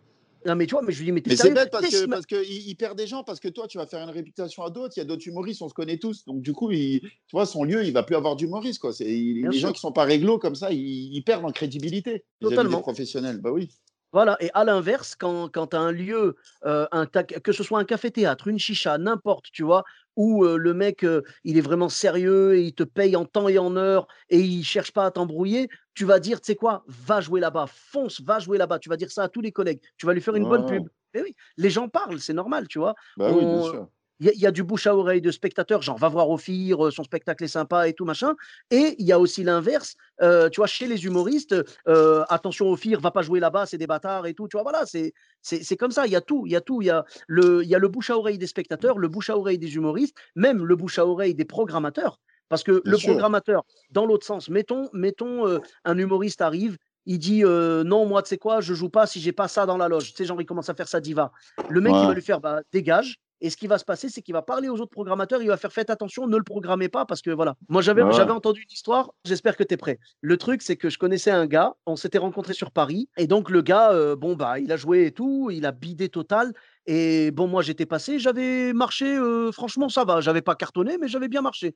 Non, 0.45 0.55
mais 0.55 0.67
tu 0.67 0.71
vois, 0.71 0.81
mais 0.81 0.93
je 0.93 0.99
lui 0.99 1.03
ai 1.03 1.05
dit, 1.07 1.11
mais 1.11 1.21
t'es 1.21 1.31
Mais 1.31 1.35
c'est 1.35 1.51
bête 1.51 1.69
parce 1.69 1.85
qu'il 1.87 2.07
parce 2.07 2.25
que 2.25 2.41
il, 2.41 2.69
il 2.69 2.75
perd 2.75 2.97
des 2.97 3.07
gens 3.07 3.25
parce 3.25 3.41
que 3.41 3.49
toi 3.49 3.67
tu 3.67 3.77
vas 3.77 3.85
faire 3.85 4.01
une 4.01 4.09
réputation 4.09 4.63
à 4.63 4.69
d'autres. 4.69 4.93
Il 4.95 4.99
y 4.99 5.01
a 5.01 5.05
d'autres 5.05 5.27
humoristes, 5.27 5.61
on 5.61 5.67
se 5.67 5.73
connaît 5.73 5.97
tous. 5.97 6.23
Donc 6.25 6.41
du 6.41 6.53
coup, 6.53 6.71
il, 6.71 7.01
tu 7.01 7.09
vois, 7.33 7.45
son 7.45 7.65
lieu, 7.65 7.83
il 7.83 7.91
va 7.91 8.03
plus 8.03 8.15
avoir 8.15 8.37
d'humoristes 8.37 8.79
quoi. 8.79 8.93
C'est 8.93 9.03
les 9.03 9.41
sûr. 9.51 9.67
gens 9.67 9.71
qui 9.73 9.81
sont 9.81 9.91
pas 9.91 10.05
réglo 10.05 10.39
comme 10.39 10.55
ça, 10.55 10.71
ils, 10.71 11.13
ils 11.13 11.23
perdent 11.23 11.43
en 11.43 11.51
crédibilité. 11.51 12.23
Totalement. 12.39 12.77
Des 12.77 12.83
professionnels, 12.83 13.39
bah 13.41 13.51
oui. 13.51 13.69
Voilà, 14.13 14.37
et 14.39 14.49
à 14.55 14.63
l'inverse, 14.63 15.13
quand, 15.13 15.49
quand 15.49 15.67
tu 15.67 15.75
as 15.75 15.81
un 15.81 15.91
lieu, 15.91 16.35
euh, 16.65 16.87
un 16.91 17.05
ta- 17.05 17.23
que 17.23 17.51
ce 17.51 17.61
soit 17.61 17.77
un 17.79 17.83
café-théâtre, 17.85 18.47
une 18.47 18.57
chicha, 18.57 18.97
n'importe, 18.97 19.45
tu 19.51 19.61
vois, 19.61 19.83
où 20.19 20.43
euh, 20.43 20.57
le 20.57 20.73
mec, 20.73 21.05
euh, 21.05 21.21
il 21.45 21.57
est 21.57 21.61
vraiment 21.61 21.87
sérieux 21.87 22.55
et 22.57 22.63
il 22.63 22.73
te 22.73 22.83
paye 22.83 23.15
en 23.15 23.23
temps 23.23 23.47
et 23.47 23.57
en 23.57 23.77
heure 23.77 24.05
et 24.29 24.39
il 24.41 24.65
cherche 24.65 24.91
pas 24.91 25.05
à 25.05 25.11
t'embrouiller, 25.11 25.69
tu 25.93 26.03
vas 26.03 26.19
dire, 26.19 26.41
tu 26.41 26.47
sais 26.47 26.55
quoi, 26.57 26.83
va 26.87 27.21
jouer 27.21 27.39
là-bas, 27.39 27.67
fonce, 27.67 28.19
va 28.21 28.39
jouer 28.39 28.57
là-bas. 28.57 28.79
Tu 28.79 28.89
vas 28.89 28.97
dire 28.97 29.09
ça 29.11 29.23
à 29.23 29.29
tous 29.29 29.39
les 29.39 29.53
collègues. 29.53 29.79
Tu 29.95 30.05
vas 30.05 30.13
lui 30.13 30.19
faire 30.21 30.35
une 30.35 30.43
bonne 30.45 30.65
pub. 30.65 30.89
Et 31.13 31.21
oui, 31.21 31.35
les 31.55 31.69
gens 31.69 31.87
parlent, 31.87 32.19
c'est 32.19 32.33
normal, 32.33 32.67
tu 32.67 32.79
vois. 32.79 32.95
Bah 33.15 33.31
oui, 33.31 33.45
bien 33.45 33.57
On- 33.59 33.63
sûr. 33.63 33.87
Il 34.19 34.25
y, 34.25 34.29
a- 34.29 34.33
il 34.33 34.39
y 34.39 34.45
a 34.45 34.51
du 34.51 34.63
bouche 34.63 34.85
à 34.87 34.95
oreille 34.95 35.21
de 35.21 35.31
spectateurs, 35.31 35.81
genre 35.81 35.97
va 35.97 36.09
voir 36.09 36.29
Ophir, 36.29 36.85
euh, 36.87 36.91
son 36.91 37.03
spectacle 37.03 37.43
est 37.43 37.47
sympa 37.47 37.87
et 37.87 37.93
tout 37.93 38.05
machin. 38.05 38.35
Et 38.69 38.95
il 38.99 39.05
y 39.05 39.11
a 39.13 39.19
aussi 39.19 39.43
l'inverse, 39.43 39.95
euh, 40.21 40.49
tu 40.49 40.59
vois, 40.59 40.67
chez 40.67 40.87
les 40.87 41.05
humoristes, 41.05 41.55
euh, 41.87 42.23
attention 42.29 42.69
Ophir, 42.69 42.99
va 42.99 43.11
pas 43.11 43.21
jouer 43.21 43.39
là-bas, 43.39 43.65
c'est 43.65 43.77
des 43.77 43.87
bâtards 43.87 44.25
et 44.27 44.33
tout. 44.33 44.47
Tu 44.47 44.57
vois, 44.57 44.63
voilà, 44.63 44.85
c'est 44.85 45.13
c'est 45.41 45.77
comme 45.77 45.91
ça. 45.91 46.05
Il 46.05 46.11
y 46.11 46.15
a 46.17 46.21
tout, 46.21 46.43
il 46.45 46.51
y 46.51 46.55
a 46.55 46.61
tout. 46.61 46.81
Il 46.81 46.85
y 46.85 46.89
a 46.89 47.05
le 47.27 47.63
il 47.63 47.69
y 47.69 47.75
a 47.75 47.79
le 47.79 47.87
bouche 47.87 48.09
à 48.09 48.17
oreille 48.17 48.37
des 48.37 48.47
spectateurs, 48.47 48.97
le 48.97 49.07
bouche 49.07 49.29
à 49.29 49.37
oreille 49.37 49.57
des 49.59 49.75
humoristes, 49.75 50.15
même 50.35 50.65
le 50.65 50.75
bouche 50.75 50.99
à 50.99 51.05
oreille 51.07 51.33
des 51.35 51.45
programmateurs. 51.45 52.19
Parce 52.49 52.63
que 52.63 52.81
Bien 52.83 52.91
le 52.93 52.97
sûr. 52.97 53.11
programmateur, 53.11 53.63
dans 53.91 54.05
l'autre 54.05 54.25
sens, 54.25 54.49
mettons 54.49 54.89
mettons 54.91 55.47
euh, 55.47 55.59
un 55.85 55.97
humoriste 55.97 56.41
arrive. 56.41 56.77
Il 57.05 57.19
dit 57.19 57.45
euh, 57.45 57.83
non, 57.85 58.05
moi, 58.05 58.21
tu 58.23 58.29
sais 58.29 58.37
quoi, 58.37 58.59
je 58.59 58.73
joue 58.73 58.89
pas 58.89 59.07
si 59.07 59.21
j'ai 59.21 59.31
pas 59.31 59.47
ça 59.47 59.65
dans 59.65 59.77
la 59.77 59.87
loge. 59.87 60.09
Tu 60.09 60.13
sais, 60.15 60.25
genre, 60.25 60.41
il 60.41 60.45
commence 60.45 60.67
à 60.69 60.73
faire 60.73 60.87
sa 60.89 60.99
diva. 60.99 61.31
Le 61.69 61.79
mec, 61.79 61.93
il 61.95 62.01
Ouais. 62.01 62.07
va 62.07 62.13
lui 62.13 62.21
faire 62.21 62.41
bah, 62.41 62.61
dégage. 62.73 63.15
Et 63.41 63.49
ce 63.49 63.57
qui 63.57 63.67
va 63.67 63.77
se 63.77 63.85
passer, 63.85 64.09
c'est 64.09 64.21
qu'il 64.21 64.33
va 64.33 64.41
parler 64.41 64.69
aux 64.69 64.75
autres 64.75 64.91
programmateurs, 64.91 65.41
il 65.41 65.47
va 65.47 65.57
faire 65.57 65.71
faites 65.71 65.89
attention, 65.89 66.27
ne 66.27 66.37
le 66.37 66.43
programmez 66.43 66.89
pas 66.89 67.05
parce 67.05 67.21
que 67.21 67.29
voilà. 67.31 67.55
Moi, 67.69 67.81
j'avais 67.81 68.03
Ouais. 68.03 68.13
j'avais 68.13 68.31
entendu 68.31 68.61
une 68.61 68.71
histoire, 68.71 69.11
j'espère 69.25 69.55
que 69.55 69.63
tu 69.63 69.73
es 69.73 69.77
prêt. 69.77 69.99
Le 70.21 70.37
truc, 70.37 70.61
c'est 70.61 70.75
que 70.77 70.89
je 70.89 70.97
connaissais 70.97 71.31
un 71.31 71.45
gars, 71.47 71.73
on 71.85 71.95
s'était 71.95 72.17
rencontrés 72.17 72.53
sur 72.53 72.71
Paris, 72.71 73.09
et 73.17 73.27
donc 73.27 73.49
le 73.49 73.61
gars, 73.61 73.91
euh, 73.91 74.15
bon, 74.15 74.35
bah, 74.35 74.59
il 74.59 74.71
a 74.71 74.77
joué 74.77 75.05
et 75.05 75.11
tout, 75.11 75.49
il 75.51 75.65
a 75.65 75.71
bidé 75.71 76.09
total, 76.09 76.53
Et 76.85 77.29
bon, 77.31 77.47
moi, 77.47 77.61
j'étais 77.61 77.85
passé, 77.85 78.17
j'avais 78.19 78.73
marché, 78.73 79.05
euh, 79.15 79.51
franchement, 79.51 79.89
ça 79.89 80.05
va. 80.05 80.21
J'avais 80.21 80.41
pas 80.41 80.55
cartonné, 80.55 80.97
mais 80.99 81.07
j'avais 81.07 81.27
bien 81.27 81.41
marché. 81.41 81.75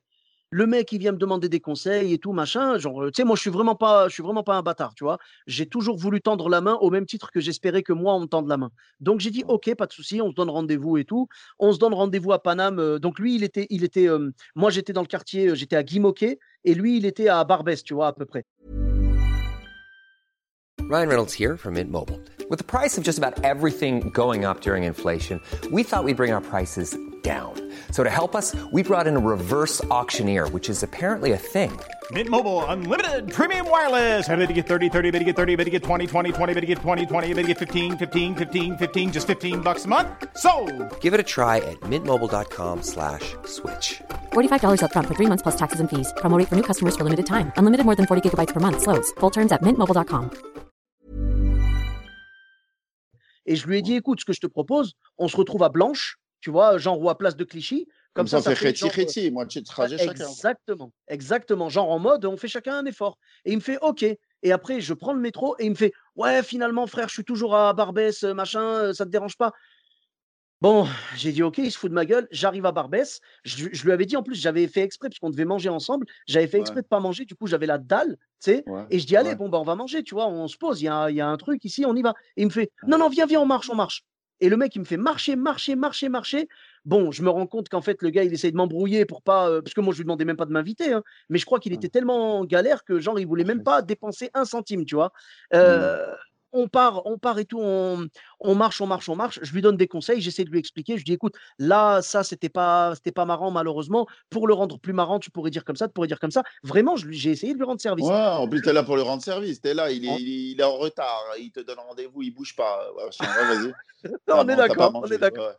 Le 0.56 0.68
mec, 0.68 0.92
il 0.92 0.98
vient 1.00 1.10
me 1.10 1.16
demander 1.18 1.48
des 1.48 1.58
conseils 1.58 2.12
et 2.12 2.18
tout, 2.18 2.32
machin. 2.32 2.78
Genre, 2.78 3.06
tu 3.06 3.10
sais, 3.16 3.24
moi, 3.24 3.34
je 3.34 3.40
suis 3.40 3.50
vraiment 3.50 3.74
pas, 3.74 4.06
je 4.06 4.12
suis 4.14 4.22
vraiment 4.22 4.44
pas 4.44 4.54
un 4.54 4.62
bâtard, 4.62 4.94
tu 4.94 5.02
vois. 5.02 5.18
J'ai 5.48 5.66
toujours 5.66 5.96
voulu 5.96 6.20
tendre 6.20 6.48
la 6.48 6.60
main 6.60 6.74
au 6.74 6.90
même 6.90 7.06
titre 7.06 7.32
que 7.32 7.40
j'espérais 7.40 7.82
que 7.82 7.92
moi, 7.92 8.14
on 8.14 8.20
me 8.20 8.26
tende 8.26 8.46
la 8.46 8.56
main. 8.56 8.70
Donc, 9.00 9.18
j'ai 9.18 9.32
dit, 9.32 9.42
OK, 9.48 9.74
pas 9.74 9.86
de 9.86 9.92
souci, 9.92 10.22
on 10.22 10.30
se 10.30 10.34
donne 10.36 10.50
rendez-vous 10.50 10.96
et 10.96 11.04
tout. 11.04 11.26
On 11.58 11.72
se 11.72 11.80
donne 11.80 11.92
rendez-vous 11.92 12.30
à 12.30 12.40
Paname. 12.40 12.78
euh, 12.78 13.00
Donc, 13.00 13.18
lui, 13.18 13.34
il 13.34 13.42
était, 13.42 13.66
il 13.68 13.82
était, 13.82 14.06
euh, 14.08 14.30
moi, 14.54 14.70
j'étais 14.70 14.92
dans 14.92 15.00
le 15.00 15.08
quartier, 15.08 15.48
euh, 15.48 15.54
j'étais 15.56 15.74
à 15.74 15.82
Guimauquet 15.82 16.38
et 16.62 16.74
lui, 16.74 16.98
il 16.98 17.04
était 17.04 17.26
à 17.26 17.42
Barbès, 17.42 17.82
tu 17.82 17.94
vois, 17.94 18.06
à 18.06 18.12
peu 18.12 18.24
près. 18.24 18.44
Ryan 20.88 21.08
Reynolds 21.08 21.32
here 21.36 21.56
from 21.56 21.74
Mint 21.74 21.90
Mobile. 21.90 22.20
With 22.48 22.60
the 22.60 22.64
price 22.64 22.96
of 22.96 23.02
just 23.02 23.18
about 23.18 23.42
everything 23.42 24.08
going 24.14 24.44
up 24.44 24.60
during 24.60 24.84
inflation, 24.84 25.40
we 25.72 25.82
thought 25.82 26.04
we'd 26.04 26.16
bring 26.16 26.32
our 26.32 26.40
prices 26.42 26.96
down. 27.24 27.54
So 27.90 28.04
to 28.04 28.10
help 28.10 28.36
us, 28.36 28.54
we 28.70 28.82
brought 28.82 29.06
in 29.06 29.16
a 29.16 29.18
reverse 29.18 29.82
auctioneer, 29.86 30.48
which 30.48 30.68
is 30.68 30.82
apparently 30.82 31.32
a 31.32 31.38
thing. 31.38 31.72
Mint 32.10 32.28
Mobile 32.28 32.62
unlimited 32.66 33.32
premium 33.32 33.70
wireless. 33.70 34.28
Ready 34.28 34.46
to 34.46 34.52
get 34.52 34.66
30, 34.66 34.90
30, 34.90 35.10
bit 35.10 35.20
to 35.20 35.24
get 35.24 35.36
30, 35.36 35.56
bit 35.56 35.64
to 35.64 35.70
get 35.70 35.82
20, 35.82 36.06
20, 36.06 36.32
20, 36.32 36.54
bit 36.54 36.60
to 36.60 36.66
get 36.66 36.78
20, 36.78 37.06
20, 37.06 37.34
bit 37.34 37.42
to 37.42 37.48
get 37.48 37.58
15, 37.58 37.96
15, 37.96 38.34
15, 38.34 38.76
15 38.76 39.12
just 39.12 39.26
15 39.26 39.60
bucks 39.62 39.86
a 39.86 39.88
month. 39.88 40.08
So, 40.36 40.50
Give 41.00 41.14
it 41.14 41.20
a 41.20 41.28
try 41.36 41.56
at 41.72 41.80
mintmobile.com 41.88 42.82
slash 42.82 43.34
switch. 43.46 44.02
$45 44.34 44.80
upfront 44.84 45.06
for 45.08 45.14
three 45.14 45.30
months 45.30 45.42
plus 45.42 45.56
taxes 45.56 45.80
and 45.80 45.88
fees. 45.88 46.12
Promo 46.18 46.36
rate 46.36 46.48
for 46.50 46.56
new 46.56 46.66
customers 46.70 46.94
for 46.94 47.04
limited 47.04 47.24
time. 47.24 47.52
Unlimited 47.56 47.86
more 47.86 47.96
than 47.96 48.06
40 48.06 48.28
gigabytes 48.28 48.52
per 48.52 48.60
month. 48.60 48.82
Slows. 48.82 49.12
Full 49.20 49.30
terms 49.30 49.50
at 49.50 49.62
mintmobile.com. 49.62 50.30
Et 53.46 53.56
je 53.56 53.66
lui 53.66 53.78
ai 53.78 53.82
dit, 53.82 53.94
écoute, 53.94 54.20
ce 54.20 54.24
que 54.24 54.32
je 54.32 54.40
te 54.40 54.46
propose, 54.46 54.94
on 55.18 55.28
se 55.28 55.36
retrouve 55.36 55.62
à 55.62 55.68
Blanche, 55.68 56.18
tu 56.44 56.50
vois, 56.50 56.76
genre 56.76 57.00
ou 57.00 57.08
à 57.08 57.16
Place 57.16 57.36
de 57.36 57.44
Clichy. 57.44 57.88
Comme 58.12 58.26
ça, 58.26 58.38
on 58.38 58.42
fait 58.42 58.54
fait 58.54 58.66
réti 58.68 58.88
réti, 58.90 59.30
moitié 59.30 59.62
de 59.62 59.66
trajet 59.66 59.96
chacun. 59.96 60.26
Exactement, 60.26 60.92
exactement. 61.08 61.68
Genre 61.70 61.90
en 61.90 61.98
mode, 61.98 62.26
on 62.26 62.36
fait 62.36 62.48
chacun 62.48 62.76
un 62.76 62.84
effort. 62.84 63.16
Et 63.46 63.52
il 63.52 63.56
me 63.56 63.62
fait 63.62 63.78
OK. 63.80 64.02
Et 64.02 64.52
après, 64.52 64.80
je 64.82 64.92
prends 64.92 65.14
le 65.14 65.20
métro 65.20 65.56
et 65.58 65.64
il 65.64 65.70
me 65.70 65.74
fait 65.74 65.92
Ouais, 66.14 66.42
finalement, 66.42 66.86
frère, 66.86 67.08
je 67.08 67.14
suis 67.14 67.24
toujours 67.24 67.56
à 67.56 67.72
Barbès, 67.72 68.22
euh, 68.22 68.34
machin, 68.34 68.60
euh, 68.62 68.92
ça 68.92 69.06
te 69.06 69.10
dérange 69.10 69.38
pas? 69.38 69.52
Bon, 70.60 70.86
j'ai 71.16 71.32
dit 71.32 71.42
OK, 71.42 71.58
il 71.58 71.70
se 71.70 71.78
fout 71.78 71.90
de 71.90 71.94
ma 71.94 72.06
gueule. 72.06 72.26
J'arrive 72.30 72.64
à 72.66 72.72
Barbès. 72.72 73.20
Je, 73.44 73.66
je 73.72 73.84
lui 73.84 73.92
avais 73.92 74.06
dit 74.06 74.16
en 74.16 74.22
plus, 74.22 74.34
j'avais 74.40 74.66
fait 74.66 74.80
exprès, 74.82 75.08
parce 75.08 75.18
qu'on 75.18 75.28
devait 75.30 75.44
manger 75.44 75.68
ensemble. 75.68 76.06
J'avais 76.26 76.46
fait 76.46 76.58
exprès 76.60 76.80
Ouais. 76.80 76.82
de 76.82 76.86
pas 76.86 77.00
manger. 77.00 77.24
Du 77.26 77.34
coup, 77.34 77.46
j'avais 77.46 77.66
la 77.66 77.76
dalle, 77.78 78.16
tu 78.42 78.52
sais. 78.52 78.64
Ouais, 78.66 78.84
Et 78.88 78.98
je 78.98 79.06
dis 79.06 79.16
Allez, 79.16 79.30
ouais. 79.30 79.36
bon, 79.36 79.48
bah, 79.50 79.58
on 79.58 79.64
va 79.64 79.74
manger, 79.74 80.02
tu 80.02 80.14
vois, 80.14 80.28
on 80.28 80.48
se 80.48 80.56
pose. 80.56 80.80
Il 80.80 80.84
y 80.84 80.88
a, 80.88 81.10
y 81.10 81.20
a 81.20 81.28
un 81.28 81.36
truc 81.36 81.64
ici, 81.64 81.84
on 81.86 81.94
y 81.94 82.02
va. 82.02 82.14
Et 82.36 82.42
il 82.42 82.46
me 82.46 82.50
fait 82.50 82.70
Non, 82.86 82.96
non, 82.98 83.08
viens, 83.10 83.26
viens, 83.26 83.40
on 83.40 83.46
marche, 83.46 83.68
on 83.68 83.74
marche. 83.74 84.04
Et 84.40 84.48
le 84.48 84.56
mec, 84.56 84.74
il 84.74 84.80
me 84.80 84.84
fait 84.84 84.96
marcher, 84.96 85.36
marcher, 85.36 85.76
marcher, 85.76 86.08
marcher. 86.08 86.48
Bon, 86.84 87.10
je 87.12 87.22
me 87.22 87.30
rends 87.30 87.46
compte 87.46 87.68
qu'en 87.68 87.80
fait, 87.80 88.02
le 88.02 88.10
gars, 88.10 88.24
il 88.24 88.32
essaye 88.32 88.52
de 88.52 88.56
m'embrouiller 88.56 89.04
pour 89.06 89.22
pas. 89.22 89.48
euh, 89.48 89.62
parce 89.62 89.74
que 89.74 89.80
moi, 89.80 89.92
je 89.92 89.98
lui 89.98 90.04
demandais 90.04 90.24
même 90.24 90.36
pas 90.36 90.46
de 90.46 90.52
m'inviter. 90.52 90.92
hein, 90.92 91.02
mais 91.28 91.38
je 91.38 91.46
crois 91.46 91.60
qu'il 91.60 91.72
était 91.72 91.88
tellement 91.88 92.38
en 92.40 92.44
galère 92.44 92.84
que, 92.84 93.00
genre, 93.00 93.18
il 93.18 93.26
voulait 93.26 93.44
même 93.44 93.62
pas 93.62 93.82
dépenser 93.82 94.30
un 94.34 94.44
centime, 94.44 94.84
tu 94.84 94.94
vois. 94.96 95.12
Euh, 95.54 96.06
On 96.56 96.68
part, 96.68 97.04
on 97.04 97.18
part 97.18 97.38
et 97.40 97.44
tout, 97.44 97.58
on, 97.60 98.06
on 98.38 98.54
marche, 98.54 98.80
on 98.80 98.86
marche, 98.86 99.08
on 99.08 99.16
marche. 99.16 99.40
Je 99.42 99.52
lui 99.52 99.60
donne 99.60 99.76
des 99.76 99.88
conseils, 99.88 100.20
j'essaie 100.20 100.44
de 100.44 100.50
lui 100.50 100.60
expliquer. 100.60 100.92
Je 100.92 100.98
lui 100.98 101.04
dis, 101.04 101.12
écoute, 101.12 101.34
là, 101.58 102.00
ça, 102.00 102.22
c'était 102.22 102.48
pas, 102.48 102.94
c'était 102.94 103.10
pas 103.10 103.24
marrant, 103.24 103.50
malheureusement. 103.50 104.06
Pour 104.30 104.46
le 104.46 104.54
rendre 104.54 104.78
plus 104.78 104.92
marrant, 104.92 105.18
tu 105.18 105.30
pourrais 105.32 105.50
dire 105.50 105.64
comme 105.64 105.74
ça, 105.74 105.88
tu 105.88 105.92
pourrais 105.92 106.06
dire 106.06 106.20
comme 106.20 106.30
ça. 106.30 106.44
Vraiment, 106.62 106.94
j'ai 106.96 107.30
essayé 107.32 107.54
de 107.54 107.58
lui 107.58 107.64
rendre 107.64 107.80
service. 107.80 108.06
Ouais, 108.06 108.12
en 108.14 108.46
plus, 108.46 108.62
tu 108.62 108.68
es 108.68 108.72
là 108.72 108.84
pour 108.84 108.94
lui 108.94 109.02
rendre 109.02 109.22
service. 109.22 109.60
Tu 109.60 109.68
es 109.68 109.74
là, 109.74 109.90
il 109.90 110.04
est, 110.04 110.08
En- 110.08 110.16
il 110.16 110.28
est- 110.28 110.52
il 110.52 110.60
est 110.60 110.64
en 110.64 110.76
retard. 110.76 111.24
Il 111.40 111.50
te 111.50 111.58
donne 111.58 111.78
rendez-vous, 111.88 112.22
il 112.22 112.30
bouge 112.30 112.54
pas. 112.54 112.88
Ouais, 112.96 113.02
vrai, 113.18 113.56
vas-y. 113.56 113.74
on 114.28 114.48
est 114.48 114.56
d'accord, 114.56 114.92
on 114.94 115.06
est 115.06 115.18
d'accord. 115.18 115.54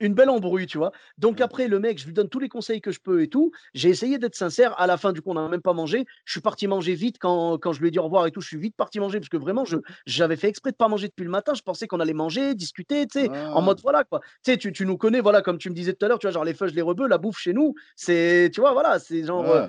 Une 0.00 0.14
belle 0.14 0.30
embrouille, 0.30 0.66
tu 0.66 0.78
vois. 0.78 0.92
Donc 1.18 1.40
Mm. 1.40 1.42
après, 1.42 1.68
le 1.68 1.78
mec, 1.78 1.98
je 1.98 2.06
lui 2.06 2.12
donne 2.12 2.28
tous 2.28 2.38
les 2.38 2.48
conseils 2.48 2.80
que 2.80 2.90
je 2.92 3.00
peux 3.00 3.22
et 3.22 3.28
tout. 3.28 3.50
J'ai 3.74 3.88
essayé 3.88 4.18
d'être 4.18 4.34
sincère. 4.34 4.78
À 4.80 4.86
la 4.86 4.96
fin, 4.96 5.12
du 5.12 5.20
coup, 5.22 5.30
on 5.30 5.34
n'a 5.34 5.48
même 5.48 5.62
pas 5.62 5.72
mangé. 5.72 6.04
Je 6.24 6.32
suis 6.32 6.40
parti 6.40 6.66
manger 6.66 6.94
vite 6.94 7.16
quand, 7.18 7.58
quand 7.58 7.72
je 7.72 7.80
lui 7.80 7.88
ai 7.88 7.90
dit 7.90 7.98
au 7.98 8.04
revoir 8.04 8.26
et 8.26 8.30
tout. 8.30 8.40
Je 8.40 8.48
suis 8.48 8.56
vite 8.58 8.76
parti 8.76 9.00
manger 9.00 9.18
parce 9.20 9.28
que 9.28 9.36
vraiment, 9.36 9.64
je, 9.64 9.76
j'avais 10.06 10.36
fait 10.36 10.48
exprès 10.48 10.70
de 10.70 10.76
pas 10.76 10.88
manger 10.88 11.08
depuis 11.08 11.24
le 11.24 11.30
matin. 11.30 11.54
Je 11.54 11.62
pensais 11.62 11.86
qu'on 11.86 12.00
allait 12.00 12.12
manger, 12.12 12.54
discuter, 12.54 13.06
tu 13.06 13.20
sais, 13.20 13.28
en 13.28 13.58
Ah. 13.58 13.60
mode 13.60 13.80
voilà 13.82 14.04
quoi. 14.04 14.20
Tu 14.44 14.52
sais, 14.52 14.56
tu, 14.58 14.72
tu 14.72 14.86
nous 14.86 14.96
connais, 14.96 15.20
voilà, 15.20 15.42
comme 15.42 15.58
tu 15.58 15.70
me 15.70 15.74
disais 15.74 15.92
tout 15.94 16.04
à 16.04 16.08
l'heure, 16.08 16.18
tu 16.18 16.26
vois, 16.26 16.32
genre 16.32 16.44
les 16.44 16.54
feuilles, 16.54 16.72
les 16.72 16.82
rebeux, 16.82 17.08
la 17.08 17.18
bouffe 17.18 17.38
chez 17.38 17.52
nous, 17.52 17.74
c'est, 17.96 18.50
tu 18.52 18.60
vois, 18.60 18.72
voilà, 18.72 18.98
c'est 18.98 19.24
genre, 19.24 19.50
euh, 19.50 19.66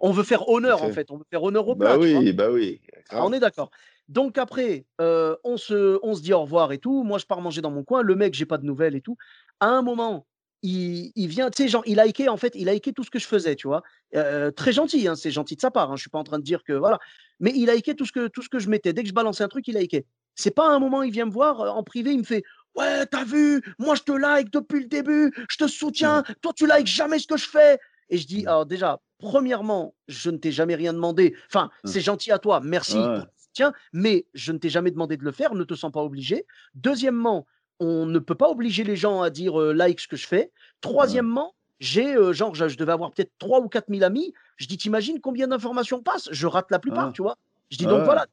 on 0.00 0.10
veut 0.10 0.24
faire 0.24 0.48
honneur 0.48 0.82
en 0.82 0.90
fait. 0.90 1.10
On 1.10 1.16
veut 1.16 1.24
faire 1.30 1.42
honneur 1.42 1.66
au 1.68 1.76
plat. 1.76 1.96
Bah 1.96 2.04
tu 2.04 2.10
vois. 2.12 2.20
oui, 2.20 2.32
bah 2.32 2.50
oui. 2.50 2.80
Ah, 3.10 3.24
on 3.24 3.32
est 3.32 3.40
d'accord. 3.40 3.70
Donc 4.10 4.36
après, 4.38 4.86
euh, 5.00 5.36
on, 5.44 5.56
se, 5.56 5.98
on 6.02 6.14
se 6.14 6.20
dit 6.20 6.32
au 6.34 6.40
revoir 6.42 6.72
et 6.72 6.78
tout. 6.78 7.04
Moi, 7.04 7.18
je 7.18 7.26
pars 7.26 7.40
manger 7.40 7.62
dans 7.62 7.70
mon 7.70 7.84
coin. 7.84 8.02
Le 8.02 8.16
mec, 8.16 8.34
j'ai 8.34 8.44
pas 8.44 8.58
de 8.58 8.64
nouvelles 8.66 8.96
et 8.96 9.00
tout. 9.00 9.16
À 9.60 9.68
un 9.68 9.82
moment, 9.82 10.26
il, 10.62 11.12
il 11.14 11.28
vient, 11.28 11.48
tu 11.48 11.62
sais, 11.62 11.68
genre, 11.68 11.84
il 11.86 11.96
liké, 11.98 12.28
en 12.28 12.36
fait, 12.36 12.52
il 12.56 12.68
liké 12.68 12.92
tout 12.92 13.04
ce 13.04 13.10
que 13.10 13.20
je 13.20 13.26
faisais, 13.26 13.54
tu 13.54 13.68
vois. 13.68 13.82
Euh, 14.16 14.50
très 14.50 14.72
gentil, 14.72 15.06
hein, 15.06 15.14
c'est 15.14 15.30
gentil 15.30 15.54
de 15.54 15.60
sa 15.60 15.70
part. 15.70 15.92
Hein, 15.92 15.96
je 15.96 16.00
suis 16.02 16.10
pas 16.10 16.18
en 16.18 16.24
train 16.24 16.40
de 16.40 16.44
dire 16.44 16.64
que 16.64 16.72
voilà. 16.72 16.98
Mais 17.38 17.52
il 17.54 17.70
a 17.70 17.74
liké 17.76 17.94
tout 17.94 18.04
ce 18.04 18.10
que, 18.12 18.26
tout 18.26 18.42
ce 18.42 18.48
que 18.48 18.58
je 18.58 18.68
mettais. 18.68 18.92
Dès 18.92 19.02
que 19.04 19.08
je 19.08 19.14
balançais 19.14 19.44
un 19.44 19.48
truc, 19.48 19.66
il 19.68 19.76
liké. 19.78 20.04
C'est 20.34 20.50
pas 20.54 20.68
à 20.68 20.72
un 20.72 20.80
moment, 20.80 21.02
il 21.04 21.12
vient 21.12 21.26
me 21.26 21.30
voir 21.30 21.60
euh, 21.60 21.68
en 21.68 21.82
privé, 21.84 22.10
il 22.12 22.18
me 22.18 22.24
fait 22.24 22.42
Ouais, 22.76 23.06
t'as 23.06 23.24
vu, 23.24 23.62
moi 23.80 23.94
je 23.96 24.02
te 24.02 24.12
like 24.12 24.50
depuis 24.52 24.78
le 24.80 24.86
début, 24.86 25.32
je 25.50 25.56
te 25.56 25.66
soutiens, 25.66 26.22
toi 26.40 26.52
tu 26.54 26.68
likes 26.68 26.86
jamais 26.86 27.18
ce 27.18 27.26
que 27.26 27.36
je 27.36 27.48
fais. 27.48 27.78
Et 28.10 28.16
je 28.16 28.26
dis, 28.28 28.42
Mm. 28.44 28.48
alors 28.48 28.66
déjà, 28.66 29.00
premièrement, 29.18 29.94
je 30.08 30.30
ne 30.30 30.36
t'ai 30.36 30.52
jamais 30.52 30.74
rien 30.76 30.92
demandé. 30.92 31.34
Enfin, 31.48 31.70
Mm. 31.84 31.88
c'est 31.88 32.00
gentil 32.00 32.30
à 32.32 32.38
toi, 32.38 32.60
merci 32.62 32.96
Ouais. 32.96 33.02
pour 33.18 33.26
soutien, 33.50 33.72
mais 33.92 34.26
je 34.34 34.52
ne 34.52 34.58
t'ai 34.58 34.68
jamais 34.68 34.90
demandé 34.90 35.16
de 35.16 35.24
le 35.24 35.32
faire, 35.32 35.54
ne 35.54 35.64
te 35.64 35.74
sens 35.74 35.90
pas 35.92 36.02
obligé. 36.02 36.46
Deuxièmement, 36.74 37.46
on 37.80 38.06
ne 38.06 38.18
peut 38.18 38.34
pas 38.34 38.48
obliger 38.48 38.84
les 38.84 38.96
gens 38.96 39.22
à 39.22 39.30
dire 39.30 39.60
euh, 39.60 39.72
like 39.72 40.00
ce 40.00 40.08
que 40.08 40.16
je 40.16 40.26
fais. 40.26 40.50
Troisièmement, 40.80 41.54
j'ai, 41.80 42.14
euh, 42.14 42.32
genre, 42.32 42.54
je, 42.54 42.68
je 42.68 42.76
devais 42.76 42.92
avoir 42.92 43.10
peut-être 43.10 43.32
3 43.38 43.60
ou 43.60 43.68
4 43.68 43.86
000 43.88 44.02
amis. 44.04 44.32
Je 44.56 44.66
dis, 44.66 44.76
t'imagines 44.76 45.20
combien 45.20 45.48
d'informations 45.48 46.02
passent? 46.02 46.28
Je 46.30 46.46
rate 46.46 46.70
la 46.70 46.78
plupart, 46.78 47.06
Ouais. 47.06 47.12
tu 47.12 47.22
vois. 47.22 47.36
Je 47.70 47.78
dis, 47.78 47.86
donc 47.86 48.02
voilà, 48.04 48.26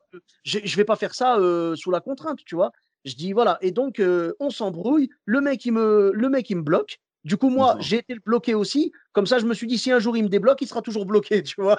je 0.44 0.58
ne 0.60 0.76
vais 0.76 0.84
pas 0.86 0.96
faire 0.96 1.14
ça 1.14 1.38
euh, 1.38 1.76
sous 1.76 1.92
la 1.92 2.00
contrainte, 2.00 2.40
tu 2.44 2.56
vois. 2.56 2.72
Je 3.06 3.14
dis, 3.16 3.34
voilà. 3.34 3.60
Et 3.62 3.72
donc, 3.72 4.02
on 4.40 4.50
s'embrouille. 4.50 5.10
Le 5.26 5.42
mec, 5.42 5.64
il 5.66 5.74
me, 5.74 6.12
le 6.14 6.30
mec, 6.30 6.50
il 6.50 6.58
me 6.58 6.62
bloque. 6.64 7.00
Du 7.24 7.38
coup, 7.38 7.50
moi, 7.50 7.76
j'ai 7.80 7.98
été 8.00 8.16
bloqué 8.26 8.56
aussi. 8.56 8.92
Comme 9.14 9.28
ça, 9.28 9.38
je 9.38 9.46
me 9.46 9.54
suis 9.54 9.68
dit, 9.68 9.78
si 9.78 9.92
un 9.92 10.00
jour 10.00 10.18
il 10.18 10.24
me 10.24 10.30
débloque, 10.30 10.62
il 10.62 10.68
sera 10.68 10.82
toujours 10.82 11.06
bloqué, 11.06 11.44
tu 11.44 11.62
vois. 11.62 11.78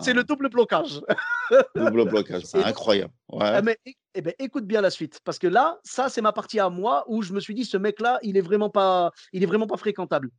Ouais. 0.00 0.04
C'est 0.04 0.12
le 0.14 0.24
double 0.24 0.48
blocage. 0.48 1.00
Double 1.74 2.08
blocage, 2.08 2.44
c'est 2.44 2.62
incroyable. 2.64 3.12
Ouais. 3.28 3.40
Ah, 3.42 3.62
mais 3.62 3.78
é- 3.86 3.94
eh 4.14 4.22
ben, 4.22 4.34
écoute 4.38 4.66
bien 4.66 4.80
la 4.80 4.90
suite, 4.90 5.20
parce 5.24 5.38
que 5.38 5.46
là, 5.46 5.78
ça, 5.84 6.08
c'est 6.08 6.20
ma 6.22 6.32
partie 6.32 6.58
à 6.58 6.68
moi 6.68 7.04
où 7.06 7.22
je 7.22 7.32
me 7.32 7.40
suis 7.40 7.54
dit, 7.54 7.64
ce 7.64 7.76
mec-là, 7.76 8.18
il 8.22 8.36
est 8.36 8.40
vraiment 8.40 8.70
pas, 8.70 9.12
il 9.32 9.42
est 9.42 9.46
vraiment 9.46 9.66
pas 9.66 9.76
fréquentable. 9.76 10.30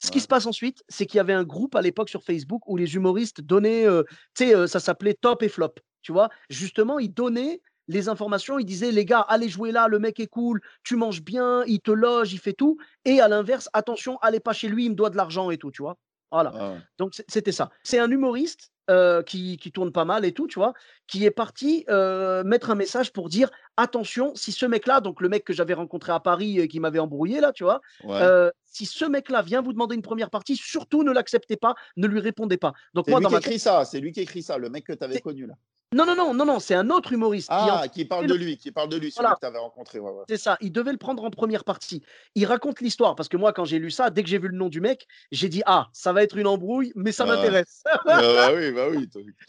Ce 0.00 0.10
qui 0.10 0.20
se 0.20 0.28
passe 0.28 0.46
ensuite, 0.46 0.82
c'est 0.88 1.06
qu'il 1.06 1.18
y 1.18 1.20
avait 1.20 1.32
un 1.32 1.42
groupe 1.44 1.74
à 1.74 1.82
l'époque 1.82 2.08
sur 2.08 2.22
Facebook 2.22 2.62
où 2.68 2.76
les 2.76 2.94
humoristes 2.94 3.40
donnaient, 3.40 3.84
euh, 3.86 4.04
tu 4.34 4.46
sais, 4.46 4.54
euh, 4.54 4.66
ça 4.66 4.78
s'appelait 4.80 5.14
top 5.14 5.42
et 5.42 5.48
flop, 5.48 5.74
tu 6.02 6.12
vois. 6.12 6.28
Justement, 6.48 6.98
ils 7.00 7.12
donnaient 7.12 7.60
les 7.88 8.08
informations, 8.08 8.58
ils 8.58 8.64
disaient, 8.64 8.92
les 8.92 9.04
gars, 9.04 9.20
allez 9.20 9.48
jouer 9.48 9.72
là, 9.72 9.88
le 9.88 9.98
mec 9.98 10.20
est 10.20 10.26
cool, 10.28 10.60
tu 10.84 10.94
manges 10.94 11.22
bien, 11.22 11.64
il 11.66 11.80
te 11.80 11.90
loge, 11.90 12.32
il 12.32 12.38
fait 12.38 12.52
tout. 12.52 12.76
Et 13.04 13.20
à 13.20 13.28
l'inverse, 13.28 13.68
attention, 13.72 14.18
allez 14.22 14.40
pas 14.40 14.52
chez 14.52 14.68
lui, 14.68 14.84
il 14.84 14.90
me 14.90 14.94
doit 14.94 15.10
de 15.10 15.16
l'argent 15.16 15.50
et 15.50 15.58
tout, 15.58 15.70
tu 15.72 15.82
vois. 15.82 15.96
Voilà. 16.30 16.52
Ouais. 16.52 16.78
Donc 16.98 17.14
c'était 17.28 17.52
ça. 17.52 17.70
C'est 17.82 17.98
un 17.98 18.10
humoriste 18.10 18.70
euh, 18.90 19.22
qui, 19.22 19.56
qui 19.58 19.72
tourne 19.72 19.92
pas 19.92 20.04
mal 20.04 20.24
et 20.24 20.32
tout, 20.32 20.46
tu 20.46 20.58
vois, 20.58 20.72
qui 21.06 21.24
est 21.24 21.30
parti 21.30 21.84
euh, 21.88 22.42
mettre 22.44 22.70
un 22.70 22.74
message 22.74 23.12
pour 23.12 23.28
dire 23.28 23.50
attention, 23.76 24.32
si 24.34 24.52
ce 24.52 24.66
mec-là, 24.66 25.00
donc 25.00 25.20
le 25.20 25.28
mec 25.28 25.44
que 25.44 25.52
j'avais 25.52 25.74
rencontré 25.74 26.12
à 26.12 26.20
Paris 26.20 26.58
et 26.58 26.68
qui 26.68 26.80
m'avait 26.80 26.98
embrouillé 26.98 27.40
là, 27.40 27.52
tu 27.52 27.64
vois, 27.64 27.80
Ouais. 28.00 28.20
euh, 28.22 28.50
si 28.78 28.86
ce 28.86 29.04
mec-là 29.04 29.42
vient 29.42 29.60
vous 29.60 29.72
demander 29.72 29.96
une 29.96 30.02
première 30.02 30.30
partie, 30.30 30.54
surtout 30.56 31.02
ne 31.02 31.10
l'acceptez 31.10 31.56
pas, 31.56 31.74
ne 31.96 32.06
lui 32.06 32.20
répondez 32.20 32.58
pas. 32.58 32.72
Donc 32.94 33.06
C'est 33.06 33.10
moi 33.10 33.18
lui 33.18 33.24
dans 33.24 33.28
qui 33.30 33.34
ma 33.34 33.38
écrit 33.40 33.58
ça, 33.58 33.84
c'est 33.84 33.98
lui 33.98 34.12
qui 34.12 34.20
écrit 34.20 34.42
ça, 34.42 34.56
le 34.56 34.70
mec 34.70 34.84
que 34.84 34.92
tu 34.92 35.02
avais 35.04 35.20
connu 35.20 35.46
là. 35.46 35.54
non 35.92 36.06
non 36.06 36.14
non 36.14 36.32
non 36.32 36.44
non, 36.44 36.60
c'est 36.60 36.74
un 36.76 36.88
autre 36.90 37.12
humoriste 37.12 37.48
qui 37.48 37.54
en 37.54 37.78
Ah, 37.80 37.88
qui 37.88 38.04
parle 38.04 38.26
le- 38.26 38.32
de 38.32 38.34
lui, 38.38 38.56
qui 38.56 38.70
parle 38.70 38.88
de 38.88 38.96
lui, 38.98 39.10
celui 39.10 39.22
Voilà. 39.24 39.34
que 39.34 39.40
tu 39.40 39.46
avais 39.46 39.58
rencontré. 39.58 39.98
Ouais, 39.98 40.10
ouais. 40.12 40.22
C'est 40.28 40.36
ça, 40.36 40.56
il 40.60 40.70
devait 40.70 40.92
le 40.92 40.98
prendre 40.98 41.24
en 41.24 41.30
première 41.30 41.64
partie. 41.64 42.04
Il 42.36 42.44
raconte 42.46 42.80
l'histoire, 42.80 43.16
parce 43.16 43.28
que 43.28 43.36
moi, 43.36 43.52
quand 43.52 43.64
j'ai 43.64 43.80
lu 43.80 43.90
ça, 43.90 44.10
dès 44.10 44.22
que 44.22 44.28
j'ai 44.28 44.38
vu 44.38 44.46
le 44.48 44.56
nom 44.56 44.68
du 44.68 44.80
mec, 44.80 45.06
j'ai 45.32 45.48
dit 45.48 45.62
Ah, 45.66 45.88
ça 45.92 46.12
va 46.12 46.22
être 46.22 46.36
une 46.36 46.46
embrouille, 46.46 46.92
mais 46.94 47.10
ça 47.10 47.24
m'intéresse. 47.26 47.82
Ah, 48.06 48.20
bah 48.20 48.50
oui, 48.54 48.70
bah 48.70 48.86
oui. 48.90 49.08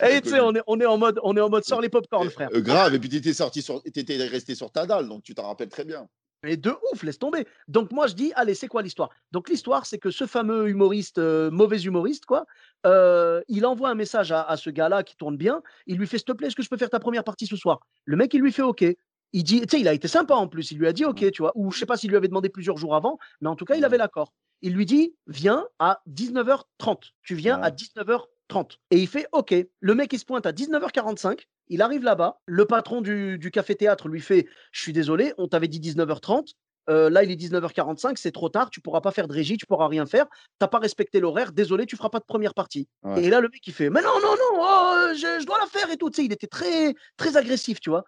Et 0.09 0.21
tu 0.21 0.29
sais, 0.29 0.39
on 0.39 0.55
est, 0.55 0.61
on, 0.65 0.79
est 0.79 0.85
en 0.85 0.97
mode, 0.97 1.19
on 1.23 1.35
est 1.37 1.41
en 1.41 1.49
mode 1.49 1.65
sort 1.65 1.81
les 1.81 1.89
popcorn, 1.89 2.29
frère. 2.29 2.49
euh, 2.53 2.61
grave, 2.61 2.95
et 2.95 2.99
puis 2.99 3.09
tu 3.09 3.17
étais 3.17 3.33
sorti 3.33 3.61
sur, 3.61 3.83
t'étais 3.83 4.17
resté 4.25 4.55
sur 4.55 4.71
ta 4.71 4.85
dalle, 4.85 5.07
donc 5.07 5.21
tu 5.23 5.35
t'en 5.35 5.47
rappelles 5.47 5.69
très 5.69 5.85
bien. 5.85 6.07
Et 6.47 6.55
de 6.55 6.71
ouf, 6.93 7.03
laisse 7.03 7.19
tomber. 7.19 7.45
Donc 7.67 7.91
moi, 7.91 8.07
je 8.07 8.13
dis 8.13 8.31
Allez, 8.35 8.53
c'est 8.55 8.67
quoi 8.67 8.81
l'histoire? 8.81 9.09
Donc 9.31 9.49
l'histoire, 9.49 9.85
c'est 9.85 9.97
que 9.97 10.09
ce 10.09 10.25
fameux 10.25 10.69
humoriste, 10.69 11.17
euh, 11.17 11.51
mauvais 11.51 11.79
humoriste, 11.81 12.25
quoi, 12.25 12.45
euh, 12.85 13.41
il 13.49 13.65
envoie 13.65 13.89
un 13.89 13.95
message 13.95 14.31
à, 14.31 14.43
à 14.43 14.55
ce 14.55 14.69
gars-là 14.69 15.03
qui 15.03 15.17
tourne 15.17 15.35
bien. 15.35 15.61
Il 15.85 15.97
lui 15.97 16.07
fait 16.07 16.17
S'il 16.17 16.25
te 16.25 16.31
plaît, 16.31 16.47
est-ce 16.47 16.55
que 16.55 16.63
je 16.63 16.69
peux 16.69 16.77
faire 16.77 16.89
ta 16.89 16.99
première 16.99 17.25
partie 17.25 17.45
ce 17.45 17.57
soir? 17.57 17.79
Le 18.05 18.15
mec, 18.15 18.33
il 18.33 18.41
lui 18.41 18.53
fait 18.53 18.61
OK. 18.61 18.85
Il 19.33 19.43
dit, 19.43 19.61
tu 19.61 19.67
sais, 19.69 19.79
il 19.81 19.87
a 19.87 19.93
été 19.93 20.07
sympa 20.07 20.33
en 20.35 20.47
plus. 20.47 20.71
Il 20.71 20.77
lui 20.79 20.87
a 20.87 20.93
dit 20.93 21.03
OK, 21.05 21.29
tu 21.31 21.41
vois. 21.41 21.51
Ou 21.55 21.71
je 21.71 21.79
sais 21.79 21.85
pas 21.85 21.97
s'il 21.97 22.09
lui 22.09 22.17
avait 22.17 22.29
demandé 22.29 22.47
plusieurs 22.49 22.77
jours 22.77 22.95
avant, 22.95 23.17
mais 23.41 23.49
en 23.49 23.55
tout 23.57 23.65
cas, 23.65 23.75
il 23.75 23.79
Ouais. 23.79 23.85
avait 23.85 23.97
l'accord. 23.97 24.33
Il 24.61 24.73
lui 24.73 24.85
dit, 24.85 25.15
viens 25.27 25.65
à 25.77 26.01
19h30. 26.07 27.11
Tu 27.21 27.35
viens 27.35 27.57
à 27.61 27.69
Ouais. 27.69 27.71
19h30. 27.71 28.77
Et 28.91 28.97
il 28.97 29.07
fait 29.07 29.27
OK. 29.33 29.53
Le 29.81 29.95
mec, 29.95 30.11
il 30.13 30.19
se 30.19 30.25
pointe 30.25 30.45
à 30.45 30.51
19h45. 30.53 31.47
Il 31.69 31.81
arrive 31.81 32.03
là-bas. 32.03 32.39
Le 32.45 32.65
patron 32.65 33.01
du, 33.01 33.37
du 33.37 33.51
café-théâtre 33.51 34.07
lui 34.07 34.21
fait, 34.21 34.47
je 34.71 34.81
suis 34.81 34.93
désolé, 34.93 35.33
on 35.37 35.47
t'avait 35.47 35.67
dit 35.67 35.79
19h30. 35.79 36.53
euh, 36.89 37.09
là, 37.11 37.23
il 37.23 37.29
est 37.31 37.35
19h45, 37.35 38.15
c'est 38.17 38.31
trop 38.31 38.49
tard, 38.49 38.71
tu 38.71 38.81
pourras 38.81 39.01
pas 39.01 39.11
faire 39.11 39.27
de 39.27 39.33
régie, 39.33 39.57
tu 39.57 39.67
pourras 39.67 39.87
rien 39.87 40.07
faire, 40.07 40.25
t'as 40.57 40.67
pas 40.67 40.79
respecté 40.79 41.19
l'horaire, 41.19 41.51
désolé, 41.51 41.85
tu 41.85 41.95
feras 41.95 42.09
pas 42.09 42.17
de 42.19 42.25
première 42.25 42.55
partie. 42.55 42.87
Ouais. 43.03 43.23
Et 43.23 43.29
là, 43.29 43.39
le 43.41 43.49
mec, 43.49 43.61
il 43.67 43.73
fait, 43.73 43.91
mais 43.91 44.01
non, 44.01 44.09
non, 44.21 44.31
non, 44.31 44.59
oh, 44.61 44.93
euh, 45.09 45.13
je, 45.13 45.39
je 45.41 45.45
dois 45.45 45.59
la 45.59 45.67
faire 45.67 45.91
et 45.91 45.97
tout. 45.97 46.09
Tu 46.09 46.15
sais, 46.21 46.25
il 46.25 46.33
était 46.33 46.47
très, 46.47 46.95
très 47.17 47.37
agressif, 47.37 47.79
tu 47.79 47.91
vois. 47.91 48.03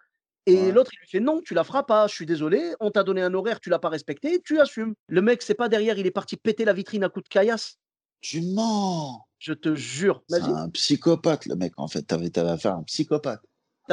Et 0.46 0.56
Ouais. 0.56 0.72
l'autre, 0.72 0.90
il 0.94 0.98
lui 0.98 1.06
fait, 1.08 1.20
non, 1.20 1.40
tu 1.44 1.54
la 1.54 1.62
feras 1.62 1.84
pas, 1.84 2.08
je 2.08 2.14
suis 2.16 2.26
désolé, 2.26 2.74
on 2.80 2.90
t'a 2.90 3.04
donné 3.04 3.22
un 3.22 3.32
horaire, 3.32 3.60
tu 3.60 3.70
l'as 3.70 3.78
pas 3.78 3.88
respecté, 3.90 4.40
tu 4.44 4.58
assumes. 4.58 4.94
Le 5.06 5.22
mec, 5.22 5.42
c'est 5.42 5.54
pas 5.54 5.68
derrière, 5.68 5.96
il 5.98 6.06
est 6.06 6.10
parti 6.10 6.36
péter 6.36 6.64
la 6.64 6.72
vitrine 6.72 7.04
à 7.04 7.08
coups 7.08 7.22
de 7.22 7.28
caillasse. 7.28 7.76
Tu 8.20 8.40
mens. 8.40 9.24
Je 9.38 9.52
te 9.52 9.74
jure. 9.76 10.22
C'est 10.28 10.40
un 10.42 10.68
psychopathe, 10.70 11.46
le 11.46 11.54
mec, 11.56 11.72
en 11.76 11.86
fait. 11.88 12.02
T'avais 12.02 12.30
t'avais 12.30 12.50
affaire 12.50 12.72
à 12.72 12.76
un 12.78 12.82
psychopathe. 12.84 13.42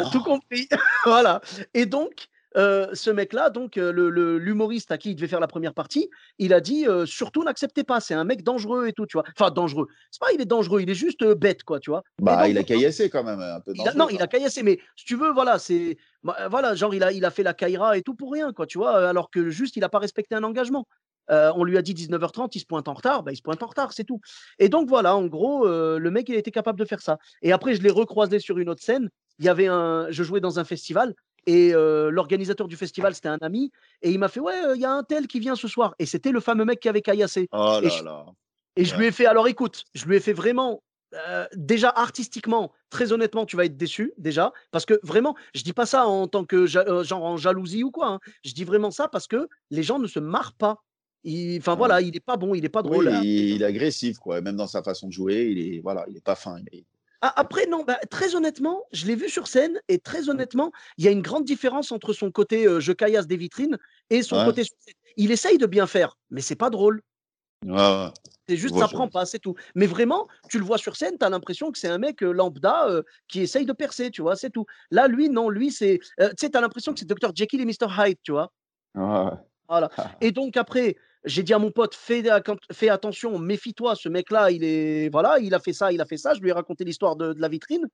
T'as 0.04 0.10
tout 0.10 0.24
compris. 0.24 0.68
voilà. 1.06 1.42
Et 1.74 1.86
donc, 1.86 2.28
euh, 2.58 2.88
ce 2.94 3.12
mec-là, 3.12 3.52
donc 3.52 3.78
euh, 3.78 3.92
l'humoriste 4.40 4.92
à 4.92 4.98
qui 4.98 5.12
il 5.12 5.16
devait 5.16 5.28
faire 5.28 5.40
la 5.40 5.48
première 5.48 5.74
partie, 5.76 6.10
il 6.40 6.52
a 6.54 6.60
dit 6.62 6.88
euh, 6.88 7.06
surtout 7.06 7.44
n'acceptez 7.44 7.84
pas, 7.84 8.00
c'est 8.00 8.16
un 8.16 8.24
mec 8.24 8.44
dangereux 8.44 8.88
et 8.88 8.94
tout, 8.94 9.06
tu 9.06 9.18
vois. 9.18 9.24
Enfin, 9.38 9.52
dangereux. 9.52 9.88
C'est 10.10 10.20
pas 10.20 10.32
il 10.34 10.42
est 10.42 10.46
dangereux, 10.46 10.82
il 10.82 10.90
est 10.90 10.96
juste 10.96 11.24
bête, 11.36 11.64
quoi, 11.64 11.80
tu 11.80 11.92
vois. 11.92 12.02
Bah, 12.20 12.38
donc, 12.42 12.50
il 12.50 12.58
a 12.58 12.64
caillassé 12.64 13.10
quand 13.10 13.24
même, 13.24 13.40
un 13.40 13.60
peu 13.60 13.72
il 13.76 13.88
a- 13.88 13.94
non, 13.94 14.10
il 14.10 14.16
a 14.16 14.20
même. 14.22 14.28
caillassé, 14.30 14.64
mais 14.64 14.80
si 14.96 15.06
tu 15.06 15.16
veux, 15.16 15.32
voilà, 15.32 15.60
c'est. 15.60 15.98
bah, 16.24 16.48
Voilà, 16.50 16.74
genre, 16.74 16.96
il 16.96 17.04
a, 17.04 17.12
il 17.12 17.24
a 17.24 17.30
fait 17.30 17.44
la 17.44 17.54
caïra 17.54 17.98
et 17.98 18.02
tout 18.02 18.16
pour 18.16 18.32
rien, 18.32 18.52
quoi, 18.52 18.66
tu 18.66 18.80
vois, 18.80 19.08
alors 19.10 19.30
que 19.30 19.50
juste, 19.52 19.76
il 19.76 19.82
n'a 19.82 19.90
pas 19.90 20.00
respecté 20.00 20.34
un 20.34 20.44
engagement. 20.44 20.88
Euh, 21.32 21.52
on 21.56 21.64
lui 21.64 21.78
a 21.78 21.82
dit 21.82 21.94
19h30, 21.94 22.50
il 22.56 22.60
se 22.60 22.66
pointe 22.66 22.88
en 22.88 22.94
retard, 22.94 23.24
bah, 23.24 23.32
il 23.32 23.36
se 23.38 23.42
pointe 23.42 23.62
en 23.64 23.68
retard, 23.68 23.94
c'est 23.94 24.04
tout. 24.04 24.20
Et 24.58 24.70
donc, 24.70 24.88
voilà, 24.90 25.16
en 25.16 25.26
gros, 25.28 25.68
euh, 25.68 26.00
le 26.00 26.12
mec, 26.12 26.28
il 26.30 26.36
était 26.36 26.52
capable 26.52 26.80
de 26.80 26.86
faire 26.86 27.02
ça. 27.02 27.18
Et 27.42 27.52
après, 27.52 27.76
je 27.76 27.82
l'ai 27.82 27.90
recroisé 27.92 28.40
sur 28.40 28.58
une 28.58 28.70
autre 28.70 28.82
scène. 28.84 29.10
Il 29.40 29.46
y 29.46 29.50
avait 29.50 29.68
un. 29.68 30.08
Je 30.10 30.24
jouais 30.24 30.42
dans 30.42 30.60
un 30.60 30.64
festival. 30.64 31.14
Et 31.46 31.74
euh, 31.74 32.10
l'organisateur 32.12 32.68
du 32.68 32.76
festival, 32.76 33.16
c'était 33.16 33.30
un 33.30 33.38
ami. 33.42 33.72
Et 34.02 34.12
il 34.12 34.20
m'a 34.20 34.28
fait 34.28 34.40
Ouais, 34.42 34.56
il 34.76 34.82
y 34.82 34.86
a 34.86 34.92
un 34.92 35.04
tel 35.04 35.28
qui 35.28 35.40
vient 35.40 35.56
ce 35.56 35.68
soir. 35.68 35.96
Et 35.98 36.06
c'était 36.06 36.32
le 36.32 36.40
fameux 36.42 36.66
mec 36.66 36.80
qui 36.80 36.90
avait 36.90 37.02
caillassé. 37.02 37.48
Oh 37.54 37.80
Et 37.82 37.86
là 37.86 37.90
je- 37.90 38.04
là. 38.04 38.26
et 38.76 38.86
je 38.86 38.96
lui 38.98 39.06
ai 39.06 39.12
fait, 39.12 39.26
alors 39.26 39.48
écoute, 39.48 39.84
je 39.94 40.06
lui 40.06 40.18
ai 40.18 40.20
fait 40.20 40.34
vraiment, 40.34 40.84
euh, 41.28 41.46
déjà 41.56 41.90
artistiquement, 41.90 42.72
très 42.90 43.14
honnêtement, 43.14 43.46
tu 43.46 43.56
vas 43.56 43.66
être 43.66 43.78
déçu, 43.78 44.14
déjà, 44.18 44.52
parce 44.72 44.86
que 44.86 45.00
vraiment, 45.02 45.36
je 45.56 45.64
dis 45.64 45.74
pas 45.74 45.86
ça 45.86 46.06
en 46.06 46.28
tant 46.28 46.44
que, 46.46 46.66
ja- 46.68 46.84
euh, 46.88 47.04
genre 47.04 47.24
en 47.24 47.38
jalousie 47.38 47.84
ou 47.84 47.90
quoi, 47.92 48.08
hein. 48.10 48.20
je 48.44 48.54
dis 48.54 48.64
vraiment 48.66 48.92
ça 48.92 49.08
parce 49.08 49.26
que 49.28 49.48
les 49.72 49.82
gens 49.84 49.98
ne 50.00 50.08
se 50.08 50.20
marrent 50.20 50.54
pas. 50.54 50.84
Il- 51.24 51.58
Enfin 51.60 51.76
voilà, 51.76 52.02
il 52.02 52.16
est 52.16 52.20
pas 52.22 52.38
bon, 52.38 52.56
il 52.56 52.64
est 52.64 52.70
pas 52.70 52.82
Oui, 52.82 52.90
drôle. 52.90 53.12
il, 53.24 53.56
il 53.56 53.62
est 53.62 53.66
agressif, 53.66 54.18
quoi. 54.20 54.42
Même 54.42 54.56
dans 54.56 54.68
sa 54.68 54.82
façon 54.84 55.08
de 55.08 55.14
jouer, 55.14 55.48
il 55.52 55.60
est, 55.76 55.80
voilà, 55.82 56.06
il 56.10 56.18
est 56.18 56.24
pas 56.24 56.36
fin. 56.36 56.58
il 56.72 56.80
est- 56.80 56.86
Ah, 57.22 57.34
après, 57.36 57.66
non, 57.68 57.84
bah, 57.84 58.00
très 58.10 58.36
honnêtement, 58.36 58.84
je 58.94 59.06
l'ai 59.06 59.16
vu 59.16 59.28
sur 59.30 59.48
scène 59.48 59.80
et 59.90 60.00
très 60.00 60.30
honnêtement, 60.30 60.72
il 60.98 61.04
y 61.04 61.08
a 61.10 61.12
une 61.12 61.22
grande 61.22 61.44
différence 61.44 61.92
entre 61.92 62.14
son 62.14 62.32
côté 62.32 62.66
euh, 62.66 62.80
je 62.80 62.94
caillasse 62.94 63.28
des 63.28 63.36
vitrines 63.36 63.78
et 64.10 64.22
son 64.24 64.38
Ouais. 64.38 64.46
côté. 64.46 64.64
Il 65.18 65.32
essaye 65.32 65.58
de 65.58 65.66
bien 65.66 65.86
faire, 65.88 66.18
mais 66.30 66.40
c'est 66.40 66.56
pas 66.56 66.70
drôle. 66.70 67.02
Ouais. 67.66 68.08
C'est 68.48 68.56
juste, 68.56 68.78
ça 68.80 68.88
prend 68.88 69.10
pas, 69.10 69.26
c'est 69.26 69.38
tout. 69.40 69.54
Mais 69.76 69.86
vraiment, 69.86 70.30
tu 70.50 70.58
le 70.60 70.64
vois 70.64 70.78
sur 70.78 70.96
scène, 70.96 71.18
tu 71.20 71.26
as 71.26 71.30
l'impression 71.30 71.72
que 71.74 71.78
c'est 71.78 71.90
un 71.90 71.98
mec 71.98 72.24
euh, 72.24 72.32
lambda 72.32 72.88
euh, 72.88 73.04
qui 73.28 73.42
essaye 73.42 73.66
de 73.66 73.74
percer, 73.74 74.10
tu 74.12 74.22
vois, 74.22 74.38
c'est 74.38 74.50
tout. 74.50 74.66
Là, 74.90 75.10
lui, 75.10 75.30
non, 75.30 75.50
lui, 75.50 75.70
c'est. 75.72 76.00
tu 76.00 76.26
sais, 76.38 76.50
tu 76.50 76.58
as 76.58 76.62
l'impression 76.62 76.94
que 76.94 77.00
c'est 77.00 77.06
Dr. 77.06 77.32
Jekyll 77.36 77.60
et 77.60 77.66
Mr. 77.66 77.88
Hyde, 77.98 78.18
tu 78.24 78.32
vois. 78.32 78.54
Ouais. 78.96 79.32
Voilà. 79.68 79.90
Et 80.22 80.32
donc, 80.32 80.56
après, 80.58 80.96
j'ai 81.26 81.44
dit 81.44 81.54
à 81.54 81.60
mon 81.60 81.70
pote, 81.72 81.96
fais, 81.96 82.22
ac- 82.24 82.58
fais 82.72 82.90
attention, 82.90 83.38
méfie-toi, 83.40 83.96
ce 83.96 84.08
mec-là, 84.10 84.52
il 84.52 84.64
est. 84.64 85.10
Voilà, 85.12 85.38
il 85.40 85.54
a 85.54 85.60
fait 85.60 85.74
ça, 85.74 85.92
il 85.92 86.00
a 86.02 86.06
fait 86.06 86.18
ça. 86.18 86.34
Je 86.34 86.40
lui 86.40 86.50
ai 86.50 86.54
raconté 86.54 86.86
l'histoire 86.86 87.16
de, 87.16 87.34
de 87.34 87.42
la 87.42 87.50
vitrine. 87.50 87.86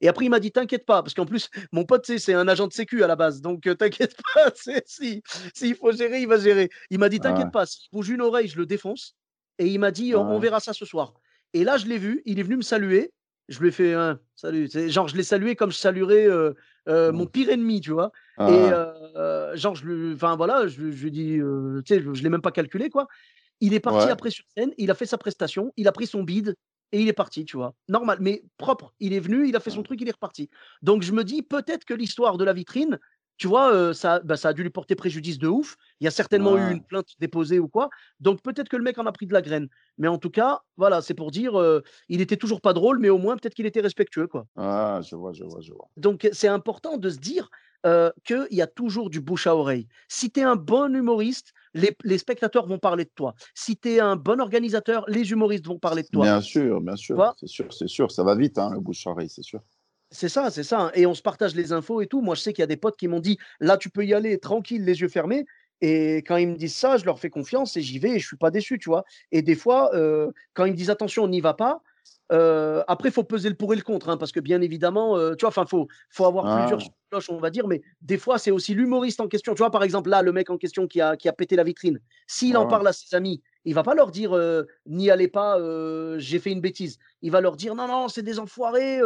Et 0.00 0.08
après, 0.08 0.26
il 0.26 0.28
m'a 0.28 0.40
dit, 0.40 0.52
t'inquiète 0.52 0.84
pas, 0.84 1.02
parce 1.02 1.14
qu'en 1.14 1.24
plus, 1.26 1.48
mon 1.72 1.84
pote, 1.84 2.04
c'est 2.18 2.34
un 2.34 2.46
agent 2.48 2.66
de 2.66 2.72
sécu 2.72 3.02
à 3.02 3.06
la 3.06 3.16
base. 3.16 3.40
Donc, 3.40 3.66
euh, 3.66 3.74
t'inquiète 3.74 4.14
pas, 4.34 4.50
c'est- 4.54 4.84
si 4.86 5.22
s'il 5.54 5.74
faut 5.76 5.92
gérer, 5.92 6.20
il 6.20 6.28
va 6.28 6.36
gérer. 6.38 6.68
Il 6.90 6.98
m'a 6.98 7.08
dit, 7.08 7.20
t'inquiète 7.20 7.46
Ouais. 7.46 7.50
pas, 7.52 7.66
si 7.66 7.78
je 7.84 7.88
bouge 7.96 8.10
une 8.10 8.20
oreille, 8.20 8.48
je 8.48 8.58
le 8.58 8.66
défonce. 8.66 9.16
Et 9.58 9.66
il 9.66 9.78
m'a 9.78 9.90
dit, 9.90 10.14
on, 10.14 10.34
Ouais. 10.34 10.40
verra 10.40 10.60
ça 10.60 10.72
ce 10.72 10.84
soir. 10.84 11.14
Et 11.52 11.64
là, 11.64 11.76
je 11.78 11.86
l'ai 11.86 11.98
vu, 11.98 12.20
il 12.26 12.38
est 12.38 12.42
venu 12.42 12.56
me 12.56 12.62
saluer. 12.62 13.12
Je 13.48 13.60
lui 13.60 13.68
ai 13.68 13.72
fait 13.72 13.94
un 13.94 14.20
salut. 14.36 14.68
Genre, 14.88 15.08
je 15.08 15.16
l'ai 15.16 15.22
salué 15.22 15.54
comme 15.56 15.70
je 15.70 15.76
saluerais 15.76 16.26
euh, 16.26 16.54
euh, 16.88 17.12
mon 17.12 17.26
Ouais. 17.26 17.28
pire 17.28 17.50
ennemi, 17.50 17.80
tu 17.80 17.92
vois? 17.92 18.10
Et 18.46 18.70
euh, 18.72 19.54
genre, 19.56 19.74
je 19.74 19.86
lui, 19.86 20.14
enfin 20.14 20.36
voilà, 20.36 20.66
je, 20.66 20.80
lui 20.82 21.10
dis, 21.10 21.38
euh, 21.38 21.82
tu 21.84 21.94
sais, 21.94 22.00
je, 22.00 22.12
je 22.14 22.22
l'ai 22.22 22.30
même 22.30 22.42
pas 22.42 22.52
calculé, 22.52 22.90
quoi. 22.90 23.06
Il 23.60 23.74
est 23.74 23.80
parti 23.80 24.10
Ouais. 24.10 24.10
après 24.10 24.30
sur 24.30 24.44
scène, 24.56 24.72
il 24.78 24.90
a 24.90 24.94
fait 24.94 25.06
sa 25.06 25.18
prestation, 25.18 25.72
il 25.76 25.88
a 25.88 25.92
pris 25.92 26.06
son 26.06 26.22
bide 26.22 26.56
et 26.92 27.00
il 27.00 27.08
est 27.08 27.12
parti, 27.14 27.44
tu 27.44 27.56
vois. 27.56 27.74
Normal, 27.88 28.18
mais 28.20 28.44
propre. 28.58 28.94
Il 29.00 29.12
est 29.12 29.20
venu, 29.20 29.48
il 29.48 29.56
a 29.56 29.60
fait 29.60 29.70
son 29.70 29.82
Ouais. 29.82 29.84
truc, 29.84 30.00
il 30.00 30.08
est 30.08 30.12
reparti. 30.12 30.50
Donc, 30.82 31.02
je 31.02 31.12
me 31.12 31.24
dis, 31.24 31.42
peut-être 31.42 31.84
que 31.84 31.94
l'histoire 31.94 32.36
de 32.38 32.44
la 32.44 32.52
vitrine, 32.52 32.98
tu 33.36 33.48
vois, 33.48 33.72
euh, 33.72 33.92
ça, 33.92 34.20
bah, 34.20 34.36
ça 34.36 34.48
a 34.48 34.52
dû 34.52 34.62
lui 34.62 34.70
porter 34.70 34.94
préjudice 34.94 35.38
de 35.38 35.48
ouf. 35.48 35.76
Il 36.00 36.04
y 36.04 36.08
a 36.08 36.10
certainement 36.10 36.56
eu 36.56 36.72
une 36.72 36.84
plainte 36.84 37.08
déposée 37.18 37.58
ou 37.58 37.68
quoi. 37.68 37.90
Donc, 38.20 38.42
peut-être 38.42 38.68
que 38.68 38.76
le 38.76 38.82
mec 38.82 38.98
en 38.98 39.06
a 39.06 39.12
pris 39.12 39.26
de 39.26 39.32
la 39.32 39.42
graine. 39.42 39.68
Mais 39.98 40.08
en 40.08 40.18
tout 40.18 40.30
cas, 40.30 40.60
voilà, 40.76 41.02
c'est 41.02 41.14
pour 41.14 41.30
dire, 41.30 41.58
euh, 41.58 41.82
il 42.08 42.20
était 42.20 42.36
toujours 42.36 42.60
pas 42.60 42.72
drôle, 42.72 42.98
mais 42.98 43.08
au 43.08 43.18
moins, 43.18 43.36
peut-être 43.36 43.54
qu'il 43.54 43.66
était 43.66 43.80
respectueux, 43.80 44.26
quoi. 44.26 44.46
Ah, 44.56 45.00
je 45.08 45.16
vois, 45.16 45.32
je 45.32 45.44
vois, 45.44 45.60
je 45.60 45.72
vois. 45.72 45.88
Donc, 45.96 46.28
c'est 46.32 46.48
important 46.48 46.96
de 46.96 47.10
se 47.10 47.18
dire 47.18 47.48
euh, 47.86 48.10
qu'il 48.24 48.46
y 48.50 48.62
a 48.62 48.66
toujours 48.66 49.10
du 49.10 49.20
bouche 49.20 49.46
à 49.46 49.54
oreille. 49.54 49.88
Si 50.08 50.30
tu 50.30 50.40
es 50.40 50.42
un 50.42 50.56
bon 50.56 50.94
humoriste, 50.94 51.52
les, 51.74 51.94
les 52.04 52.18
spectateurs 52.18 52.66
vont 52.66 52.78
parler 52.78 53.04
de 53.04 53.10
toi. 53.14 53.34
Si 53.54 53.76
tu 53.76 53.90
es 53.90 54.00
un 54.00 54.16
bon 54.16 54.40
organisateur, 54.40 55.04
les 55.08 55.32
humoristes 55.32 55.66
vont 55.66 55.78
parler 55.78 56.02
de 56.02 56.08
toi. 56.08 56.24
Bien 56.24 56.40
sûr, 56.40 56.80
bien 56.80 56.96
sûr. 56.96 57.34
C'est 57.36 57.48
sûr, 57.48 57.72
c'est 57.72 57.88
sûr. 57.88 58.10
Ça 58.10 58.22
va 58.24 58.36
vite, 58.36 58.58
hein, 58.58 58.70
le 58.72 58.80
bouche-oreille, 58.80 59.28
c'est 59.28 59.42
sûr. 59.42 59.60
C'est 60.16 60.28
ça, 60.28 60.50
c'est 60.50 60.62
ça. 60.62 60.80
hein. 60.80 60.90
Et 60.94 61.06
on 61.06 61.14
se 61.14 61.22
partage 61.22 61.54
les 61.56 61.72
infos 61.72 62.00
et 62.00 62.06
tout. 62.06 62.20
Moi, 62.22 62.34
je 62.36 62.40
sais 62.42 62.52
qu'il 62.52 62.62
y 62.62 62.64
a 62.64 62.68
des 62.68 62.76
potes 62.76 62.96
qui 62.96 63.08
m'ont 63.08 63.18
dit 63.20 63.36
là, 63.60 63.76
tu 63.76 63.90
peux 63.90 64.04
y 64.06 64.14
aller 64.14 64.38
tranquille, 64.38 64.84
les 64.84 65.00
yeux 65.00 65.08
fermés. 65.08 65.44
Et 65.80 66.18
quand 66.18 66.36
ils 66.36 66.48
me 66.48 66.56
disent 66.56 66.76
ça, 66.76 66.96
je 66.98 67.04
leur 67.04 67.18
fais 67.18 67.30
confiance 67.30 67.76
et 67.76 67.82
j'y 67.82 67.98
vais 67.98 68.10
et 68.12 68.18
je 68.20 68.26
suis 68.26 68.36
pas 68.36 68.50
déçu, 68.52 68.78
tu 68.78 68.88
vois. 68.88 69.04
Et 69.32 69.42
des 69.42 69.56
fois, 69.56 69.94
euh, 69.94 70.30
quand 70.54 70.66
ils 70.66 70.72
me 70.72 70.76
disent 70.76 70.90
attention, 70.90 71.24
on 71.24 71.28
n'y 71.28 71.40
va 71.40 71.54
pas. 71.54 71.82
euh, 72.32 72.82
après, 72.88 73.10
il 73.10 73.12
faut 73.12 73.24
peser 73.24 73.48
le 73.50 73.54
pour 73.56 73.72
et 73.74 73.76
le 73.76 73.82
contre, 73.82 74.08
hein, 74.08 74.16
parce 74.16 74.32
que 74.32 74.40
bien 74.40 74.60
évidemment, 74.62 75.16
euh, 75.18 75.34
tu 75.34 75.42
vois, 75.42 75.50
enfin, 75.50 75.66
faut, 75.66 75.88
faut 76.10 76.24
avoir 76.26 76.46
Ah. 76.46 76.48
plusieurs 76.48 76.80
cloches, 77.10 77.28
on 77.30 77.38
va 77.38 77.50
dire, 77.50 77.66
mais 77.68 77.82
des 78.00 78.16
fois, 78.18 78.38
c'est 78.38 78.50
aussi 78.50 78.74
l'humoriste 78.74 79.20
en 79.20 79.28
question. 79.28 79.54
Tu 79.54 79.58
vois, 79.58 79.70
par 79.70 79.82
exemple, 79.84 80.08
là, 80.10 80.22
le 80.22 80.32
mec 80.32 80.48
en 80.50 80.56
question 80.58 80.86
qui 80.86 81.00
a, 81.02 81.16
qui 81.18 81.28
a 81.28 81.32
pété 81.34 81.56
la 81.56 81.64
vitrine, 81.64 82.00
s'il 82.26 82.56
Ah 82.56 82.60
en 82.60 82.66
parle 82.66 82.86
à 82.88 82.92
ses 82.94 83.14
amis, 83.14 83.42
il 83.64 83.74
va 83.74 83.82
pas 83.82 83.94
leur 83.94 84.10
dire 84.10 84.36
n'y 84.86 85.10
allez 85.10 85.28
pas, 85.28 85.58
j'ai 86.18 86.38
fait 86.38 86.52
une 86.52 86.60
bêtise. 86.60 86.98
Il 87.22 87.30
va 87.30 87.40
leur 87.40 87.56
dire 87.56 87.74
non, 87.74 87.86
non, 87.88 88.08
c'est 88.08 88.22
des 88.22 88.38
enfoirés, 88.38 89.00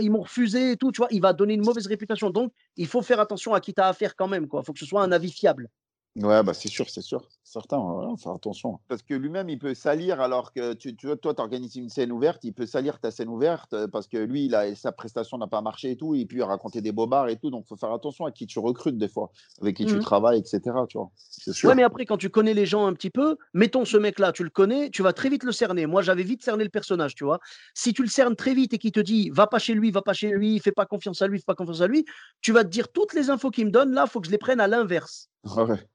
ils 0.00 0.10
m'ont 0.10 0.22
refusé 0.22 0.72
et 0.72 0.76
tout, 0.76 0.92
tu 0.92 0.98
vois, 0.98 1.08
il 1.10 1.20
va 1.20 1.32
donner 1.32 1.54
une 1.54 1.64
mauvaise 1.64 1.86
réputation. 1.86 2.30
Donc, 2.30 2.52
il 2.76 2.86
faut 2.86 3.02
faire 3.02 3.20
attention 3.20 3.54
à 3.54 3.60
qui 3.60 3.74
tu 3.74 3.80
as 3.80 3.88
affaire 3.88 4.16
quand 4.16 4.28
même. 4.28 4.44
Il 4.44 4.64
faut 4.64 4.72
que 4.72 4.78
ce 4.78 4.86
soit 4.86 5.02
un 5.02 5.12
avis 5.12 5.30
fiable. 5.30 5.68
Ouais, 6.16 6.44
bah 6.44 6.54
c'est 6.54 6.68
sûr, 6.68 6.88
c'est 6.88 7.00
sûr. 7.02 7.28
Certain, 7.42 7.76
faut 7.78 8.16
faire 8.16 8.32
attention. 8.32 8.78
Parce 8.86 9.02
que 9.02 9.14
lui-même, 9.14 9.48
il 9.48 9.58
peut 9.58 9.74
salir 9.74 10.20
alors 10.20 10.52
que 10.52 10.72
tu, 10.74 10.94
tu 10.94 11.06
vois, 11.08 11.16
toi, 11.16 11.34
tu 11.34 11.40
organises 11.40 11.74
une 11.74 11.88
scène 11.88 12.12
ouverte, 12.12 12.44
il 12.44 12.52
peut 12.52 12.66
salir 12.66 13.00
ta 13.00 13.10
scène 13.10 13.28
ouverte 13.28 13.72
euh, 13.74 13.88
parce 13.88 14.06
que 14.06 14.18
lui, 14.18 14.44
il 14.44 14.54
a, 14.54 14.72
sa 14.76 14.92
prestation 14.92 15.38
n'a 15.38 15.48
pas 15.48 15.60
marché 15.60 15.90
et 15.90 15.96
tout, 15.96 16.14
et 16.14 16.24
puis 16.24 16.40
raconter 16.40 16.80
des 16.82 16.92
bobards 16.92 17.28
et 17.30 17.36
tout. 17.36 17.50
Donc, 17.50 17.66
faut 17.66 17.76
faire 17.76 17.92
attention 17.92 18.26
à 18.26 18.30
qui 18.30 18.46
tu 18.46 18.60
recrutes 18.60 18.96
des 18.96 19.08
fois, 19.08 19.32
avec 19.60 19.76
qui 19.76 19.86
tu 19.86 19.98
Mhm. 19.98 20.00
travailles, 20.00 20.38
etc. 20.38 20.86
Tu 20.88 20.98
vois, 20.98 21.10
c'est 21.16 21.52
sûr. 21.52 21.70
Ouais, 21.70 21.74
mais 21.74 21.82
après, 21.82 22.04
quand 22.04 22.18
tu 22.18 22.28
connais 22.28 22.52
les 22.52 22.66
gens 22.66 22.86
un 22.86 22.92
petit 22.92 23.08
peu, 23.10 23.36
mettons 23.54 23.86
ce 23.86 23.96
mec-là, 23.96 24.32
tu 24.32 24.44
le 24.44 24.50
connais, 24.50 24.90
tu 24.90 25.02
vas 25.02 25.14
très 25.14 25.30
vite 25.30 25.44
le 25.44 25.52
cerner. 25.52 25.86
Moi, 25.86 26.02
j'avais 26.02 26.22
vite 26.22 26.42
cerné 26.42 26.62
le 26.62 26.68
personnage, 26.70 27.14
tu 27.14 27.24
vois. 27.24 27.38
Si 27.74 27.94
tu 27.94 28.02
le 28.02 28.08
cernes 28.08 28.36
très 28.36 28.52
vite 28.54 28.74
et 28.74 28.78
qu'il 28.78 28.92
te 28.92 29.00
dit 29.00 29.30
va 29.30 29.46
pas 29.46 29.58
chez 29.58 29.72
lui, 29.74 29.90
va 29.90 30.02
pas 30.02 30.12
chez 30.12 30.30
lui, 30.30 30.58
fais 30.58 30.72
pas 30.72 30.84
confiance 30.84 31.22
à 31.22 31.26
lui, 31.26 31.38
fais 31.38 31.44
pas 31.46 31.54
confiance 31.54 31.80
à 31.80 31.86
lui, 31.86 32.04
tu 32.42 32.52
vas 32.52 32.64
te 32.64 32.68
dire 32.68 32.92
toutes 32.92 33.14
les 33.14 33.30
infos 33.30 33.50
qu'il 33.50 33.64
me 33.66 33.70
donne, 33.70 33.92
là, 33.92 34.06
faut 34.06 34.20
que 34.20 34.26
je 34.26 34.32
les 34.32 34.38
prenne 34.38 34.60
à 34.60 34.68
l'inverse. 34.68 35.30
Ouais, 35.56 35.88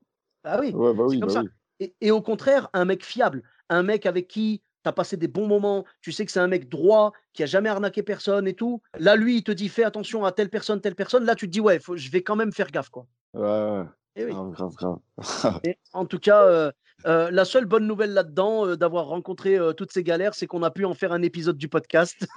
Ah 0.44 0.60
oui. 0.60 0.72
ouais, 0.72 0.94
bah 0.94 1.04
C'est 1.10 1.20
comme 1.20 1.28
bah 1.28 1.34
ça. 1.34 1.42
oui. 1.42 1.50
Et, 1.82 1.96
et 2.02 2.12
au 2.12 2.22
contraire, 2.22 2.70
un 2.74 2.86
mec 2.86 3.04
fiable, 3.06 3.44
un 3.70 3.84
mec 3.84 4.06
avec 4.06 4.28
qui 4.28 4.62
tu 4.84 4.90
as 4.90 4.94
passé 4.94 5.18
des 5.18 5.28
bons 5.28 5.48
moments, 5.48 5.86
tu 6.02 6.12
sais 6.12 6.26
que 6.26 6.32
c'est 6.32 6.40
un 6.40 6.48
mec 6.48 6.70
droit, 6.70 7.14
qui 7.34 7.44
a 7.44 7.46
jamais 7.46 7.70
arnaqué 7.70 8.04
personne 8.04 8.48
et 8.48 8.54
tout. 8.54 8.82
Là, 8.98 9.16
lui, 9.16 9.38
il 9.38 9.44
te 9.44 9.52
dit 9.52 9.70
fais 9.70 9.84
attention 9.84 10.24
à 10.26 10.32
telle 10.32 10.50
personne, 10.50 10.82
telle 10.82 10.96
personne. 10.96 11.26
Là, 11.26 11.36
tu 11.36 11.48
te 11.48 11.52
dis 11.52 11.60
ouais, 11.62 11.80
faut, 11.80 11.98
je 11.98 12.10
vais 12.10 12.22
quand 12.22 12.36
même 12.36 12.52
faire 12.54 12.72
gaffe, 12.72 12.90
quoi. 12.90 13.06
Ouais, 13.34 13.42
ouais. 13.42 13.84
Eh 14.16 14.26
oui. 14.26 14.32
Grave, 14.32 14.52
grave, 14.52 14.74
grave. 14.76 15.00
Et 15.64 15.78
en 15.94 16.06
tout 16.06 16.20
cas, 16.20 16.44
euh, 16.44 16.72
euh, 17.06 17.32
la 17.32 17.46
seule 17.46 17.66
bonne 17.66 17.88
nouvelle 17.88 18.14
là-dedans, 18.14 18.66
euh, 18.66 18.76
d'avoir 18.76 19.08
rencontré 19.08 19.58
euh, 19.58 19.74
toutes 19.74 19.92
ces 19.92 20.04
galères, 20.04 20.34
c'est 20.36 20.48
qu'on 20.48 20.64
a 20.64 20.72
pu 20.72 20.86
en 20.86 20.94
faire 20.94 21.12
un 21.14 21.22
épisode 21.22 21.58
du 21.58 21.68
podcast. 21.68 22.28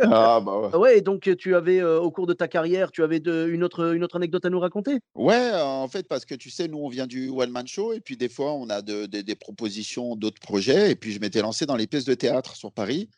Ah, 0.00 0.40
bah 0.44 0.58
ouais. 0.72 0.76
ouais, 0.76 0.98
et 0.98 1.00
donc 1.00 1.28
tu 1.38 1.54
avais, 1.54 1.82
au 1.82 2.10
cours 2.10 2.26
de 2.26 2.32
ta 2.32 2.48
carrière, 2.48 2.90
tu 2.90 3.02
avais 3.02 3.20
de- 3.20 3.48
une, 3.48 3.62
autre, 3.64 3.94
une 3.94 4.04
autre 4.04 4.16
anecdote 4.16 4.44
à 4.44 4.50
nous 4.50 4.60
raconter? 4.60 4.98
Ouais, 5.14 5.50
en 5.54 5.88
fait, 5.88 6.06
parce 6.08 6.24
que 6.24 6.34
tu 6.34 6.50
sais, 6.50 6.68
nous, 6.68 6.78
on 6.78 6.88
vient 6.88 7.06
du 7.06 7.28
One 7.28 7.50
Man 7.50 7.66
Show, 7.66 7.92
et 7.92 8.00
puis 8.00 8.16
des 8.16 8.28
fois, 8.28 8.52
on 8.54 8.68
a 8.70 8.82
de- 8.82 9.06
de- 9.06 9.20
des 9.20 9.34
propositions 9.34 10.16
d'autres 10.16 10.40
projets, 10.40 10.90
et 10.90 10.94
puis 10.96 11.12
je 11.12 11.20
m'étais 11.20 11.40
lancé 11.42 11.66
dans 11.66 11.76
les 11.76 11.86
pièces 11.86 12.04
de 12.04 12.14
théâtre 12.14 12.56
sur 12.56 12.72
Paris. 12.72 13.08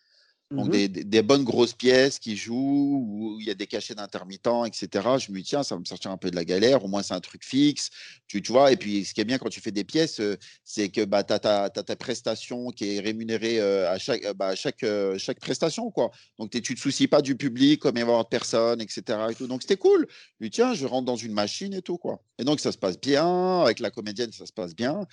Donc 0.57 0.66
Mhm. 0.66 0.72
des, 0.72 0.88
des- 0.88 1.05
des 1.05 1.22
bonnes 1.22 1.44
grosses 1.44 1.74
pièces 1.74 2.18
qui 2.18 2.36
jouent, 2.36 3.07
où 3.09 3.36
il 3.40 3.46
y 3.46 3.51
a 3.51 3.55
des 3.55 3.68
cachets 3.68 3.94
d'intermittents, 3.94 4.64
etc. 4.64 5.16
Je 5.18 5.30
me 5.30 5.38
dis, 5.38 5.44
tiens, 5.44 5.62
ça 5.62 5.76
va 5.76 5.80
me 5.80 5.84
sortir 5.84 6.11
un 6.11 6.16
peu 6.16 6.28
de 6.28 6.34
la 6.36 6.44
galère, 6.44 6.84
au 6.84 6.88
moins 6.88 7.05
c'est 7.05 7.14
un 7.14 7.20
truc 7.20 7.44
fixe, 7.44 7.88
tu, 8.26 8.42
tu 8.42 8.51
vois. 8.51 8.72
Et 8.72 8.76
puis 8.76 9.05
ce 9.05 9.14
qui 9.14 9.20
est 9.20 9.24
bien 9.24 9.38
quand 9.38 9.48
tu 9.48 9.61
fais 9.61 9.70
des 9.70 9.84
pièces, 9.84 10.18
euh, 10.18 10.36
c'est 10.64 10.88
que 10.88 11.05
bah, 11.05 11.22
tu 11.22 11.32
as, 11.34 11.70
ta 11.70 11.96
prestation 11.96 12.70
qui 12.70 12.96
est 12.96 13.01
rémunérée 13.01 13.61
euh, 13.61 13.88
à 13.92 13.98
chaque, 13.98 14.26
bah, 14.36 14.57
chaque, 14.57 14.82
euh, 14.82 15.16
chaque 15.18 15.38
prestation. 15.38 15.90
Quoi. 15.92 16.11
Donc 16.38 16.51
tu 16.51 16.59
ne 16.59 16.62
te 16.76 16.80
soucies 16.80 17.07
pas 17.09 17.22
du 17.22 17.36
public, 17.36 17.80
comme 17.80 17.92
il 17.96 18.01
va 18.01 18.01
y 18.01 18.03
avoir 18.03 18.24
de 18.24 18.28
personnes, 18.28 18.80
etc. 18.80 19.18
Et 19.30 19.34
tout. 19.36 19.46
Donc 19.46 19.62
c'était 19.62 19.76
cool. 19.76 20.07
Je 20.40 20.46
dis, 20.46 20.51
tiens, 20.51 20.74
je 20.74 20.84
rentre 20.86 21.07
dans 21.07 21.16
une 21.16 21.32
machine 21.32 21.74
et 21.74 21.82
tout. 21.82 21.96
Quoi. 21.96 22.22
Et 22.38 22.44
donc 22.44 22.59
ça 22.59 22.72
se 22.72 22.78
passe 22.78 23.01
bien, 23.01 23.61
avec 23.61 23.78
la 23.78 23.90
comédienne, 23.92 24.32
ça 24.32 24.46
se 24.46 24.53
passe 24.53 24.74
bien. 24.74 25.07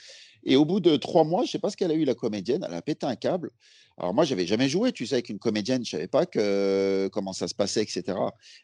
Et 0.43 0.55
au 0.55 0.65
bout 0.65 0.79
de 0.79 0.95
trois 0.95 1.23
mois, 1.23 1.43
je 1.45 1.51
sais 1.51 1.59
pas 1.59 1.69
ce 1.69 1.77
qu'elle 1.77 1.91
a 1.91 1.95
eu, 1.95 2.05
la 2.05 2.15
comédienne, 2.15 2.65
elle 2.67 2.73
a 2.75 2.81
pété 2.81 3.05
un 3.05 3.15
câble. 3.15 3.51
Alors 3.97 4.13
moi, 4.13 4.25
j'avais 4.25 4.45
jamais 4.45 4.69
joué, 4.69 4.91
tu 4.91 5.07
sais, 5.07 5.15
avec 5.15 5.29
une 5.29 5.39
comédienne, 5.39 5.83
je 5.83 5.91
savais 5.91 6.07
pas 6.07 6.25
que, 6.25 7.09
comment 7.11 7.33
ça 7.33 7.47
se 7.47 7.55
passait, 7.55 7.81
etc. 7.81 8.17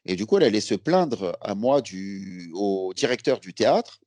Et 0.06 0.16
du 0.16 0.26
coup, 0.26 0.38
elle 0.38 0.44
allait 0.44 0.62
se 0.62 0.76
plaindre 0.76 1.36
à 1.42 1.56
moi, 1.56 1.82
du, 1.82 2.52
au 2.54 2.94
directeur 2.96 3.40
du 3.40 3.54
théâtre, 3.54 4.00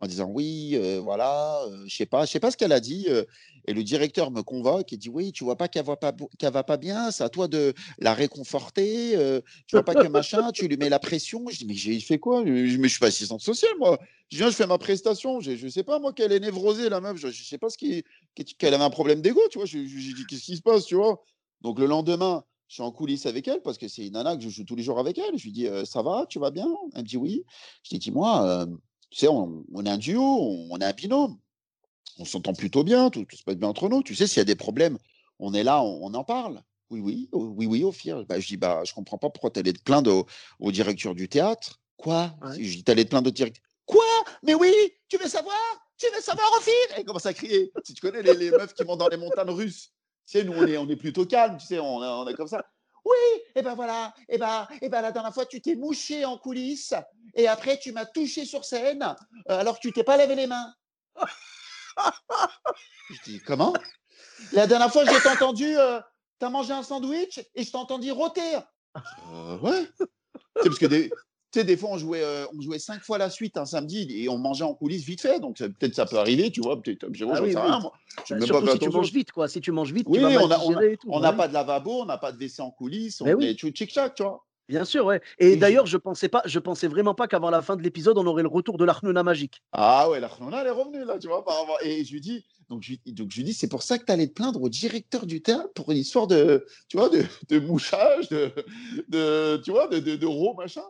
en 0.00 0.06
disant 0.06 0.28
oui, 0.30 0.72
euh, 0.74 1.00
voilà, 1.02 1.62
euh, 1.68 1.84
je 1.86 1.96
sais 1.96 2.06
pas, 2.06 2.26
je 2.26 2.32
sais 2.32 2.40
pas 2.40 2.50
ce 2.50 2.56
qu'elle 2.56 2.72
a 2.72 2.80
dit. 2.80 3.06
euh, 3.08 3.24
et 3.66 3.72
le 3.72 3.82
directeur 3.82 4.30
me 4.30 4.42
convoque 4.42 4.92
et 4.92 4.96
dit 4.96 5.08
oui, 5.08 5.32
tu 5.32 5.44
vois 5.44 5.56
pas 5.56 5.68
qu'elle 5.68 5.84
va 5.84 5.98
va 6.00 6.62
pas 6.64 6.76
bien, 6.76 7.10
c'est 7.10 7.24
à 7.24 7.28
toi 7.28 7.48
de 7.48 7.74
la 7.98 8.14
réconforter. 8.14 9.16
euh, 9.16 9.40
tu 9.66 9.76
vois 9.76 9.84
pas 9.84 9.94
que 9.94 10.06
machin, 10.06 10.52
tu 10.52 10.68
lui 10.68 10.76
mets 10.76 10.88
la 10.88 10.98
pression. 10.98 11.44
Je 11.50 11.58
dis 11.58 11.66
mais 11.66 11.74
j'ai 11.74 11.98
fait 12.00 12.18
quoi? 12.18 12.44
Mais 12.44 12.66
je 12.66 12.88
suis 12.88 12.98
pas 12.98 13.06
assistante 13.06 13.40
sociale 13.40 13.72
moi. 13.78 13.98
Je 14.30 14.38
viens, 14.38 14.50
je 14.50 14.56
fais 14.56 14.66
ma 14.66 14.78
prestation. 14.78 15.40
Je, 15.40 15.56
je 15.56 15.68
sais 15.68 15.82
pas 15.84 15.98
moi 15.98 16.12
qu'elle 16.12 16.32
est 16.32 16.40
névrosée 16.40 16.88
la 16.88 17.00
meuf. 17.00 17.16
Je, 17.16 17.28
je 17.28 17.44
sais 17.44 17.58
pas 17.58 17.70
ce 17.70 17.78
qui, 17.78 18.02
qu'elle 18.58 18.74
avait 18.74 18.84
un 18.84 18.90
problème 18.90 19.20
d'ego, 19.20 19.40
tu 19.50 19.58
vois. 19.58 19.66
J'ai 19.66 19.84
dit 19.84 20.24
qu'est-ce 20.28 20.42
qui 20.44 20.56
se 20.56 20.62
passe, 20.62 20.84
tu 20.86 20.94
vois. 20.96 21.22
Donc 21.60 21.78
le 21.78 21.86
lendemain, 21.86 22.44
je 22.68 22.74
suis 22.74 22.82
en 22.82 22.90
coulisses 22.90 23.26
avec 23.26 23.46
elle 23.48 23.62
parce 23.62 23.78
que 23.78 23.88
c'est 23.88 24.06
une 24.06 24.14
nana 24.14 24.36
que 24.36 24.42
je 24.42 24.48
joue 24.48 24.64
tous 24.64 24.76
les 24.76 24.82
jours 24.82 24.98
avec 24.98 25.18
elle. 25.18 25.38
Je 25.38 25.44
lui 25.44 25.52
dis 25.52 25.66
euh, 25.66 25.84
ça 25.84 26.02
va, 26.02 26.26
tu 26.28 26.38
vas 26.38 26.50
bien? 26.50 26.68
Elle 26.94 27.02
me 27.02 27.06
dit 27.06 27.16
oui. 27.16 27.44
Je 27.82 27.90
dis 27.90 27.98
dis-moi, 27.98 28.46
euh, 28.46 28.66
tu 29.10 29.18
sais, 29.20 29.28
on, 29.28 29.64
on 29.72 29.84
est 29.84 29.90
un 29.90 29.98
duo, 29.98 30.22
on, 30.22 30.68
on 30.70 30.78
est 30.78 30.84
un 30.84 30.92
binôme. 30.92 31.38
On 32.18 32.24
s'entend 32.24 32.52
plutôt 32.52 32.84
bien, 32.84 33.10
tout, 33.10 33.24
tout 33.24 33.36
se 33.36 33.42
passe 33.42 33.56
bien 33.56 33.68
entre 33.68 33.88
nous. 33.88 34.02
Tu 34.02 34.14
sais, 34.14 34.26
s'il 34.26 34.38
y 34.38 34.40
a 34.40 34.44
des 34.44 34.54
problèmes, 34.54 34.98
on 35.38 35.52
est 35.54 35.64
là, 35.64 35.82
on, 35.82 36.00
on 36.06 36.14
en 36.14 36.24
parle. 36.24 36.62
Oui, 36.90 37.00
oui, 37.00 37.28
oui, 37.32 37.66
oui, 37.66 37.82
au 37.82 37.90
pire. 37.92 38.24
Bah, 38.26 38.38
je 38.38 38.46
dis, 38.46 38.56
bah, 38.56 38.82
je 38.84 38.92
comprends 38.94 39.18
pas 39.18 39.30
pourquoi 39.30 39.50
tu 39.50 39.58
allais 39.60 39.72
te 39.72 39.82
plaindre 39.82 40.12
au, 40.12 40.26
au 40.60 40.70
directeur 40.70 41.14
du 41.14 41.28
théâtre. 41.28 41.80
Quoi? 41.96 42.34
Ouais. 42.42 42.62
Je 42.62 42.76
dis, 42.76 42.84
t'allais 42.84 43.04
te 43.04 43.10
plaindre 43.10 43.28
au 43.28 43.32
directeur. 43.32 43.62
Quoi? 43.86 44.04
Mais 44.42 44.54
oui, 44.54 44.72
tu 45.08 45.16
veux 45.16 45.28
savoir? 45.28 45.56
Tu 45.98 46.06
veux 46.14 46.20
savoir, 46.20 46.46
Ophir 46.56 46.72
Et 46.90 47.00
elle 47.00 47.04
commence 47.04 47.26
à 47.26 47.34
crier. 47.34 47.72
Si 47.84 47.94
tu 47.94 48.00
connais 48.00 48.22
les, 48.22 48.36
les 48.36 48.50
meufs 48.50 48.74
qui 48.74 48.84
montent 48.84 48.98
dans 48.98 49.08
les 49.08 49.16
montagnes 49.16 49.50
russes, 49.50 49.90
tu 50.26 50.38
sais, 50.38 50.44
nous, 50.44 50.52
on 50.52 50.66
est, 50.66 50.76
on 50.76 50.88
est 50.88 50.96
plutôt 50.96 51.26
calme, 51.26 51.56
tu 51.58 51.66
sais, 51.66 51.78
on, 51.78 52.02
est- 52.02 52.06
on 52.06 52.26
est 52.28 52.34
comme 52.34 52.48
ça. 52.48 52.64
Oui, 53.04 53.42
et 53.54 53.60
ben 53.60 53.74
voilà, 53.74 54.14
et 54.30 54.38
ben, 54.38 54.66
et 54.80 54.88
ben 54.88 55.02
la 55.02 55.12
dernière 55.12 55.34
fois, 55.34 55.44
tu 55.44 55.60
t'es 55.60 55.74
mouché 55.76 56.24
en 56.24 56.38
coulisses, 56.38 56.94
et 57.34 57.46
après, 57.46 57.78
tu 57.78 57.92
m'as 57.92 58.06
touché 58.06 58.46
sur 58.46 58.64
scène, 58.64 59.02
euh, 59.02 59.58
alors 59.60 59.76
que 59.76 59.80
tu 59.82 59.92
t'es 59.92 60.04
pas 60.04 60.16
lavé 60.16 60.34
les 60.34 60.46
mains. 60.46 60.72
Je 63.10 63.22
dis, 63.24 63.40
comment? 63.46 63.74
La 64.52 64.66
dernière 64.66 64.92
fois, 64.92 65.04
je 65.04 65.22
t'ai 65.22 65.28
entendu, 65.28 65.76
euh, 65.76 66.00
t'as 66.38 66.50
mangé 66.50 66.72
un 66.72 66.82
sandwich 66.82 67.38
et 67.54 67.64
je 67.64 67.70
t'ai 67.70 67.76
entendu 67.76 68.10
rôter. 68.10 68.56
Euh, 69.32 69.58
ouais. 69.58 69.86
Tu 69.98 70.04
sais, 70.62 70.68
parce 70.68 70.78
que 70.78 70.86
des, 70.86 71.08
tu 71.08 71.60
sais, 71.60 71.64
des 71.64 71.76
fois, 71.76 71.90
on 71.90 71.98
jouait, 71.98 72.22
euh, 72.22 72.46
on 72.56 72.60
jouait 72.60 72.78
cinq 72.78 73.02
fois 73.02 73.18
la 73.18 73.30
suite 73.30 73.56
un 73.56 73.64
samedi 73.64 74.06
et 74.10 74.28
on 74.28 74.38
mangeait 74.38 74.64
en 74.64 74.74
coulisses 74.74 75.04
vite 75.04 75.20
fait. 75.20 75.40
Donc, 75.40 75.58
peut-être 75.58 75.94
ça 75.94 76.06
peut 76.06 76.18
arriver, 76.18 76.50
tu 76.50 76.60
vois. 76.60 76.80
Peut-être, 76.80 77.06
je 77.12 77.24
Ah 77.24 77.42
oui, 77.42 77.54
rien, 77.54 77.78
moi. 77.80 77.92
Bah, 78.16 78.36
même 78.36 78.46
surtout 78.46 78.66
fait 78.66 78.72
si 78.72 78.78
tu 78.78 78.88
manges 78.90 79.12
vite, 79.12 79.32
quoi. 79.32 79.48
Si 79.48 79.60
tu 79.60 79.72
manges 79.72 79.92
vite, 79.92 80.06
Oui, 80.08 80.18
tu 80.18 80.24
vas 80.24 80.30
mal 80.30 80.58
on 80.62 80.72
on. 80.72 81.16
On 81.16 81.20
n'a 81.20 81.30
ouais. 81.30 81.36
pas 81.36 81.48
de 81.48 81.52
lavabo, 81.54 82.02
on 82.02 82.06
n'a 82.06 82.18
pas 82.18 82.32
de 82.32 82.38
WC 82.38 82.60
en 82.60 82.70
coulisses, 82.70 83.20
on 83.20 83.24
Mais 83.24 83.34
oui. 83.34 83.46
est 83.46 83.54
tchic-tchac, 83.54 84.14
tu 84.14 84.22
vois. 84.22 84.44
Bien 84.68 84.84
sûr, 84.86 85.04
ouais. 85.04 85.20
Et 85.38 85.56
d'ailleurs, 85.56 85.84
je 85.86 85.98
pensais 85.98 86.28
pas, 86.28 86.40
je 86.46 86.58
pensais 86.58 86.88
vraiment 86.88 87.14
pas 87.14 87.28
qu'avant 87.28 87.50
la 87.50 87.60
fin 87.60 87.76
de 87.76 87.82
l'épisode, 87.82 88.16
on 88.16 88.26
aurait 88.26 88.42
le 88.42 88.48
retour 88.48 88.78
de 88.78 88.84
l'Arnona 88.84 89.22
magique. 89.22 89.62
Ah 89.72 90.08
ouais, 90.08 90.20
la 90.20 90.28
Rnona, 90.28 90.62
elle 90.62 90.68
est 90.68 90.70
revenue 90.70 91.04
là, 91.04 91.18
tu 91.18 91.28
vois. 91.28 91.44
par 91.44 91.56
Et 91.82 92.02
je 92.04 92.12
lui 92.12 92.20
dis, 92.22 92.46
donc 92.70 92.82
je, 92.82 92.92
lui- 92.92 93.00
donc 93.12 93.30
je 93.30 93.36
lui 93.36 93.44
dis, 93.44 93.52
c'est 93.52 93.68
pour 93.68 93.82
ça 93.82 93.98
que 93.98 94.06
tu 94.06 94.12
allais 94.12 94.26
te 94.26 94.32
plaindre 94.32 94.62
au 94.62 94.70
directeur 94.70 95.26
du 95.26 95.42
théâtre 95.42 95.70
pour 95.74 95.90
une 95.90 95.98
histoire 95.98 96.26
de, 96.26 96.66
tu 96.88 96.96
vois, 96.96 97.10
de, 97.10 97.24
de 97.50 97.58
mouchage, 97.58 98.28
de, 98.30 98.50
de, 99.08 99.60
tu 99.62 99.70
vois, 99.70 99.86
de, 99.88 99.98
de, 99.98 100.16
de 100.16 100.26
ro, 100.26 100.54
machin. 100.54 100.84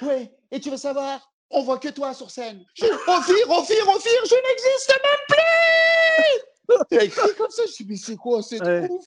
Ouais, 0.00 0.32
et 0.50 0.58
tu 0.58 0.70
veux 0.70 0.76
savoir, 0.76 1.32
on 1.50 1.62
voit 1.62 1.78
que 1.78 1.90
toi 1.90 2.14
sur 2.14 2.28
scène. 2.30 2.64
Je, 2.74 2.86
Ophir, 2.86 3.50
Ophir, 3.50 3.88
Ophir, 3.88 4.20
je 4.24 4.34
n'existe 4.34 4.98
même 5.04 6.78
plus 6.88 6.96
Et 6.96 7.00
elle 7.02 7.10
crie 7.10 7.34
comme 7.38 7.50
ça, 7.50 7.62
je 7.68 7.82
dis, 7.84 7.88
mais 7.88 7.96
c'est 7.96 8.16
quoi, 8.16 8.42
c'est 8.42 8.60
Ouais. 8.60 8.88
ouf. 8.90 9.04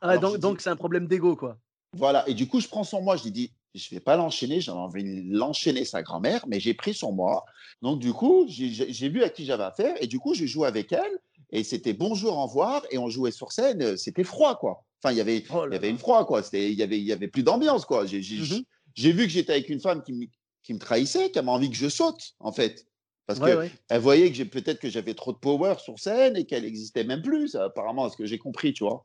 Ah, 0.00 0.08
Alors, 0.10 0.36
donc 0.36 0.60
c'est 0.60 0.70
un 0.70 0.74
problème 0.76 1.06
d'ego, 1.06 1.36
quoi. 1.36 1.58
Voilà, 1.94 2.26
et 2.28 2.34
du 2.34 2.48
coup, 2.48 2.60
je 2.60 2.68
prends 2.68 2.84
sur 2.84 3.02
moi, 3.02 3.16
je 3.16 3.24
lui 3.24 3.30
dis, 3.32 3.52
je 3.74 3.88
vais 3.90 4.00
pas 4.00 4.16
l'enchaîner, 4.16 4.60
j'avais 4.60 4.78
envie 4.78 5.04
de 5.04 5.36
l'enchaîner 5.36 5.84
sa 5.84 6.02
grand-mère, 6.02 6.46
mais 6.46 6.58
j'ai 6.60 6.74
pris 6.74 6.94
sur 6.94 7.12
moi. 7.12 7.44
Donc, 7.82 8.00
du 8.00 8.12
coup, 8.12 8.46
j'ai- 8.48 9.08
vu 9.08 9.22
à 9.22 9.28
qui 9.28 9.44
j'avais 9.44 9.64
affaire, 9.64 9.94
et 10.02 10.06
du 10.06 10.18
coup, 10.18 10.34
j'ai 10.34 10.46
joué 10.46 10.66
avec 10.66 10.92
elle, 10.92 11.18
et 11.50 11.64
c'était 11.64 11.92
bonjour, 11.92 12.36
au 12.38 12.46
revoir, 12.46 12.82
et 12.90 12.98
on 12.98 13.08
jouait 13.08 13.30
sur 13.30 13.52
scène, 13.52 13.96
c'était 13.96 14.24
froid, 14.24 14.56
quoi. 14.58 14.84
Enfin, 15.02 15.12
il 15.12 15.18
y 15.18 15.20
avait, 15.20 15.44
Oh 15.52 15.64
il 15.68 15.72
y 15.74 15.76
avait 15.76 15.90
une 15.90 15.98
froid, 15.98 16.24
quoi. 16.26 16.42
Il 16.52 16.72
y 16.72 16.82
avait, 16.82 16.98
il 16.98 17.04
y 17.04 17.12
avait 17.12 17.28
plus 17.28 17.42
d'ambiance, 17.42 17.84
quoi. 17.84 18.06
J'ai 18.06 18.18
Mhm. 18.20 18.62
j'ai 18.94 19.12
vu 19.12 19.24
que 19.24 19.30
j'étais 19.30 19.52
avec 19.52 19.68
une 19.68 19.80
femme 19.80 20.02
qui, 20.02 20.12
me- 20.12 20.26
qui 20.62 20.74
me 20.74 20.78
trahissait, 20.78 21.30
qui 21.30 21.38
avait 21.38 21.48
envie 21.48 21.70
que 21.70 21.76
je 21.76 21.88
saute, 21.88 22.34
en 22.40 22.52
fait. 22.52 22.86
Parce 23.26 23.38
Ouais, 23.40 23.52
que 23.52 23.58
ouais. 23.58 23.70
elle 23.88 24.00
voyait 24.00 24.32
que 24.32 24.42
peut-être 24.44 24.80
que 24.80 24.88
j'avais 24.90 25.14
trop 25.14 25.32
de 25.32 25.38
power 25.38 25.74
sur 25.78 25.98
scène 25.98 26.36
et 26.36 26.44
qu'elle 26.44 26.62
n'existait 26.64 27.04
même 27.04 27.22
plus, 27.22 27.48
ça, 27.48 27.64
apparemment, 27.64 28.04
à 28.04 28.10
ce 28.10 28.16
que 28.16 28.26
j'ai 28.26 28.38
compris, 28.38 28.72
tu 28.72 28.84
vois. 28.84 29.04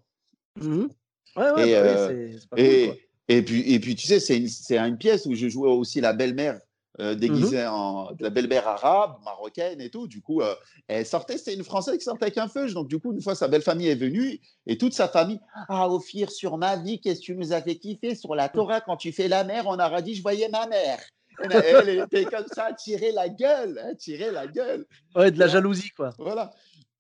Mhm. 0.60 0.90
Ouais, 1.38 1.52
ouais, 1.52 1.70
Et, 1.70 1.74
bah 1.74 1.82
oui, 1.84 1.90
euh, 1.90 2.08
c'est- 2.08 2.40
c'est 2.40 2.50
pas 2.50 2.56
cool, 2.58 2.66
Et, 2.66 2.86
quoi. 2.88 2.96
et, 3.30 3.42
puis, 3.44 3.74
et 3.74 3.80
puis, 3.80 3.96
tu 3.96 4.08
sais, 4.08 4.20
c'est 4.20 4.38
une, 4.38 4.48
c'est 4.48 4.78
une 4.78 4.98
pièce 4.98 5.26
où 5.26 5.36
je 5.36 5.48
jouais 5.48 5.70
aussi 5.70 6.02
la 6.02 6.14
belle-mère 6.14 6.60
euh, 7.00 7.14
déguisée 7.14 7.62
Mhm. 7.62 7.70
en 7.70 8.10
la 8.20 8.32
belle-mère 8.32 8.68
arabe, 8.68 9.18
marocaine 9.24 9.80
et 9.82 9.92
tout. 9.92 10.08
Du 10.08 10.20
coup, 10.20 10.42
euh, 10.42 10.56
elle 10.88 11.06
sortait, 11.06 11.38
c'était 11.38 11.54
une 11.54 11.64
Française 11.64 11.96
qui 12.00 12.04
sortait 12.04 12.24
avec 12.26 12.40
un 12.40 12.48
feu. 12.48 12.72
Donc, 12.74 12.88
du 12.88 12.98
coup, 12.98 13.14
une 13.14 13.22
fois, 13.22 13.36
sa 13.36 13.48
belle 13.48 13.62
famille 13.62 13.88
est 13.88 13.94
venue 13.96 14.40
et 14.66 14.80
toute 14.80 14.96
sa 14.96 15.08
famille. 15.08 15.40
Ah, 15.70 15.88
Ophir, 15.92 16.32
sur 16.32 16.58
ma 16.58 16.76
vie, 16.76 17.00
qu'est-ce 17.00 17.20
que 17.20 17.26
tu 17.26 17.36
nous 17.36 17.54
as 17.54 17.62
fait 17.62 17.76
kiffer 17.76 18.16
sur 18.16 18.34
la 18.34 18.50
Torah 18.50 18.82
quand 18.82 18.98
tu 18.98 19.12
fais 19.12 19.28
la 19.28 19.44
mer 19.44 19.66
On 19.68 19.74
a 19.78 20.02
dit, 20.02 20.16
je 20.16 20.24
voyais 20.24 20.50
ma 20.50 20.66
mère. 20.66 20.98
Et 21.44 21.54
Elle, 21.54 21.90
était 22.00 22.26
comme 22.26 22.48
ça, 22.52 22.74
tirer 22.74 23.12
la 23.12 23.30
gueule, 23.30 23.80
hein, 23.86 23.94
tirer 23.94 24.32
la 24.32 24.48
gueule. 24.48 24.88
Ouais, 25.16 25.30
de 25.30 25.38
la 25.38 25.48
jalousie, 25.48 25.92
quoi. 25.92 26.16
Voilà. 26.18 26.50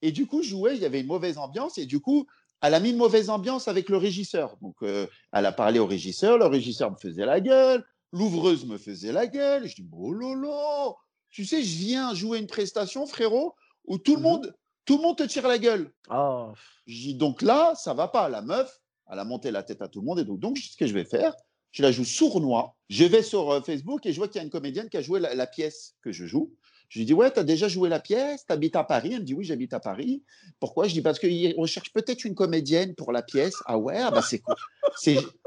Et 0.03 0.11
du 0.11 0.27
coup, 0.27 0.43
je 0.43 0.49
jouais, 0.49 0.75
il 0.75 0.81
y 0.83 0.85
avait 0.85 0.99
une 1.01 1.07
mauvaise 1.07 1.39
ambiance. 1.39 1.79
Et 1.79 1.87
du 1.87 1.99
coup, 1.99 2.27
elle 2.61 2.73
a 2.73 2.79
mis 2.79 2.89
une 2.91 2.97
mauvaise 2.97 3.29
ambiance 3.29 3.67
avec 3.67 3.89
le 3.89 3.97
régisseur. 3.97 4.57
Donc, 4.61 4.75
euh, 4.83 5.07
elle 5.31 5.45
a 5.45 5.51
parlé 5.51 5.79
au 5.79 5.85
régisseur. 5.85 6.37
Le 6.37 6.45
régisseur 6.45 6.91
me 6.91 6.97
faisait 6.97 7.25
la 7.25 7.39
gueule. 7.39 7.85
L'ouvreuse 8.11 8.65
me 8.65 8.77
faisait 8.77 9.11
la 9.11 9.27
gueule. 9.27 9.65
Et 9.65 9.67
je 9.67 9.75
dis, 9.75 9.87
oh 9.91 10.11
lolo, 10.11 10.95
tu 11.29 11.45
sais, 11.45 11.61
je 11.63 11.77
viens 11.77 12.13
jouer 12.13 12.39
une 12.39 12.47
prestation, 12.47 13.05
frérot, 13.05 13.53
où 13.85 13.97
tout 13.97 14.13
le 14.15 14.21
Mhm. 14.21 14.23
monde, 14.23 14.55
tout 14.85 14.97
le 14.97 15.03
monde 15.03 15.17
te 15.17 15.23
tire 15.23 15.47
la 15.47 15.57
gueule. 15.57 15.91
Oh. 16.09 16.51
Je 16.87 16.95
dis, 16.95 17.15
donc 17.15 17.41
là, 17.41 17.73
ça 17.75 17.93
va 17.93 18.07
pas. 18.07 18.29
La 18.29 18.41
meuf, 18.41 18.79
elle 19.11 19.19
a 19.19 19.25
monté 19.25 19.51
la 19.51 19.63
tête 19.63 19.81
à 19.81 19.87
tout 19.87 19.99
le 19.99 20.05
monde. 20.05 20.19
Et 20.19 20.25
donc, 20.25 20.39
donc 20.39 20.57
ce 20.57 20.75
que 20.77 20.87
je 20.87 20.93
vais 20.93 21.05
faire, 21.05 21.33
je 21.71 21.83
la 21.83 21.91
joue 21.91 22.05
sournois. 22.05 22.75
Je 22.89 23.03
vais 23.03 23.21
sur 23.21 23.51
euh, 23.51 23.61
Facebook 23.61 24.05
et 24.05 24.13
je 24.13 24.17
vois 24.17 24.27
qu'il 24.29 24.37
y 24.37 24.41
a 24.41 24.43
une 24.43 24.49
comédienne 24.49 24.89
qui 24.89 24.97
a 24.97 25.01
joué 25.01 25.19
la, 25.19 25.35
la 25.35 25.45
pièce 25.47 25.95
que 26.01 26.11
je 26.11 26.25
joue. 26.25 26.53
Je 26.89 26.99
lui 26.99 27.05
dis, 27.05 27.13
ouais, 27.13 27.31
tu 27.31 27.39
as 27.39 27.43
déjà 27.43 27.67
joué 27.67 27.89
la 27.89 27.99
pièce, 27.99 28.45
tu 28.45 28.53
habites 28.53 28.75
à 28.75 28.83
Paris. 28.83 29.11
Elle 29.13 29.19
me 29.19 29.25
dit, 29.25 29.33
oui, 29.33 29.43
j'habite 29.43 29.73
à 29.73 29.79
Paris. 29.79 30.23
Pourquoi? 30.59 30.87
Je 30.87 30.93
dis, 30.93 31.01
parce 31.01 31.19
qu'ils 31.19 31.53
recherchent 31.57 31.91
peut-être 31.91 32.23
une 32.23 32.35
comédienne 32.35 32.95
pour 32.95 33.11
la 33.11 33.21
pièce. 33.21 33.55
Ah 33.65 33.77
ouais, 33.77 33.97
ah 33.97 34.11
bah 34.11 34.21
c'est 34.21 34.39
cool. 34.39 34.55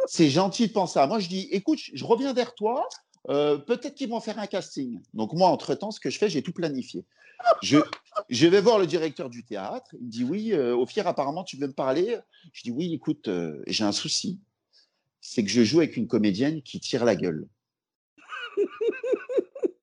C'est 0.06 0.30
gentil 0.30 0.68
de 0.68 0.72
penser 0.72 0.98
à 0.98 1.06
moi. 1.06 1.18
Je 1.18 1.28
dis, 1.28 1.48
écoute, 1.50 1.78
je 1.92 2.04
reviens 2.04 2.32
vers 2.32 2.54
toi. 2.54 2.86
Euh, 3.28 3.58
peut-être 3.58 3.94
qu'ils 3.94 4.08
vont 4.08 4.20
faire 4.20 4.38
un 4.38 4.46
casting. 4.46 5.00
Donc 5.14 5.32
moi, 5.32 5.48
entre-temps, 5.48 5.90
ce 5.90 6.00
que 6.00 6.10
je 6.10 6.18
fais, 6.18 6.28
j'ai 6.28 6.42
tout 6.42 6.52
planifié. 6.52 7.04
Je, 7.62 8.46
vais 8.46 8.60
voir 8.60 8.78
le 8.78 8.86
directeur 8.86 9.30
du 9.30 9.44
théâtre. 9.44 9.94
Il 9.98 10.06
me 10.06 10.10
dit, 10.10 10.24
oui, 10.24 10.52
euh, 10.52 10.74
au 10.76 10.86
apparemment, 11.04 11.44
tu 11.44 11.56
veux 11.56 11.66
me 11.66 11.72
parler? 11.72 12.18
Je 12.52 12.62
dis, 12.62 12.70
oui, 12.70 12.92
écoute, 12.92 13.28
euh, 13.28 13.62
j'ai 13.66 13.84
un 13.84 13.92
souci. 13.92 14.40
C'est 15.20 15.44
que 15.44 15.50
je 15.50 15.62
joue 15.62 15.78
avec 15.78 15.96
une 15.96 16.06
comédienne 16.06 16.62
qui 16.62 16.80
tire 16.80 17.04
la 17.04 17.16
gueule. 17.16 17.46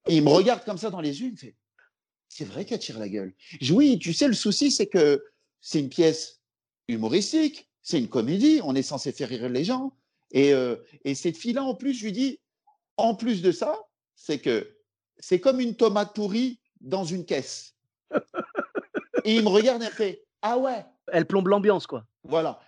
Et 0.10 0.18
il 0.18 0.24
me 0.24 0.30
regarde 0.30 0.64
comme 0.64 0.78
ça 0.78 0.90
dans 0.90 1.02
les 1.02 1.20
yeux, 1.22 1.28
il 1.28 1.32
me 1.34 1.38
fait 1.38 1.56
C'est 2.30 2.46
vrai 2.46 2.66
qu'elle 2.66 2.80
tire 2.80 3.00
la 3.00 3.10
gueule. 3.10 3.34
Je 3.52 3.58
dis 3.68 3.72
Oui, 3.72 4.00
tu 4.00 4.14
sais, 4.14 4.28
le 4.28 4.34
souci, 4.34 4.72
c'est 4.72 4.88
que 4.88 5.24
c'est 5.62 5.80
une 5.80 5.90
pièce 5.90 6.40
humoristique, 6.88 7.70
c'est 7.82 8.00
une 8.00 8.08
comédie, 8.10 8.60
on 8.64 8.76
est 8.76 8.82
censé 8.84 9.12
faire 9.12 9.30
rire 9.30 9.50
les 9.50 9.64
gens. 9.64 9.94
Et, 10.32 10.54
euh, 10.54 10.76
et 11.04 11.16
cette 11.16 11.38
fille-là, 11.38 11.64
en 11.64 11.76
plus, 11.76 11.94
je 11.94 12.06
lui 12.06 12.12
dis 12.12 12.40
En 12.98 13.16
plus 13.16 13.42
de 13.42 13.52
ça, 13.52 13.78
c'est 14.16 14.40
que 14.40 14.76
c'est 15.20 15.40
comme 15.40 15.60
une 15.60 15.76
tomate 15.76 16.14
pourrie 16.16 16.60
dans 16.82 17.04
une 17.06 17.26
caisse. 17.26 17.76
Et 19.24 19.36
il 19.36 19.44
me 19.44 19.50
regarde 19.50 19.84
et 19.84 19.88
fait 19.88 20.24
Ah 20.42 20.58
ouais, 20.58 20.86
Elle 21.08 21.26
plombe 21.26 21.48
l'ambiance, 21.48 21.88
quoi. 21.88 22.06
voilà. 22.24 22.60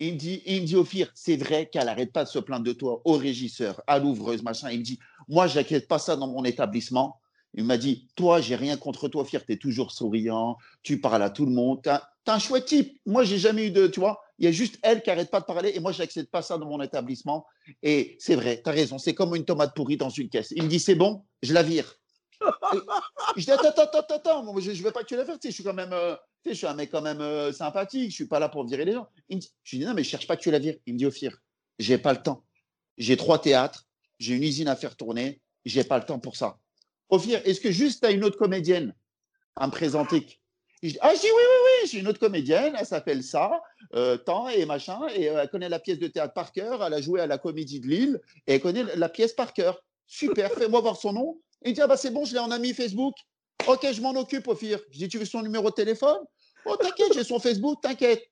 Il 0.00 0.14
me 0.14 0.18
dit, 0.18 0.42
il 0.46 0.62
me 0.62 0.66
dit 0.66 0.76
Ophir, 0.76 1.10
c'est 1.14 1.36
vrai 1.36 1.66
qu'elle 1.66 1.86
n'arrête 1.86 2.12
pas 2.12 2.24
de 2.24 2.28
se 2.28 2.38
plaindre 2.38 2.64
de 2.64 2.72
toi 2.72 3.00
au 3.04 3.12
régisseur, 3.12 3.80
à 3.86 3.98
l'ouvreuse, 3.98 4.42
machin. 4.42 4.70
Il 4.70 4.80
me 4.80 4.84
dit, 4.84 4.98
moi, 5.28 5.46
j'inquiète 5.46 5.86
pas 5.88 5.98
ça 5.98 6.16
dans 6.16 6.26
mon 6.26 6.44
établissement. 6.44 7.20
Il 7.54 7.64
m'a 7.64 7.76
dit, 7.76 8.08
toi, 8.16 8.40
j'ai 8.40 8.56
rien 8.56 8.76
contre 8.76 9.08
toi, 9.08 9.22
Ophir, 9.22 9.46
tu 9.46 9.52
es 9.52 9.56
toujours 9.56 9.92
souriant, 9.92 10.56
tu 10.82 11.00
parles 11.00 11.22
à 11.22 11.30
tout 11.30 11.46
le 11.46 11.52
monde, 11.52 11.80
T'as 11.82 12.34
un 12.34 12.38
chouette 12.38 12.64
type. 12.64 12.98
Moi, 13.04 13.24
j'ai 13.24 13.38
jamais 13.38 13.66
eu 13.66 13.70
de, 13.70 13.86
tu 13.86 14.00
vois, 14.00 14.22
il 14.38 14.46
y 14.46 14.48
a 14.48 14.52
juste 14.52 14.78
elle 14.82 15.02
qui 15.02 15.10
arrête 15.10 15.30
pas 15.30 15.40
de 15.40 15.44
parler 15.44 15.72
et 15.74 15.80
moi, 15.80 15.92
j'accepte 15.92 16.30
pas 16.30 16.42
ça 16.42 16.58
dans 16.58 16.66
mon 16.66 16.80
établissement. 16.80 17.46
Et 17.82 18.16
c'est 18.18 18.34
vrai, 18.34 18.60
tu 18.64 18.70
as 18.70 18.72
raison, 18.72 18.98
c'est 18.98 19.14
comme 19.14 19.34
une 19.36 19.44
tomate 19.44 19.74
pourrie 19.74 19.96
dans 19.96 20.08
une 20.08 20.28
caisse. 20.28 20.52
Il 20.56 20.64
me 20.64 20.68
dit, 20.68 20.80
c'est 20.80 20.94
bon, 20.94 21.22
je 21.42 21.52
la 21.52 21.62
vire. 21.62 21.94
Et 23.36 23.40
je 23.40 23.44
dis, 23.44 23.50
attends, 23.50 23.68
attends, 23.68 23.98
attends, 23.98 24.14
attends, 24.16 24.60
je, 24.60 24.72
je 24.72 24.82
veux 24.82 24.90
pas 24.90 25.02
que 25.02 25.06
tu 25.06 25.16
la 25.16 25.24
vires, 25.24 25.38
tu 25.38 25.48
sais, 25.48 25.50
je 25.50 25.54
suis 25.54 25.64
quand 25.64 25.74
même, 25.74 25.92
euh, 25.92 26.14
tu 26.14 26.20
je 26.52 26.58
suis 26.58 26.66
un 26.66 26.74
mec 26.74 26.90
quand 26.90 27.02
même 27.02 27.20
euh, 27.20 27.52
sympathique, 27.52 28.10
je 28.10 28.14
suis 28.14 28.26
pas 28.26 28.38
là 28.38 28.48
pour 28.48 28.66
virer 28.66 28.84
les 28.84 28.92
gens. 28.92 29.08
Je 29.30 29.36
lui 29.36 29.78
dis, 29.78 29.84
non, 29.84 29.94
mais 29.94 30.04
je 30.04 30.10
cherche 30.10 30.26
pas 30.26 30.36
que 30.36 30.42
tu 30.42 30.50
la 30.50 30.58
vires. 30.58 30.76
Il 30.86 30.94
me 30.94 30.98
dit, 30.98 31.06
Ophir, 31.06 31.38
j'ai 31.78 31.98
pas 31.98 32.12
le 32.12 32.22
temps. 32.22 32.44
J'ai 32.98 33.16
trois 33.16 33.40
théâtres, 33.40 33.86
j'ai 34.18 34.34
une 34.34 34.42
usine 34.42 34.68
à 34.68 34.76
faire 34.76 34.96
tourner, 34.96 35.40
j'ai 35.64 35.84
pas 35.84 35.98
le 35.98 36.04
temps 36.04 36.18
pour 36.18 36.36
ça. 36.36 36.58
Ophir, 37.08 37.40
est-ce 37.44 37.60
que 37.60 37.70
juste 37.70 38.02
tu 38.02 38.06
as 38.06 38.10
une 38.10 38.24
autre 38.24 38.38
comédienne 38.38 38.94
à 39.56 39.66
me 39.66 39.72
présenter? 39.72 40.26
Je 40.82 40.90
dis, 40.90 40.98
ah, 41.00 41.14
je 41.14 41.20
dis, 41.20 41.26
oui, 41.26 41.32
oui, 41.32 41.80
oui, 41.82 41.88
j'ai 41.90 41.98
une 42.00 42.08
autre 42.08 42.20
comédienne, 42.20 42.74
elle 42.78 42.86
s'appelle 42.86 43.22
ça, 43.22 43.62
euh, 43.94 44.18
tant 44.18 44.48
et 44.48 44.66
machin, 44.66 45.00
et 45.14 45.30
euh, 45.30 45.40
elle 45.42 45.48
connaît 45.48 45.70
la 45.70 45.78
pièce 45.78 45.98
de 45.98 46.08
théâtre 46.08 46.34
par 46.34 46.52
cœur, 46.52 46.84
elle 46.84 46.92
a 46.92 47.00
joué 47.00 47.20
à 47.20 47.26
la 47.26 47.38
Comédie 47.38 47.80
de 47.80 47.86
Lille, 47.86 48.20
et 48.46 48.54
elle 48.54 48.60
connaît 48.60 48.84
la 48.96 49.08
pièce 49.08 49.32
par 49.32 49.54
cœur. 49.54 49.82
Super, 50.06 50.52
fais-moi 50.52 50.82
voir 50.82 50.96
son 50.96 51.14
nom. 51.14 51.40
Il 51.64 51.72
dit, 51.72 51.80
ah 51.80 51.86
bah 51.86 51.96
c'est 51.96 52.10
bon, 52.10 52.26
je 52.26 52.34
l'ai 52.34 52.38
en 52.38 52.50
ami 52.50 52.74
Facebook. 52.74 53.14
Ok, 53.66 53.86
je 53.92 54.00
m'en 54.00 54.10
occupe, 54.12 54.48
Ophir. 54.48 54.78
Je 54.90 54.98
dis, 54.98 55.08
tu 55.08 55.18
veux 55.18 55.24
son 55.24 55.42
numéro 55.42 55.70
de 55.70 55.74
téléphone? 55.74 56.18
Oh, 56.66 56.76
t'inquiète, 56.76 57.12
j'ai 57.14 57.24
son 57.24 57.38
Facebook, 57.38 57.80
t'inquiète. 57.82 58.22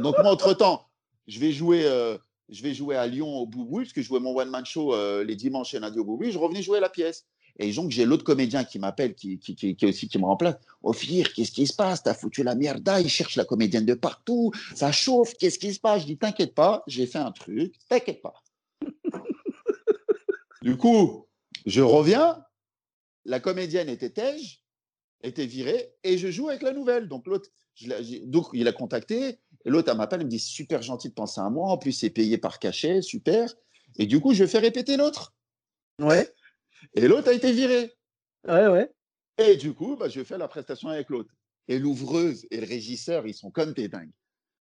Donc 0.00 0.16
moi, 0.18 0.32
entre-temps, 0.32 0.86
je 1.26 1.38
vais 1.38 1.52
jouer... 1.52 1.84
euh, 1.84 2.16
je 2.48 2.62
vais 2.62 2.74
jouer 2.74 2.96
à 2.96 3.06
Lyon 3.06 3.28
au 3.38 3.46
Bouboui, 3.46 3.84
parce 3.84 3.92
que 3.92 4.02
je 4.02 4.06
jouais 4.06 4.20
mon 4.20 4.36
one-man 4.36 4.64
show 4.64 4.94
euh, 4.94 5.24
les 5.24 5.34
dimanches 5.34 5.70
chez 5.70 5.80
Nadia 5.80 6.00
au 6.00 6.04
Bouboui. 6.04 6.30
Je 6.30 6.38
revenais 6.38 6.62
jouer 6.62 6.80
la 6.80 6.88
pièce. 6.88 7.26
Et 7.58 7.72
donc, 7.72 7.90
j'ai 7.90 8.04
l'autre 8.04 8.24
comédien 8.24 8.64
qui 8.64 8.78
m'appelle, 8.78 9.14
qui, 9.14 9.38
qui, 9.38 9.56
qui, 9.56 9.74
qui 9.74 9.86
aussi 9.86 10.08
qui 10.08 10.18
me 10.18 10.26
remplace. 10.26 10.56
Ophir, 10.82 11.32
qu'est-ce 11.32 11.50
qui 11.50 11.66
se 11.66 11.74
passe? 11.74 12.02
T'as 12.02 12.14
foutu 12.14 12.42
la 12.42 12.54
merde 12.54 12.88
il 13.00 13.08
cherche 13.08 13.36
la 13.36 13.44
comédienne 13.44 13.86
de 13.86 13.94
partout, 13.94 14.52
ça 14.74 14.92
chauffe, 14.92 15.34
qu'est-ce 15.38 15.58
qui 15.58 15.72
se 15.72 15.80
passe? 15.80 16.02
Je 16.02 16.06
dis, 16.06 16.18
t'inquiète 16.18 16.54
pas, 16.54 16.82
j'ai 16.86 17.06
fait 17.06 17.18
un 17.18 17.32
truc, 17.32 17.74
t'inquiète 17.88 18.20
pas. 18.20 18.34
du 20.62 20.76
coup, 20.76 21.26
je 21.64 21.80
reviens, 21.80 22.44
la 23.26 23.40
comédienne 23.40 23.88
était 23.88 24.10
tège, 24.10 24.62
était 25.22 25.46
virée, 25.46 25.92
et 26.04 26.16
je 26.18 26.30
joue 26.30 26.48
avec 26.48 26.62
la 26.62 26.72
nouvelle. 26.72 27.08
Donc, 27.08 27.26
l'autre, 27.26 27.50
donc 28.24 28.46
il 28.52 28.66
a 28.68 28.72
contacté, 28.72 29.38
et 29.64 29.70
l'autre, 29.70 29.90
elle 29.90 29.98
m'appelle, 29.98 30.20
elle 30.20 30.26
me 30.26 30.30
dit, 30.30 30.38
super 30.38 30.82
gentil 30.82 31.08
de 31.08 31.14
penser 31.14 31.40
à 31.40 31.50
moi, 31.50 31.70
en 31.70 31.78
plus, 31.78 31.92
c'est 31.92 32.10
payé 32.10 32.38
par 32.38 32.58
cachet, 32.58 33.02
super. 33.02 33.54
Et 33.98 34.06
du 34.06 34.20
coup, 34.20 34.32
je 34.34 34.46
fais 34.46 34.58
répéter 34.58 34.96
l'autre. 34.96 35.34
Ouais, 36.00 36.32
Et 36.94 37.08
l'autre 37.08 37.28
a 37.28 37.32
été 37.32 37.52
viré. 37.52 37.92
ouais, 38.46 38.68
ouais. 38.68 38.92
Et 39.38 39.56
du 39.56 39.74
coup, 39.74 39.96
bah, 39.96 40.08
je 40.08 40.22
fais 40.24 40.38
la 40.38 40.48
prestation 40.48 40.88
avec 40.88 41.08
l'autre. 41.10 41.30
Et 41.68 41.78
l'ouvreuse 41.78 42.46
et 42.50 42.60
le 42.60 42.66
régisseur, 42.66 43.26
ils 43.26 43.34
sont 43.34 43.50
comme 43.50 43.72
des 43.72 43.88
dingues. 43.88 44.12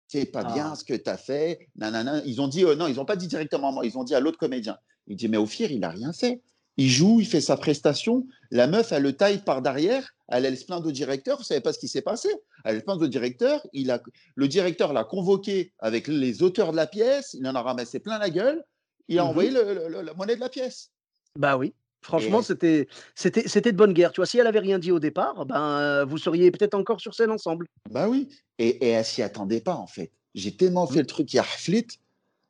C'est 0.09 0.27
pas 0.27 0.45
bien 0.45 0.73
Ah. 0.73 0.77
ce 0.77 0.85
que 0.85 0.95
tu 0.95 1.09
as 1.09 1.17
fait. 1.17 1.69
Nanana. 1.77 2.23
Ils 2.27 2.41
ont 2.41 2.49
dit, 2.49 2.65
euh, 2.65 2.75
non, 2.77 2.87
ils 2.87 2.97
n'ont 2.97 3.05
pas 3.07 3.17
dit 3.17 3.29
directement 3.29 3.69
à 3.71 3.73
moi, 3.73 3.87
ils 3.87 3.97
ont 3.97 4.05
dit 4.05 4.15
à 4.15 4.21
l'autre 4.21 4.37
comédien. 4.39 4.77
Il 5.07 5.17
dit, 5.17 5.29
mais 5.29 5.39
au 5.39 5.47
fir, 5.47 5.71
il 5.73 5.81
n'a 5.81 5.89
rien 5.89 6.13
fait. 6.13 6.43
Il 6.79 6.89
joue, 6.89 7.21
il 7.21 7.27
fait 7.27 7.41
sa 7.43 7.57
prestation. 7.57 8.27
La 8.51 8.67
meuf, 8.67 8.93
elle 8.93 9.03
le 9.03 9.13
taille 9.13 9.43
par 9.45 9.61
derrière. 9.63 10.09
Elle, 10.29 10.47
elle 10.47 10.57
se 10.57 10.65
plaint 10.65 10.85
au 10.85 10.91
directeur. 10.91 11.37
Vous 11.39 11.45
savez 11.45 11.61
pas 11.61 11.73
ce 11.73 11.79
qui 11.79 11.89
s'est 11.89 12.01
passé 12.03 12.29
Elle 12.65 12.79
se 12.79 12.85
plaint 12.85 13.01
au 13.01 13.07
directeur. 13.07 13.67
Il 13.75 13.91
a, 13.91 14.01
le 14.35 14.49
directeur 14.49 14.93
l'a 14.95 15.05
convoqué 15.05 15.73
avec 15.81 16.09
les 16.09 16.43
auteurs 16.43 16.73
de 16.73 16.77
la 16.77 16.87
pièce. 16.87 17.35
Il 17.39 17.47
en 17.47 17.55
a 17.55 17.61
ramassé 17.63 17.99
plein 18.01 18.19
la 18.19 18.31
gueule. 18.31 18.65
Il 19.09 19.19
a 19.19 19.25
Mhm. 19.25 19.29
envoyé 19.29 19.51
le- 19.51 19.75
le- 19.75 19.89
le- 19.89 20.01
la 20.03 20.15
monnaie 20.15 20.35
de 20.37 20.41
la 20.41 20.49
pièce. 20.49 20.91
Bah 21.39 21.57
oui. 21.59 21.75
Franchement, 22.05 22.41
Et- 22.41 22.45
c'était, 22.45 22.89
c'était, 23.15 23.47
c'était 23.49 23.71
de 23.73 23.77
bonne 23.77 23.93
guerre. 23.93 24.11
Tu 24.13 24.21
vois, 24.21 24.27
si 24.27 24.39
elle 24.39 24.47
avait 24.47 24.59
rien 24.59 24.79
dit 24.79 24.91
au 24.91 24.99
départ, 24.99 25.45
ben, 25.47 25.79
euh, 25.79 26.05
vous 26.05 26.19
seriez 26.19 26.51
peut-être 26.51 26.75
encore 26.75 27.01
sur 27.01 27.15
scène 27.15 27.31
ensemble. 27.31 27.67
Bah 27.91 28.09
oui. 28.09 28.29
Et, 28.59 28.69
et 28.87 28.89
elle 28.89 29.05
s'y 29.05 29.23
attendait 29.23 29.61
pas, 29.61 29.75
en 29.75 29.87
fait. 29.87 30.11
J'ai 30.35 30.57
tellement 30.57 30.87
Mmh. 30.87 30.93
fait 30.95 31.01
le 31.01 31.07
truc, 31.07 31.33
il 31.33 31.37
y 31.37 31.39
a 31.39 31.43
Flit. 31.45 31.87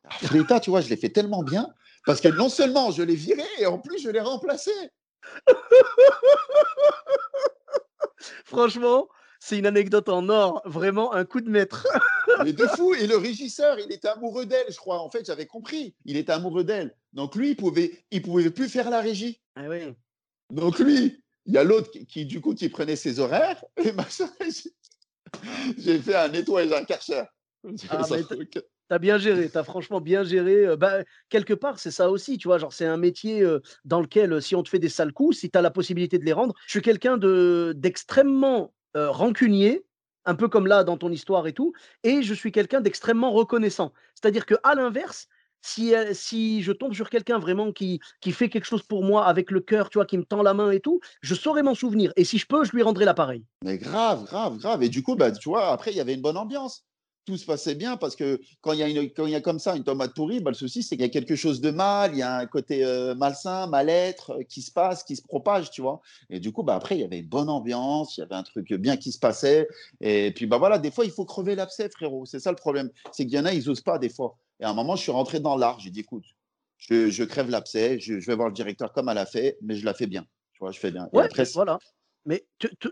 Flita, 0.09 0.59
tu 0.59 0.69
vois, 0.69 0.81
je 0.81 0.89
l'ai 0.89 0.97
fait 0.97 1.09
tellement 1.09 1.43
bien. 1.43 1.67
Parce 2.05 2.19
que 2.21 2.27
non 2.27 2.49
seulement 2.49 2.91
je 2.91 3.01
l'ai 3.03 3.15
viré, 3.15 3.43
et 3.59 3.65
en 3.65 3.79
plus 3.79 3.99
je 4.01 4.09
l'ai 4.09 4.19
remplacé. 4.19 4.71
Franchement, 8.45 9.07
c'est 9.39 9.57
une 9.57 9.65
anecdote 9.65 10.09
en 10.09 10.27
or. 10.29 10.61
Vraiment 10.65 11.13
un 11.13 11.25
coup 11.25 11.41
de 11.41 11.49
maître. 11.49 11.85
Mais 12.43 12.53
de 12.53 12.65
fou. 12.77 12.93
Et 12.93 13.07
le 13.07 13.17
régisseur, 13.17 13.79
il 13.79 13.91
était 13.91 14.07
amoureux 14.07 14.45
d'elle, 14.45 14.65
je 14.69 14.77
crois. 14.77 14.99
En 15.01 15.09
fait, 15.09 15.25
j'avais 15.25 15.45
compris. 15.45 15.95
Il 16.05 16.15
était 16.17 16.31
amoureux 16.31 16.63
d'elle. 16.63 16.95
Donc 17.13 17.35
lui, 17.35 17.49
il 17.51 17.55
pouvait, 17.55 18.05
il 18.11 18.21
pouvait 18.21 18.49
plus 18.49 18.69
faire 18.69 18.89
la 18.89 19.01
régie. 19.01 19.41
Ah 19.55 19.67
oui. 19.69 19.93
Donc 20.49 20.79
lui, 20.79 21.23
il 21.45 21.53
y 21.53 21.57
a 21.57 21.63
l'autre 21.63 21.91
qui, 21.91 22.05
qui, 22.05 22.25
du 22.25 22.39
coup, 22.41 22.53
qui 22.53 22.69
prenait 22.69 22.95
ses 22.95 23.19
horaires. 23.19 23.63
Et 23.77 23.91
machin, 23.91 24.29
j'ai- 24.41 24.73
j'ai 25.77 25.99
fait 25.99 26.15
un 26.15 26.27
nettoyage 26.29 26.71
à 26.71 26.85
Karcher. 26.85 27.23
Ah, 27.89 28.03
T'as 28.89 28.99
bien 28.99 29.17
géré, 29.17 29.49
t'as 29.49 29.63
franchement 29.63 30.01
bien 30.01 30.23
géré. 30.23 30.65
euh, 30.65 30.75
Bah, 30.77 31.03
quelque 31.29 31.53
part, 31.53 31.79
c'est 31.79 31.91
ça 31.91 32.09
aussi, 32.11 32.37
tu 32.37 32.47
vois. 32.47 32.57
Genre, 32.57 32.73
c'est 32.73 32.85
un 32.85 32.97
métier 32.97 33.41
euh, 33.41 33.59
dans 33.85 34.01
lequel, 34.01 34.33
euh, 34.33 34.41
si 34.41 34.55
on 34.55 34.63
te 34.63 34.69
fait 34.69 34.79
des 34.79 34.89
sales 34.89 35.13
coups, 35.13 35.37
si 35.37 35.49
tu 35.49 35.57
as 35.57 35.61
la 35.61 35.71
possibilité 35.71 36.19
de 36.19 36.25
les 36.25 36.33
rendre, 36.33 36.53
je 36.67 36.71
suis 36.71 36.81
quelqu'un 36.81 37.17
de 37.17 37.73
d'extrêmement 37.75 38.73
rancunier, 38.95 39.85
un 40.25 40.35
peu 40.35 40.47
comme 40.47 40.67
là 40.67 40.83
dans 40.83 40.97
ton 40.97 41.11
histoire 41.11 41.47
et 41.47 41.53
tout, 41.53 41.73
et 42.03 42.21
je 42.21 42.33
suis 42.35 42.51
quelqu'un 42.51 42.79
d'extrêmement 42.79 43.31
reconnaissant. 43.31 43.91
C'est-à-dire 44.13 44.45
que 44.45 44.53
à 44.63 44.75
l'inverse, 44.75 45.27
si, 45.61 45.93
si 46.13 46.61
je 46.61 46.71
tombe 46.71 46.93
sur 46.93 47.09
quelqu'un 47.09 47.39
vraiment 47.39 47.71
qui, 47.71 47.99
qui 48.21 48.31
fait 48.31 48.49
quelque 48.49 48.65
chose 48.65 48.83
pour 48.83 49.03
moi 49.03 49.25
avec 49.25 49.49
le 49.49 49.61
cœur, 49.61 49.89
tu 49.89 49.97
vois, 49.97 50.05
qui 50.05 50.17
me 50.17 50.25
tend 50.25 50.43
la 50.43 50.53
main 50.53 50.69
et 50.71 50.79
tout, 50.79 50.99
je 51.21 51.33
saurais 51.33 51.63
m'en 51.63 51.73
souvenir. 51.73 52.11
Et 52.17 52.23
si 52.23 52.37
je 52.37 52.45
peux, 52.45 52.63
je 52.65 52.71
lui 52.73 52.83
rendrai 52.83 53.05
l'appareil. 53.05 53.45
Mais 53.63 53.77
grave, 53.79 54.25
grave, 54.25 54.57
grave. 54.57 54.83
Et 54.83 54.89
du 54.89 55.01
coup, 55.01 55.15
bah, 55.15 55.31
tu 55.31 55.49
vois, 55.49 55.69
après, 55.69 55.91
il 55.91 55.97
y 55.97 56.01
avait 56.01 56.13
une 56.13 56.21
bonne 56.21 56.37
ambiance. 56.37 56.85
Tout 57.25 57.37
se 57.37 57.45
passait 57.45 57.75
bien 57.75 57.95
parce 57.95 58.15
que 58.17 58.41
quand 58.61 58.73
il 58.73 58.79
y 58.79 58.83
a, 58.83 58.89
une, 58.89 59.09
quand 59.11 59.25
il 59.25 59.31
y 59.31 59.35
a 59.35 59.41
comme 59.41 59.59
ça 59.59 59.75
une 59.77 59.83
tomate 59.83 60.13
pourrie, 60.13 60.41
bah, 60.41 60.51
le 60.51 60.55
souci, 60.55 60.83
c'est 60.83 60.97
qu'il 60.97 61.05
y 61.05 61.07
a 61.07 61.11
quelque 61.11 61.35
chose 61.35 61.61
de 61.61 61.71
mal, 61.71 62.11
il 62.13 62.17
y 62.17 62.21
a 62.21 62.37
un 62.37 62.45
côté 62.47 62.83
euh, 62.83 63.15
malsain, 63.15 63.67
mal-être 63.67 64.31
euh, 64.31 64.43
qui 64.43 64.61
se 64.61 64.71
passe, 64.71 65.03
qui 65.03 65.15
se 65.15 65.21
propage, 65.21 65.71
tu 65.71 65.81
vois. 65.81 66.01
Et 66.29 66.39
du 66.39 66.51
coup, 66.51 66.63
bah, 66.63 66.75
après, 66.75 66.97
il 66.97 67.01
y 67.01 67.03
avait 67.05 67.19
une 67.19 67.27
bonne 67.27 67.49
ambiance, 67.49 68.17
il 68.17 68.21
y 68.21 68.23
avait 68.23 68.35
un 68.35 68.43
truc 68.43 68.73
bien 68.73 68.97
qui 68.97 69.11
se 69.13 69.19
passait. 69.19 69.67
Et 70.01 70.31
puis, 70.35 70.47
bah, 70.47 70.57
voilà, 70.57 70.77
des 70.79 70.91
fois, 70.91 71.05
il 71.05 71.11
faut 71.11 71.23
crever 71.25 71.55
l'abcès, 71.55 71.89
frérot. 71.89 72.25
C'est 72.25 72.39
ça 72.39 72.49
le 72.49 72.57
problème. 72.57 72.89
C'est 73.11 73.25
qu'il 73.25 73.35
y 73.35 73.39
en 73.39 73.45
a, 73.45 73.53
ils 73.53 73.69
osent 73.69 73.81
pas 73.81 73.97
des 73.99 74.09
fois. 74.09 74.37
Et 74.59 74.65
à 74.65 74.69
un 74.69 74.73
moment, 74.73 74.95
je 74.97 75.03
suis 75.03 75.11
rentré 75.11 75.39
dans 75.39 75.55
l'art. 75.55 75.79
J'ai 75.79 75.91
dit, 75.91 76.01
écoute, 76.01 76.25
je, 76.77 77.09
je 77.09 77.23
crève 77.23 77.49
l'abcès, 77.49 77.99
je, 77.99 78.19
je 78.19 78.27
vais 78.27 78.35
voir 78.35 78.49
le 78.49 78.53
directeur 78.53 78.91
comme 78.91 79.07
elle 79.07 79.17
a 79.17 79.25
fait, 79.25 79.57
mais 79.61 79.75
je 79.75 79.85
la 79.85 79.93
fais 79.93 80.07
bien. 80.07 80.25
Tu 80.53 80.59
vois, 80.59 80.71
je 80.71 80.79
fais 80.79 80.91
bien. 80.91 81.07
Et 81.13 81.17
Ouais, 81.17 81.23
après, 81.23 81.45
voilà. 81.53 81.79
Mais 82.25 82.45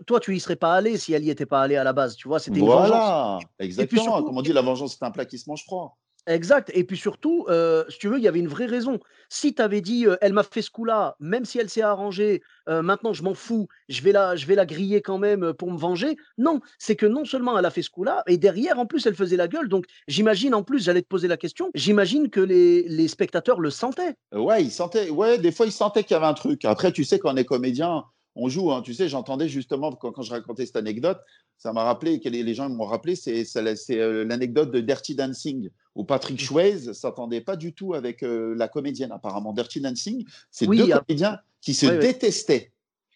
toi, 0.06 0.20
tu 0.20 0.34
y 0.36 0.40
serais 0.40 0.56
pas 0.56 0.74
allé 0.74 0.98
si 0.98 1.12
elle 1.12 1.24
y 1.24 1.30
était 1.30 1.46
pas 1.46 1.62
allée 1.62 1.76
à 1.76 1.84
la 1.84 1.92
base, 1.92 2.16
tu 2.16 2.28
vois. 2.28 2.38
C'était 2.38 2.58
une 2.60 2.66
vengeance. 2.66 2.88
Voilà, 2.88 3.38
exactement. 3.58 4.02
surtout- 4.02 4.24
Comme 4.24 4.38
on 4.38 4.42
dit, 4.42 4.52
la 4.52 4.62
vengeance, 4.62 4.96
c'est 4.98 5.04
un 5.04 5.10
plat 5.10 5.24
qui 5.24 5.38
se 5.38 5.48
mange 5.48 5.64
froid. 5.64 5.96
Exact. 6.28 6.70
Et 6.72 6.84
puis 6.84 6.96
surtout, 6.96 7.46
euh, 7.48 7.82
si 7.88 7.98
tu 7.98 8.06
veux, 8.08 8.16
il 8.16 8.22
y 8.22 8.28
avait 8.28 8.38
une 8.38 8.46
vraie 8.46 8.66
raison. 8.66 9.00
Si 9.28 9.56
tu 9.56 9.60
avais 9.60 9.80
dit, 9.80 10.06
euh, 10.06 10.14
elle 10.20 10.32
m'a 10.32 10.44
fait 10.44 10.62
ce 10.62 10.70
coup-là, 10.70 11.16
même 11.18 11.44
si 11.44 11.58
elle 11.58 11.68
s'est 11.68 11.82
arrangée, 11.82 12.42
euh, 12.68 12.80
maintenant 12.80 13.12
je 13.12 13.24
m'en 13.24 13.34
fous, 13.34 13.66
je 13.88 14.02
vais, 14.02 14.12
la, 14.12 14.36
je 14.36 14.46
vais 14.46 14.54
la 14.54 14.64
griller 14.64 15.02
quand 15.02 15.18
même 15.18 15.52
pour 15.52 15.72
me 15.72 15.76
venger. 15.76 16.16
Non, 16.38 16.60
c'est 16.78 16.94
que 16.94 17.06
non 17.06 17.24
seulement 17.24 17.58
elle 17.58 17.64
a 17.64 17.70
fait 17.70 17.82
ce 17.82 17.90
coup-là, 17.90 18.22
et 18.28 18.36
derrière, 18.36 18.78
en 18.78 18.86
plus, 18.86 19.04
elle 19.06 19.16
faisait 19.16 19.36
la 19.36 19.48
gueule. 19.48 19.68
Donc 19.68 19.86
j'imagine, 20.06 20.54
en 20.54 20.62
plus, 20.62 20.84
j'allais 20.84 21.02
te 21.02 21.08
poser 21.08 21.26
la 21.26 21.36
question, 21.36 21.72
j'imagine 21.74 22.30
que 22.30 22.38
les, 22.40 22.82
les 22.86 23.08
spectateurs 23.08 23.58
le 23.58 23.70
sentaient. 23.70 24.14
Ouais, 24.32 24.62
il 24.62 24.70
sentait, 24.70 25.10
ouais, 25.10 25.38
des 25.38 25.50
fois, 25.50 25.66
il 25.66 25.72
sentait 25.72 26.04
qu'il 26.04 26.12
y 26.14 26.16
avait 26.18 26.26
un 26.26 26.34
truc. 26.34 26.64
Après, 26.66 26.92
tu 26.92 27.02
sais, 27.02 27.18
quand 27.18 27.32
on 27.32 27.36
est 27.36 27.44
comédien, 27.44 28.04
on 28.34 28.48
joue. 28.48 28.72
hein. 28.72 28.82
Tu 28.82 28.94
sais, 28.94 29.08
j'entendais 29.08 29.48
justement, 29.48 29.92
quand, 29.92 30.12
quand 30.12 30.22
je 30.22 30.30
racontais 30.30 30.66
cette 30.66 30.76
anecdote, 30.76 31.20
ça 31.58 31.72
m'a 31.72 31.84
rappelé, 31.84 32.18
que 32.20 32.28
les, 32.28 32.54
gens 32.54 32.68
m'ont 32.68 32.86
rappelé, 32.86 33.14
c'est 33.14 33.44
euh, 33.90 34.24
l'anecdote 34.24 34.70
de 34.70 34.80
Dirty 34.80 35.14
Dancing, 35.14 35.70
où 35.94 36.04
Patrick. 36.04 36.40
Swayze 36.40 36.92
s'entendait 36.92 37.40
pas 37.40 37.56
du 37.56 37.72
tout 37.72 37.94
avec 37.94 38.22
euh, 38.22 38.54
la 38.56 38.68
comédienne, 38.68 39.12
apparemment. 39.12 39.52
Dirty 39.52 39.80
Dancing, 39.80 40.24
c'est 40.50 40.66
Oui, 40.66 40.78
deux 40.78 40.90
ah. 40.92 41.00
comédiens 41.06 41.38
qui 41.60 41.74
se 41.74 41.86
détestaient. 41.86 42.72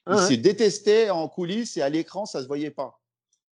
Ils 0.09 0.13
Hein, 0.13 0.29
se 0.29 0.35
hein. 0.35 0.37
détestaient 0.37 1.11
en 1.11 1.27
coulisses 1.29 1.77
et 1.77 1.83
à 1.83 1.89
l'écran, 1.89 2.27
ça 2.27 2.41
se 2.41 2.47
voyait 2.47 2.71
pas. 2.71 3.01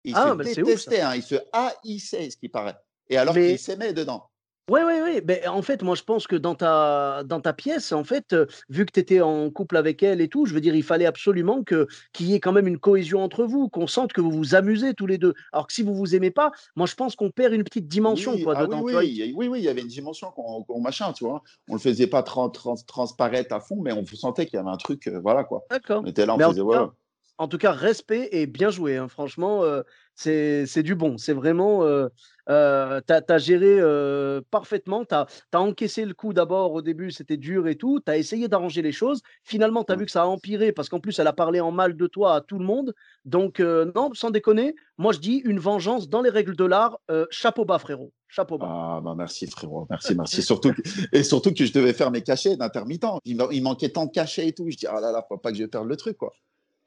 Ils 0.04 0.14
Ah, 0.16 0.32
se 0.32 0.36
bah, 0.36 0.44
ouf, 0.44 0.50
ça. 0.54 0.62
détestaient, 0.62 1.02
hein, 1.02 1.16
ils 1.16 1.24
se 1.24 1.36
haïssaient, 1.52 2.30
ce 2.30 2.38
qui 2.38 2.50
paraît. 2.50 2.76
Et 3.10 3.18
alors 3.18 3.34
Mais- 3.34 3.50
qu'ils 3.52 3.60
s'aimaient 3.60 3.94
dedans. 3.94 4.30
Oui, 4.70 4.80
oui, 4.86 4.94
oui. 5.04 5.22
Ben, 5.22 5.46
en 5.50 5.62
fait, 5.62 5.84
moi, 5.84 5.94
je 5.94 6.04
pense 6.04 6.26
que 6.26 6.38
dans 6.38 6.56
ta, 6.56 7.24
dans 7.26 7.42
ta 7.42 7.52
pièce, 7.52 7.92
en 7.92 8.06
fait, 8.06 8.32
euh, 8.32 8.46
vu 8.70 8.86
que 8.86 8.94
tu 8.94 9.00
étais 9.02 9.20
en 9.20 9.50
couple 9.50 9.76
avec 9.76 10.02
elle 10.04 10.22
et 10.22 10.30
tout, 10.30 10.46
je 10.46 10.54
veux 10.54 10.62
dire, 10.62 10.74
il 10.74 10.84
fallait 10.84 11.06
absolument 11.06 11.64
que, 11.64 11.86
qu'il 12.14 12.28
y 12.28 12.34
ait 12.34 12.40
quand 12.40 12.54
même 12.54 12.68
une 12.68 12.80
cohésion 12.80 13.22
entre 13.22 13.44
vous, 13.44 13.68
qu'on 13.68 13.88
sente 13.88 14.14
que 14.14 14.22
vous 14.22 14.32
vous 14.32 14.56
amusez 14.56 14.94
tous 14.94 15.06
les 15.06 15.18
deux. 15.18 15.34
Alors 15.52 15.68
que 15.68 15.74
si 15.74 15.84
vous 15.84 15.94
vous 15.94 16.16
aimez 16.16 16.32
pas, 16.32 16.52
moi, 16.78 16.88
je 16.88 16.96
pense 16.96 17.18
qu'on 17.18 17.30
perd 17.30 17.54
une 17.54 17.66
petite 17.66 17.90
dimension, 17.90 18.36
Oui, 18.36 18.44
quoi, 18.44 18.54
ah 18.56 18.62
dedans. 18.66 18.82
oui, 18.82 18.94
oui, 18.96 19.08
il 19.10 19.18
y 19.18 19.24
a- 19.24 19.36
oui, 19.36 19.50
oui, 19.50 19.60
il 19.60 19.66
y 19.66 19.70
avait 19.70 19.82
une 19.82 19.88
dimension 19.88 20.32
qu'on 20.32 20.64
qu'on 20.64 20.80
machin, 20.80 21.12
tu 21.12 21.26
vois. 21.26 21.44
On 21.68 21.74
le 21.74 21.80
faisait 21.80 22.08
pas 22.08 22.24
tran- 22.24 22.50
trans- 22.50 22.76
transparaître 22.88 23.54
à 23.54 23.60
fond, 23.60 23.82
mais 23.82 23.92
on 23.92 24.06
sentait 24.06 24.46
qu'il 24.46 24.56
y 24.56 24.60
avait 24.62 24.70
un 24.70 24.78
truc, 24.78 25.08
euh, 25.08 25.20
voilà 25.22 25.44
quoi. 25.44 25.66
D'accord. 25.72 26.04
On 26.06 26.08
était 26.08 26.26
là, 26.26 26.36
on 26.36 26.38
Mais 26.38 26.46
en 26.46 26.52
faisait 26.52 26.62
tout 26.62 26.70
cas, 26.70 26.78
voilà. 26.78 26.94
En 27.40 27.48
tout 27.48 27.58
cas, 27.58 27.72
respect 27.72 28.30
et 28.32 28.46
bien 28.46 28.70
joué. 28.70 28.96
hein. 28.96 29.08
Franchement, 29.10 29.64
euh, 29.64 29.82
c'est 30.16 30.84
du 30.84 30.96
bon. 30.96 31.18
C'est 31.18 31.34
vraiment, 31.34 31.84
heu 31.86 32.10
heu, 32.50 33.02
tu 33.08 33.14
as 33.34 33.38
géré, 33.38 33.80
heu, 33.80 34.42
parfaitement. 34.52 35.06
Tu 35.06 35.16
as 35.16 35.28
encaissé 35.62 36.06
le 36.06 36.14
coup 36.14 36.34
d'abord 36.34 36.74
au 36.74 36.82
début, 36.82 37.12
c'était 37.12 37.38
dur 37.38 37.68
et 37.68 37.76
tout. 37.76 38.00
Tu 38.06 38.12
as 38.12 38.18
essayé 38.18 38.48
d'arranger 38.48 38.82
les 38.82 38.92
choses. 38.92 39.22
Finalement, 39.44 39.84
tu 39.84 39.94
as 39.94 39.96
Mmh. 39.96 39.98
vu 39.98 40.06
que 40.06 40.12
ça 40.12 40.24
a 40.24 40.26
empiré 40.26 40.72
parce 40.72 40.90
qu'en 40.90 41.00
plus, 41.00 41.18
elle 41.20 41.28
a 41.28 41.34
parlé 41.34 41.60
en 41.62 41.72
mal 41.72 41.96
de 41.98 42.08
toi 42.08 42.36
à 42.36 42.42
tout 42.42 42.60
le 42.60 42.66
monde. 42.66 42.94
Donc 43.26 43.60
heu, 43.60 43.92
non, 43.96 44.12
sans 44.14 44.30
déconner, 44.32 44.76
moi 44.98 45.14
je 45.14 45.20
dis 45.20 45.38
une 45.46 45.60
vengeance 45.60 46.10
dans 46.10 46.22
les 46.22 46.30
règles 46.30 46.56
de 46.56 46.66
l'art, 46.66 47.00
chapeau 47.32 47.66
bas 47.66 47.80
frérot, 47.80 48.14
chapeau 48.28 48.58
bas. 48.58 48.74
Ah 48.76 49.02
bah 49.04 49.16
merci 49.18 49.48
frérot, 49.48 49.88
merci, 49.90 50.16
merci. 50.16 50.42
Surtout 50.42 50.74
que 50.74 50.82
et 51.12 51.24
surtout 51.24 51.54
que 51.54 51.66
je 51.66 51.74
devais 51.74 51.94
faire 51.94 52.12
mes 52.12 52.22
cachets 52.22 52.56
d'intermittent. 52.56 53.06
Il 53.26 53.36
manquait 53.64 53.90
tant 53.90 54.06
de 54.06 54.12
cachets 54.12 54.48
et 54.48 54.54
tout. 54.54 54.70
Je 54.70 54.78
dis: 54.78 54.88
«Ah 54.88 55.02
là 55.02 55.12
là, 55.12 55.26
faut 55.28 55.38
pas 55.38 55.52
que 55.52 55.58
je 55.58 55.66
perde 55.66 55.88
le 55.88 55.98
truc, 55.98 56.18
quoi». 56.18 56.34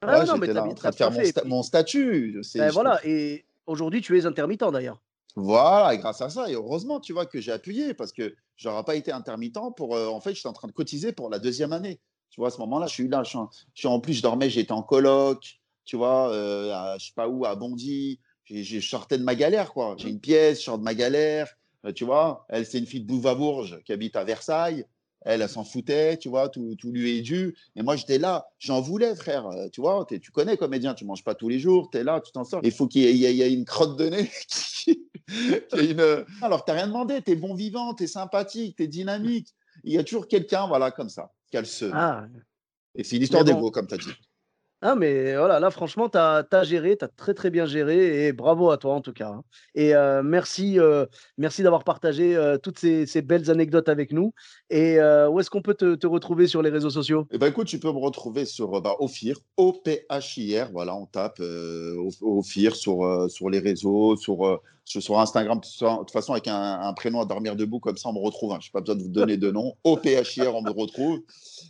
Ah 0.01 0.19
Ouais, 0.19 0.25
non, 0.25 0.37
mais 0.37 0.47
là 0.47 0.63
en 0.63 0.73
train 0.75 0.89
de 0.89 0.95
faire 0.95 1.11
mon 1.11 1.23
sta 1.23 1.43
statut. 1.63 2.39
Je 2.43 2.69
voilà 2.71 2.99
et 3.05 3.45
aujourd'hui 3.65 4.01
tu 4.01 4.17
es 4.17 4.25
intermittent 4.25 4.63
d'ailleurs. 4.71 5.01
Voilà 5.35 5.93
et 5.93 5.99
grâce 5.99 6.21
à 6.21 6.29
ça 6.29 6.49
et 6.49 6.53
heureusement, 6.55 6.99
tu 6.99 7.13
vois, 7.13 7.25
que 7.27 7.39
j'ai 7.39 7.51
appuyé 7.51 7.93
parce 7.93 8.11
que 8.11 8.35
j'aurais 8.55 8.83
pas 8.83 8.95
été 8.95 9.11
intermittent 9.11 9.59
pour, 9.75 9.95
heu, 9.95 10.07
en 10.09 10.19
fait, 10.19 10.33
j'étais 10.33 10.47
en 10.47 10.53
train 10.53 10.67
de 10.67 10.73
cotiser 10.73 11.11
pour 11.13 11.29
la 11.29 11.37
deuxième 11.39 11.73
année. 11.73 11.99
Tu 12.31 12.41
vois, 12.41 12.47
à 12.47 12.51
ce 12.51 12.57
moment-là, 12.59 12.87
je 12.87 12.93
suis 12.93 13.07
là, 13.07 13.23
je 13.23 13.29
suis 13.29 13.37
en 13.37 13.49
je 13.73 13.79
suis 13.79 13.87
en 13.87 13.99
plus, 13.99 14.13
je 14.15 14.21
dormais, 14.23 14.49
j'étais 14.49 14.71
en 14.71 14.81
coloc, 14.81 15.59
tu 15.85 15.95
vois, 15.95 16.33
heu, 16.33 16.71
à 16.73 16.97
je 16.97 17.05
sais 17.07 17.13
pas 17.15 17.27
où, 17.27 17.45
à 17.45 17.55
Bondy. 17.55 18.19
Je 18.49 18.79
sortais 18.79 19.17
de 19.17 19.23
ma 19.23 19.35
galère, 19.35 19.73
quoi. 19.73 19.95
J'ai 19.97 20.09
une 20.09 20.21
pièce, 20.21 20.59
je 20.59 20.63
sors 20.65 20.77
de 20.79 20.83
ma 20.83 20.95
galère, 20.95 21.47
heu, 21.85 21.93
tu 21.93 22.05
vois? 22.05 22.45
Elle, 22.49 22.65
c'est 22.65 22.79
une 22.79 22.85
fille 22.87 23.01
de 23.01 23.07
Bouvard-Bourges 23.07 23.81
qui 23.85 23.91
habite 23.93 24.15
à 24.15 24.23
Versailles. 24.23 24.85
Elle, 25.21 25.41
elle 25.41 25.49
s'en 25.49 25.63
foutait, 25.63 26.17
tu 26.17 26.29
vois? 26.29 26.49
Tout 26.49 26.75
tout 26.75 26.91
lui 26.91 27.17
est 27.17 27.21
dû 27.21 27.55
et 27.75 27.81
moi, 27.81 27.95
j'étais 27.95 28.17
là, 28.19 28.47
j'en 28.59 28.81
voulais 28.81 29.15
frère, 29.15 29.47
heu, 29.49 29.69
tu 29.71 29.81
vois? 29.81 30.05
Tu 30.07 30.19
tu 30.19 30.31
connais 30.31 30.57
comédien, 30.57 30.93
tu 30.93 31.05
manges 31.05 31.23
pas 31.23 31.35
tous 31.35 31.49
les 31.49 31.59
jours, 31.59 31.89
tu 31.91 31.97
es 31.97 32.03
là, 32.03 32.21
tu 32.21 32.31
t'en 32.31 32.43
sors. 32.43 32.61
Il 32.63 32.71
faut 32.71 32.87
qu'il 32.87 33.01
y 33.03 33.25
ait 33.25 33.33
y 33.33 33.37
y 33.37 33.53
une 33.53 33.65
crotte 33.65 33.97
de 33.97 34.09
nez 34.09 34.29
qui 34.49 35.07
une, 35.77 35.99
heu 35.99 36.25
alors 36.41 36.65
tu 36.65 36.71
rien 36.71 36.87
demandé, 36.87 37.21
tu 37.21 37.31
es 37.31 37.35
bon 37.35 37.53
vivant, 37.55 37.93
tu 37.93 38.03
es 38.03 38.07
sympathique, 38.07 38.77
tu 38.77 38.83
es 38.83 38.87
dynamique. 38.87 39.49
Il 39.83 39.93
y 39.93 39.97
a 39.97 40.03
toujours 40.03 40.27
quelqu'un, 40.27 40.67
voilà, 40.67 40.91
comme 40.91 41.09
ça, 41.09 41.31
qui 41.51 41.57
a 41.57 41.61
le 41.61 41.67
seum 41.67 42.01
Ah, 42.01 42.27
et 42.95 43.03
c'est 43.03 43.17
une 43.17 43.23
mais 43.29 43.41
histoire 43.41 43.43
bon 43.43 43.63
d'ego, 43.63 43.71
comme 43.71 43.87
tu 43.87 43.95
as 43.95 43.99
dit. 43.99 44.19
Ah 44.81 44.93
mais 44.95 45.35
voilà, 45.35 45.59
là 45.59 45.71
franchement 45.71 46.07
tu 46.07 46.19
as 46.19 46.45
géré, 46.63 46.95
tu 46.97 47.03
as 47.03 47.07
très, 47.07 47.33
très 47.33 47.49
bien 47.49 47.65
géré 47.65 48.27
et 48.27 48.31
bravo 48.33 48.69
à 48.69 48.77
toi 48.77 48.93
en 48.93 49.01
tout 49.01 49.11
cas, 49.11 49.29
hein 49.29 49.43
et 49.73 49.95
heu, 49.95 50.21
merci, 50.21 50.77
heu, 50.77 51.07
merci 51.39 51.63
d'avoir 51.63 51.83
partagé, 51.83 52.35
heu, 52.35 52.59
toutes 52.61 52.77
ces 52.77 53.07
ces 53.07 53.23
belles 53.23 53.49
anecdotes 53.49 53.89
avec 53.89 54.11
nous 54.13 54.33
et 54.69 54.99
où 55.31 55.39
est-ce 55.39 55.49
qu'on 55.49 55.63
peut 55.63 55.73
te 55.73 55.95
te 55.95 56.05
retrouver 56.05 56.45
sur 56.45 56.61
les 56.61 56.69
réseaux 56.69 56.91
sociaux? 56.91 57.27
Eh 57.31 57.37
ben, 57.37 57.47
écoute, 57.47 57.67
tu 57.67 57.77
peux 57.79 57.91
me 57.91 57.97
retrouver 57.97 58.45
sur, 58.45 58.79
bah, 58.81 58.95
Ophir, 58.99 59.37
O-P-H-I-R, 59.57 60.71
voilà, 60.71 60.95
on 60.95 61.05
tape, 61.05 61.41
Ophir 62.21 62.75
sur, 62.75 63.29
sur 63.29 63.49
les 63.49 63.59
réseaux, 63.59 64.15
sur, 64.15 64.61
heu, 64.87 65.01
sur 65.01 65.03
sur 65.03 65.19
Instagram. 65.19 65.59
De 65.59 65.97
toute 65.99 66.11
façon, 66.11 66.33
avec 66.33 66.47
un 66.47 66.79
un 66.81 66.93
prénom 66.93 67.21
à 67.21 67.25
dormir 67.25 67.55
debout, 67.55 67.79
comme 67.79 67.97
ça, 67.97 68.09
on 68.09 68.13
me 68.13 68.19
retrouve, 68.19 68.53
hein. 68.53 68.59
J'ai 68.61 68.71
pas 68.71 68.81
besoin 68.81 68.95
de 68.95 69.03
vous 69.03 69.09
donner 69.09 69.37
de 69.37 69.51
nom. 69.51 69.75
O-P-H-I-R, 69.83 70.55
on 70.55 70.61
me 70.61 70.71
retrouve 70.71 71.19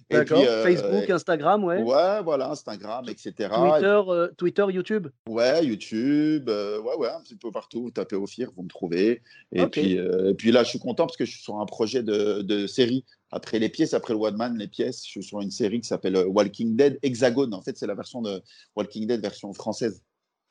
D'accord, 0.09 0.43
heu 0.43 0.63
Facebook, 0.63 1.09
Instagram, 1.09 1.63
ouais. 1.63 1.81
ouais, 1.81 2.23
voilà, 2.23 2.51
Instagram 2.51 3.05
et 3.09 3.17
cetera 3.17 3.67
et 3.67 3.71
Twitter, 3.71 4.01
heu, 4.07 4.33
Twitter, 4.37 4.65
YouTube? 4.69 5.07
Ouais, 5.27 5.65
YouTube, 5.65 6.49
heu, 6.49 6.79
ouais, 6.79 6.95
ouais, 6.97 7.09
un 7.09 7.21
petit 7.21 7.35
peu 7.35 7.51
partout. 7.51 7.83
Vous 7.83 7.91
tapez 7.91 8.15
Ophir, 8.15 8.51
vous 8.55 8.63
me 8.63 8.69
trouvez 8.69 9.21
et 9.51 9.65
puis, 9.67 9.93
et 9.93 10.33
puis 10.35 10.51
là, 10.51 10.63
je 10.63 10.69
suis 10.69 10.79
content 10.79 11.05
parce 11.05 11.17
que 11.17 11.25
je 11.25 11.31
suis 11.31 11.41
sur 11.41 11.59
un 11.59 11.65
projet 11.65 12.03
de 12.03 12.41
de 12.41 12.67
série. 12.67 13.03
Après 13.29 13.59
les 13.59 13.67
pièces, 13.67 13.93
après 13.93 14.13
le 14.13 14.19
one 14.19 14.37
man, 14.37 14.57
les 14.57 14.69
pièces, 14.69 15.03
je 15.03 15.09
suis 15.09 15.23
sur 15.23 15.41
une 15.41 15.51
série 15.51 15.81
qui 15.81 15.87
s'appelle, 15.87 16.17
Walking 16.27 16.77
Dead 16.77 16.97
Hexagone. 17.03 17.53
En 17.53 17.61
fait, 17.61 17.77
c'est 17.77 17.87
la 17.87 17.95
version 17.95 18.21
de 18.21 18.41
Walking 18.75 19.05
Dead 19.05 19.21
version 19.21 19.51
française. 19.51 20.01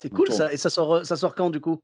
C'est 0.02 0.10
cool 0.10 0.30
ça 0.30 0.52
et 0.52 0.58
ça 0.58 0.68
sort, 0.68 0.96
heu, 0.96 1.04
ça 1.04 1.16
sort 1.16 1.34
quand 1.34 1.48
du 1.48 1.60
coup? 1.60 1.80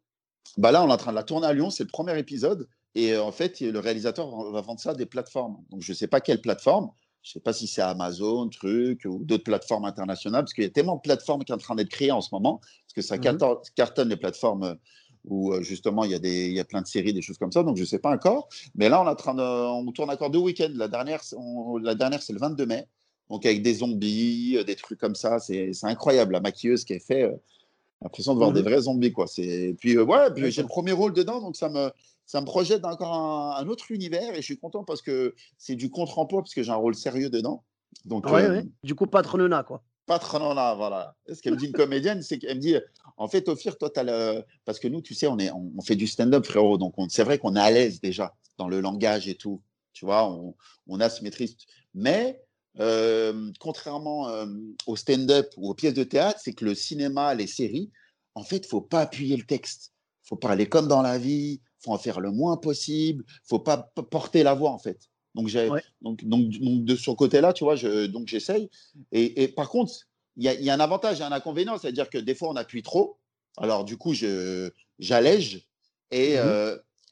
Bah, 0.59 0.71
là, 0.73 0.85
on 0.85 0.89
est 0.89 0.93
en 0.93 0.97
train 0.97 1.13
de 1.13 1.17
la 1.17 1.23
tourner 1.23 1.47
à 1.47 1.53
Lyon, 1.53 1.71
c'est 1.71 1.85
le 1.85 1.89
premier 1.89 2.19
épisode 2.19 2.69
et 2.95 3.13
heu, 3.13 3.23
en 3.23 3.33
fait, 3.33 3.61
le 3.61 3.79
réalisateur 3.79 4.29
va 4.53 4.61
vendre 4.61 4.81
ça 4.81 4.91
à 4.91 4.95
des 4.95 5.07
plateformes. 5.07 5.65
Donc 5.71 5.81
je 5.83 5.93
sais 5.95 6.09
pas 6.09 6.21
quelle 6.21 6.41
plateforme. 6.43 6.91
Je 7.23 7.31
sais 7.33 7.41
pas 7.41 7.53
si 7.53 7.67
c'est 7.69 7.81
Amazon, 7.83 8.49
truc 8.49 9.03
ou 9.07 9.25
d'autres 9.25 9.45
plateformes 9.45 9.85
internationales, 9.85 10.43
parce 10.43 10.53
qu'il 10.55 10.65
y 10.65 10.67
a 10.67 10.71
tellement 10.71 10.97
de 10.97 11.01
plateformes 11.01 11.45
qui 11.45 11.53
sont 11.53 11.55
en 11.55 11.59
train 11.59 11.75
d'être 11.77 11.89
créées 11.89 12.11
en 12.11 12.21
ce 12.21 12.29
moment, 12.33 12.59
parce 12.61 12.95
que 12.97 13.01
ça 13.03 13.17
Mmh 13.17 13.25
mh. 13.37 13.43
carton 13.43 13.59
cartonne 13.77 14.09
les 14.09 14.17
plateformes, 14.17 14.65
heu, 14.65 14.77
où, 15.25 15.53
heu, 15.55 15.63
justement 15.63 16.05
il 16.05 16.11
y 16.11 16.15
a 16.15 16.19
des 16.19 16.49
il 16.49 16.53
y 16.55 16.61
a 16.61 16.65
plein 16.65 16.83
de 16.83 16.87
séries, 16.87 17.13
des 17.15 17.23
choses 17.23 17.39
comme 17.39 17.53
ça, 17.53 17.63
donc 17.63 17.77
je 17.77 17.85
sais 17.85 18.01
pas 18.01 18.11
encore. 18.11 18.49
Mais 18.75 18.89
là, 18.89 19.01
on 19.01 19.07
est 19.07 19.11
en 19.11 19.15
train 19.15 19.35
de 19.35 19.43
on 19.43 19.91
tourne 19.93 20.11
encore 20.11 20.31
2 20.31 20.41
week-ends. 20.41 20.73
La 20.75 20.89
dernière, 20.89 21.21
on 21.37 21.79
la 21.79 21.95
dernière, 21.95 22.21
c'est 22.23 22.33
le 22.35 22.41
22 22.41 22.67
mai, 22.67 22.89
donc 23.31 23.47
avec 23.47 23.63
des 23.63 23.75
zombies, 23.75 24.59
des 24.67 24.75
trucs 24.77 24.99
comme 24.99 25.15
ça. 25.15 25.39
C'est 25.39 25.71
incroyable, 25.85 26.33
la 26.35 26.41
maquilleuse 26.41 26.85
qui 26.85 26.93
est 26.95 26.99
fait, 27.07 27.31
l'impression 28.03 28.33
de 28.35 28.39
voir 28.39 28.51
Mmh 28.51 28.55
des 28.55 28.63
mh. 28.63 28.65
vrais 28.65 28.81
zombies, 28.83 29.13
quoi. 29.13 29.27
C'est 29.27 29.75
puis, 29.79 29.95
heu, 29.97 30.03
ouais, 30.05 30.33
puis 30.35 30.51
j'ai 30.51 30.63
le 30.63 30.69
premier 30.69 30.93
rôle 30.93 31.13
dedans, 31.15 31.41
donc 31.41 31.57
ça 31.57 31.69
me 31.69 31.91
ça 32.27 32.41
me 32.41 32.47
projette 32.47 32.81
dans 32.83 32.91
encore 32.91 33.13
un 33.15 33.57
un 33.57 33.69
autre 33.69 33.91
univers 33.91 34.33
et 34.35 34.37
je 34.37 34.43
suis 34.43 34.59
content 34.59 34.85
parce 34.85 35.03
que 35.03 35.35
c'est 35.59 35.77
du 35.77 35.91
contre-emploi, 35.91 36.43
parce 36.43 36.55
que 36.55 36.63
j'ai 36.63 36.73
un 36.73 36.77
rôle 36.77 36.95
sérieux 36.95 37.31
dedans. 37.31 37.65
Donc, 38.05 38.31
Ouais, 38.31 38.47
ouais, 38.49 38.65
hem, 38.65 38.71
du 38.85 38.95
coup 38.95 39.07
pas 39.07 39.23
trop 39.23 39.39
nona 39.39 39.63
quoi. 39.65 39.85
pas 40.07 40.19
trop 40.19 40.39
là, 40.55 40.75
voilà. 40.75 41.17
Ce 41.33 41.41
qu'elle 41.41 41.53
me 41.55 41.59
dit 41.59 41.67
une 41.67 41.73
comédienne, 41.73 42.23
c'est 42.23 42.39
qu'elle 42.39 42.57
me 42.57 42.61
dit: 42.61 42.75
«En 43.17 43.29
fait, 43.29 43.49
Ophir, 43.49 43.79
toi, 43.79 43.89
tu 43.91 44.01
as 44.01 44.05
le» 44.05 44.43
parce 44.65 44.79
que 44.81 44.89
nous, 44.89 45.01
tu 45.01 45.15
sais, 45.15 45.27
on 45.29 45.39
est 45.39 45.51
on 45.53 45.73
on 45.79 45.83
fait 45.83 45.97
du 45.97 46.07
stand-up, 46.09 46.45
frérot, 46.45 46.77
donc 46.79 46.95
on 46.99 47.09
c'est 47.09 47.23
vrai 47.25 47.39
qu'on 47.39 47.55
est 47.57 47.61
à 47.61 47.71
l'aise 47.71 48.01
déjà 48.01 48.35
dans 48.59 48.69
le 48.69 48.81
langage 48.81 49.29
et 49.29 49.37
tout, 49.37 49.63
tu 49.93 50.05
vois? 50.05 50.29
On 50.29 50.55
on 50.89 51.01
a 51.01 51.09
ce 51.09 51.23
maîtrise. 51.23 51.57
Mais, 51.95 52.43
contrairement, 53.59 54.31
hem, 54.31 54.75
au 54.87 54.97
stand-up 54.97 55.49
ou 55.57 55.71
aux 55.71 55.75
pièces 55.75 55.95
de 55.95 56.05
théâtre, 56.05 56.41
c'est 56.43 56.53
que 56.55 56.65
le 56.65 56.75
cinéma, 56.75 57.35
les 57.35 57.47
séries, 57.47 57.91
en 58.35 58.45
fait, 58.45 58.67
faut 58.67 58.81
pas 58.81 59.01
appuyer 59.03 59.37
le 59.37 59.45
texte. 59.45 59.93
Faut 60.25 60.37
parler 60.37 60.69
comme 60.69 60.89
dans 60.89 61.03
la 61.03 61.19
vie, 61.19 61.61
faut 61.81 61.93
en 61.93 61.99
faire 61.99 62.21
le 62.21 62.31
moins 62.31 62.57
possible, 62.57 63.25
faut 63.45 63.59
pas 63.59 63.79
porter 64.11 64.43
la 64.43 64.55
voix, 64.55 64.71
en 64.71 64.79
fait. 64.79 65.09
Donc 65.35 65.49
j'ai 65.49 65.71
Ouais. 65.71 65.83
donc 66.03 66.25
donc 66.25 66.51
donc 66.51 66.85
de 66.85 66.95
ce 66.97 67.11
côté-là, 67.11 67.53
tu 67.55 67.65
vois, 67.65 67.75
je 67.77 68.07
donc 68.07 68.29
j'essaye 68.29 68.69
et 69.13 69.43
et 69.45 69.49
par 69.49 69.69
contre, 69.71 69.93
il 70.37 70.45
y 70.45 70.49
a 70.49 70.55
il 70.55 70.63
y 70.65 70.71
a 70.71 70.75
un 70.75 70.81
avantage 70.81 71.21
et 71.21 71.25
un 71.25 71.33
inconvénient, 71.33 71.79
c'est-à-dire 71.79 72.11
que 72.11 72.19
des 72.19 72.35
fois, 72.35 72.51
on 72.51 72.57
appuie 72.57 72.83
trop. 72.83 73.19
Alors 73.57 73.85
du 73.85 73.97
coup, 73.97 74.13
j'allège 74.99 75.69
et 76.11 76.37
Mmh 76.37 76.47
mh. 76.47 76.55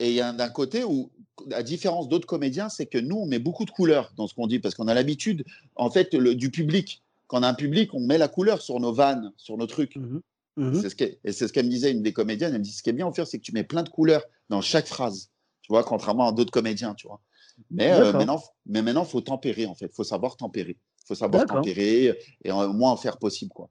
Et 0.01 0.09
il 0.09 0.14
y 0.14 0.20
a 0.20 0.30
un 0.30 0.32
d'un 0.32 0.48
côté 0.48 0.82
où, 0.82 1.11
à 1.53 1.62
différence 1.62 2.09
d'autres 2.09 2.26
comédiens, 2.26 2.68
c'est 2.68 2.86
que 2.86 2.98
nous, 2.98 3.16
on 3.16 3.26
met 3.26 3.38
beaucoup 3.38 3.64
de 3.64 3.70
couleurs 3.70 4.12
dans 4.16 4.26
ce 4.26 4.34
qu'on 4.34 4.48
dit 4.48 4.59
parce 4.59 4.74
qu'on 4.74 4.88
a 4.88 4.94
l'habitude, 4.94 5.44
en 5.76 5.90
fait, 5.90 6.12
le 6.14 6.34
du 6.34 6.51
public. 6.51 7.03
Quand 7.28 7.38
on 7.40 7.42
a 7.44 7.48
un 7.48 7.55
public, 7.55 7.94
on 7.94 8.01
met 8.01 8.18
la 8.18 8.26
couleur 8.26 8.61
sur 8.61 8.80
nos 8.80 8.92
vannes, 8.92 9.32
sur 9.36 9.57
nos 9.57 9.66
trucs. 9.66 9.96
Mh. 9.96 10.74
C'est 10.74 10.90
ce 10.90 10.96
qu'elle 10.96 11.16
et 11.22 11.32
c'est 11.32 11.46
ce 11.46 11.53
qu'elle 11.53 11.66
me 11.66 11.70
disait, 11.70 11.92
une 11.92 12.03
des 12.03 12.12
comédiennes. 12.12 12.53
Elle 12.53 12.59
me 12.59 12.64
dit: 12.64 12.72
«Ce 12.72 12.82
qui 12.82 12.90
est 12.90 12.92
bien, 12.92 13.07
Ophir, 13.07 13.26
c'est 13.26 13.38
que 13.38 13.44
tu 13.44 13.53
mets 13.53 13.64
plein 13.64 13.82
de 13.84 13.88
couleurs 13.88 14.24
dans 14.48 14.61
chaque 14.61 14.88
phrase», 14.88 15.30
tu 15.62 15.72
vois? 15.72 15.84
Contrairement 15.84 16.28
à 16.28 16.32
d'autres 16.32 16.51
comédiens, 16.51 16.94
tu 16.94 17.07
vois? 17.07 17.20
Mais 17.70 17.90
D'accord. 17.90 18.14
maintenant 18.14 18.42
mais 18.66 18.82
maintenant, 18.82 19.05
faut 19.05 19.20
tempérer, 19.20 19.66
en 19.66 19.74
fait. 19.74 19.92
Faut 19.94 20.05
savoir 20.05 20.36
tempérer. 20.36 20.76
Faut 21.07 21.14
savoir 21.14 21.46
tempérer 21.46 22.18
et 22.44 22.53
au 22.53 22.72
moins 22.72 22.90
en 22.92 22.96
faire 22.96 23.16
possible, 23.18 23.53
quoi. 23.53 23.68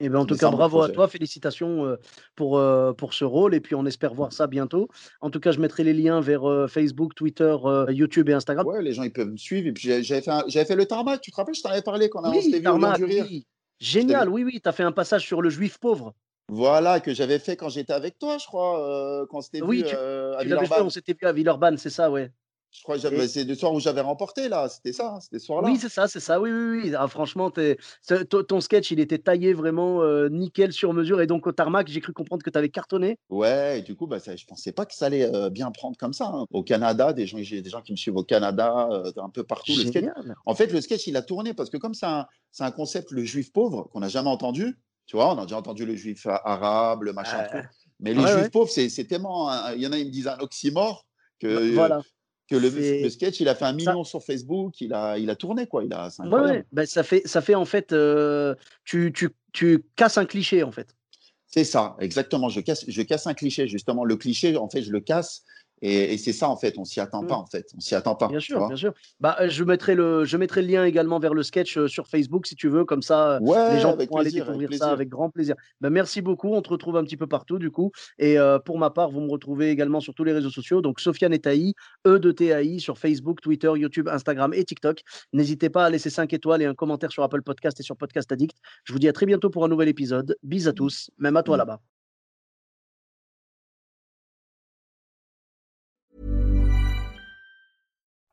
Et 0.00 0.08
ben, 0.08 0.18
en 0.18 0.24
tout 0.26 0.36
cas, 0.36 0.48
bravo 0.48 0.82
à 0.82 0.88
toi, 0.88 1.08
félicitations, 1.08 1.84
heu, 1.84 1.98
pour, 2.34 2.58
heu, 2.58 2.94
pour 2.96 3.12
ce 3.14 3.24
rôle 3.24 3.54
et 3.54 3.60
puis 3.60 3.74
on 3.74 3.84
espère 3.84 4.14
voir 4.14 4.32
ça 4.32 4.46
bientôt. 4.46 4.88
En 5.20 5.30
tout 5.30 5.40
cas, 5.40 5.52
je 5.52 5.60
mettrai 5.60 5.84
les 5.84 5.92
liens 5.92 6.20
vers, 6.20 6.48
heu, 6.48 6.66
Facebook, 6.68 7.14
Twitter, 7.14 7.54
YouTube 7.90 8.28
et 8.30 8.32
Instagram. 8.32 8.66
Ouais, 8.66 8.82
les 8.82 8.92
gens, 8.92 9.02
ils 9.02 9.12
peuvent 9.12 9.28
me 9.30 9.36
suivre 9.36 9.68
et 9.68 9.72
puis 9.72 10.02
j'avais 10.02 10.22
fait 10.22 10.64
fait 10.64 10.76
le 10.76 10.86
tarmac, 10.86 11.20
tu 11.20 11.30
te 11.30 11.36
rappelles? 11.36 11.54
Je 11.54 11.62
t'en 11.62 11.70
avais 11.70 11.82
parlé 11.82 12.08
quand 12.10 12.20
on 12.24 12.30
Oui, 12.30 12.38
au 12.54 12.58
Lion 12.58 12.60
Tarmac, 12.62 12.98
du 12.98 13.04
Rire. 13.04 13.26
oui. 13.26 13.46
Génial, 13.78 14.28
oui, 14.28 14.44
oui, 14.44 14.60
tu 14.62 14.68
as 14.68 14.72
fait 14.72 14.82
un 14.82 14.92
passage 14.92 15.26
sur 15.26 15.40
le 15.42 15.48
juif 15.50 15.78
pauvre. 15.78 16.14
voilà, 16.48 17.00
que 17.00 17.14
j'avais 17.14 17.38
fait 17.38 17.56
quand 17.56 17.68
j'étais 17.68 17.92
avec 17.92 18.18
toi, 18.18 18.36
je 18.38 18.46
crois, 18.46 19.26
quand 19.30 19.38
on 19.38 19.40
s'était 19.40 19.62
vu, 19.62 19.68
Oui, 19.68 19.84
tu 19.84 19.94
à 19.94 20.44
tu 20.44 20.48
l'avais 20.48 20.66
fait, 20.68 20.80
on 20.80 20.90
s'était 20.90 21.12
vu 21.14 21.26
à 21.26 21.32
Villeurbanne, 21.32 21.78
c'est 21.78 21.90
ça, 21.90 22.10
ouais 22.10 22.32
Je 22.72 22.82
crois 22.82 22.96
que 22.96 23.02
j'avais 23.02 23.26
et 23.26 23.28
c'est 23.28 23.44
le 23.44 23.54
soir 23.54 23.72
où 23.72 23.80
j'avais 23.80 24.00
remporté 24.00 24.48
là, 24.48 24.68
c'était 24.68 24.92
ça, 24.92 25.14
hein? 25.14 25.20
C'était 25.20 25.38
ce 25.38 25.46
oui, 25.58 25.76
soir-là? 25.76 25.78
c'est 25.78 25.90
ça, 25.90 26.08
c'est 26.08 26.20
ça, 26.20 26.40
oui, 26.40 26.50
oui, 26.50 26.80
oui. 26.84 26.94
Ah 26.96 27.06
franchement, 27.06 27.50
ton 27.50 28.60
sketch, 28.60 28.90
il 28.92 29.00
était 29.00 29.18
taillé 29.18 29.52
vraiment, 29.52 30.02
heu, 30.02 30.28
nickel 30.30 30.72
sur 30.72 30.94
mesure 30.94 31.20
et 31.20 31.26
donc 31.26 31.46
au 31.46 31.52
Tarmac, 31.52 31.88
j'ai 31.88 32.00
cru 32.00 32.12
comprendre 32.14 32.42
que 32.42 32.50
tu 32.50 32.58
avais 32.58 32.70
cartonné? 32.70 33.18
Ouais 33.28 33.78
et 33.78 33.82
du 33.82 33.94
coup, 33.94 34.08
bah, 34.08 34.18
ça 34.18 34.34
je 34.34 34.44
pensais 34.44 34.72
pas 34.72 34.86
que 34.86 34.94
ça 34.94 35.06
allait, 35.06 35.24
heu, 35.32 35.50
bien 35.50 35.70
prendre 35.70 35.96
comme 35.96 36.12
ça, 36.12 36.26
hein. 36.34 36.46
Au 36.50 36.64
Canada, 36.64 37.12
des 37.12 37.26
gens 37.28 37.38
j'ai 37.40 37.62
des 37.62 37.70
gens 37.70 37.80
qui 37.80 37.92
me 37.92 37.96
suivent 37.96 38.16
au 38.16 38.24
Canada, 38.24 38.88
heu, 38.90 39.12
un 39.18 39.30
peu 39.30 39.44
partout. 39.44 39.76
Le 39.76 39.84
sketch 39.84 40.04
Génial. 40.04 40.36
en 40.46 40.54
fait, 40.56 40.66
le 40.72 40.80
sketch, 40.80 41.06
il 41.06 41.16
a 41.16 41.22
tourné 41.22 41.54
parce 41.54 41.70
que 41.70 41.76
comme 41.76 41.94
c'est 41.94 42.06
un 42.06 42.26
c'est 42.50 42.64
un 42.64 42.72
concept, 42.72 43.12
le 43.12 43.22
juif 43.24 43.52
pauvre, 43.52 43.84
qu'on 43.92 44.00
n'a 44.00 44.08
jamais 44.08 44.28
entendu, 44.30 44.80
tu 45.06 45.14
vois? 45.16 45.32
On 45.32 45.38
a 45.38 45.42
déjà 45.42 45.58
entendu 45.58 45.86
le 45.86 45.94
juif 45.94 46.26
arabe, 46.26 47.02
le 47.04 47.12
machin 47.12 47.44
truc, 47.44 47.66
mais 48.00 48.14
le 48.14 48.24
ouais, 48.24 48.26
juif 48.26 48.50
ouais. 48.50 48.50
pauvre, 48.50 48.68
c'est 48.70 48.88
c'est 48.88 49.04
tellement 49.06 49.48
il 49.74 49.80
y 49.82 49.86
en 49.86 49.92
a, 49.92 49.98
ils 49.98 50.06
me 50.06 50.10
disent 50.10 50.26
un 50.28 50.38
oxymore 50.40 51.06
que, 51.38 51.46
Bah, 51.48 51.60
voilà, 51.68 52.02
que 52.50 52.56
le 52.56 53.08
sketch, 53.08 53.40
il 53.40 53.48
a 53.48 53.54
fait 53.54 53.64
un 53.64 53.68
ça 53.68 53.74
million 53.74 54.04
sur 54.04 54.22
Facebook, 54.22 54.80
il 54.80 54.92
a 54.92 55.16
il 55.18 55.30
a 55.30 55.36
tourné 55.36 55.66
quoi, 55.66 55.84
il 55.84 55.92
a 55.92 56.10
ouais, 56.18 56.40
ouais, 56.40 56.64
bah, 56.72 56.84
ça 56.84 57.04
fait 57.04 57.22
ça 57.24 57.40
fait 57.40 57.54
en 57.54 57.64
fait, 57.64 57.92
heu, 57.92 58.56
tu 58.84 59.12
tu 59.12 59.30
tu 59.52 59.84
casses 59.96 60.18
un 60.18 60.26
cliché, 60.26 60.62
en 60.62 60.72
fait. 60.72 60.94
C'est 61.46 61.64
ça, 61.64 61.96
exactement. 61.98 62.48
Je 62.48 62.60
casse, 62.60 62.84
je 62.86 63.02
casse 63.02 63.26
un 63.26 63.34
cliché, 63.34 63.66
justement. 63.66 64.04
Le 64.04 64.16
cliché, 64.16 64.56
en 64.56 64.68
fait, 64.68 64.82
je 64.82 64.92
le 64.92 65.00
casse 65.00 65.42
Et, 65.82 66.14
et 66.14 66.18
c'est 66.18 66.32
ça, 66.32 66.48
en 66.48 66.56
fait, 66.56 66.76
on 66.78 66.84
s'y 66.84 67.00
attend 67.00 67.22
Mm. 67.22 67.26
pas, 67.26 67.34
en 67.36 67.46
fait. 67.46 67.66
On 67.76 67.80
s'y 67.80 67.94
attend 67.94 68.14
pas. 68.14 68.28
Bien 68.28 68.40
sûr, 68.40 68.66
bien 68.68 68.76
sûr. 68.76 68.92
Bah, 69.20 69.36
euh, 69.40 69.48
je 69.48 69.64
mettrai 69.64 69.94
le, 69.94 70.24
je 70.24 70.36
mettrai 70.36 70.60
le 70.62 70.68
lien 70.68 70.84
également 70.84 71.18
vers 71.18 71.32
le 71.34 71.42
sketch 71.42 71.78
euh, 71.78 71.88
sur 71.88 72.06
Facebook 72.06 72.46
si 72.46 72.54
tu 72.54 72.68
veux, 72.68 72.84
comme 72.84 73.02
ça, 73.02 73.36
euh, 73.36 73.40
Ouais, 73.40 73.74
les 73.74 73.80
gens 73.80 73.96
pourront 73.96 74.18
aller 74.18 74.28
avec 74.30 74.44
découvrir 74.46 74.72
ça 74.74 74.90
avec 74.92 75.08
grand 75.08 75.30
plaisir. 75.30 75.54
Bah, 75.80 75.90
merci 75.90 76.20
beaucoup. 76.22 76.52
On 76.54 76.62
te 76.62 76.68
retrouve 76.70 76.96
un 76.96 77.04
petit 77.04 77.16
peu 77.16 77.26
partout 77.26 77.58
du 77.58 77.70
coup. 77.70 77.92
Et 78.18 78.38
euh, 78.38 78.58
pour 78.58 78.78
ma 78.78 78.90
part, 78.90 79.10
vous 79.10 79.20
me 79.20 79.30
retrouvez 79.30 79.70
également 79.70 80.00
sur 80.00 80.14
tous 80.14 80.24
les 80.24 80.32
réseaux 80.32 80.50
sociaux. 80.50 80.80
Donc 80.82 81.00
Sofiane 81.00 81.32
Etaï, 81.32 81.74
E 82.06 82.18
de 82.18 82.30
TAI 82.32 82.78
sur 82.78 82.98
Facebook, 82.98 83.40
Twitter, 83.40 83.72
YouTube, 83.76 84.08
Instagram 84.08 84.52
et 84.54 84.64
TikTok. 84.64 85.00
N'hésitez 85.32 85.70
pas 85.70 85.86
à 85.86 85.90
laisser 85.90 86.10
5 86.10 86.32
étoiles 86.32 86.62
et 86.62 86.66
un 86.66 86.74
commentaire 86.74 87.10
sur 87.12 87.22
Apple 87.22 87.42
Podcast 87.42 87.80
et 87.80 87.82
sur 87.82 87.96
Podcast 87.96 88.30
Addict. 88.32 88.56
Je 88.84 88.92
vous 88.92 88.98
dis 88.98 89.08
à 89.08 89.12
très 89.12 89.26
bientôt 89.26 89.50
pour 89.50 89.64
un 89.64 89.68
nouvel 89.68 89.88
épisode. 89.88 90.36
Bis 90.42 90.66
à 90.66 90.72
tous, 90.72 91.10
même 91.18 91.36
à 91.36 91.42
toi 91.42 91.56
Mm. 91.56 91.58
là-bas. 91.58 91.99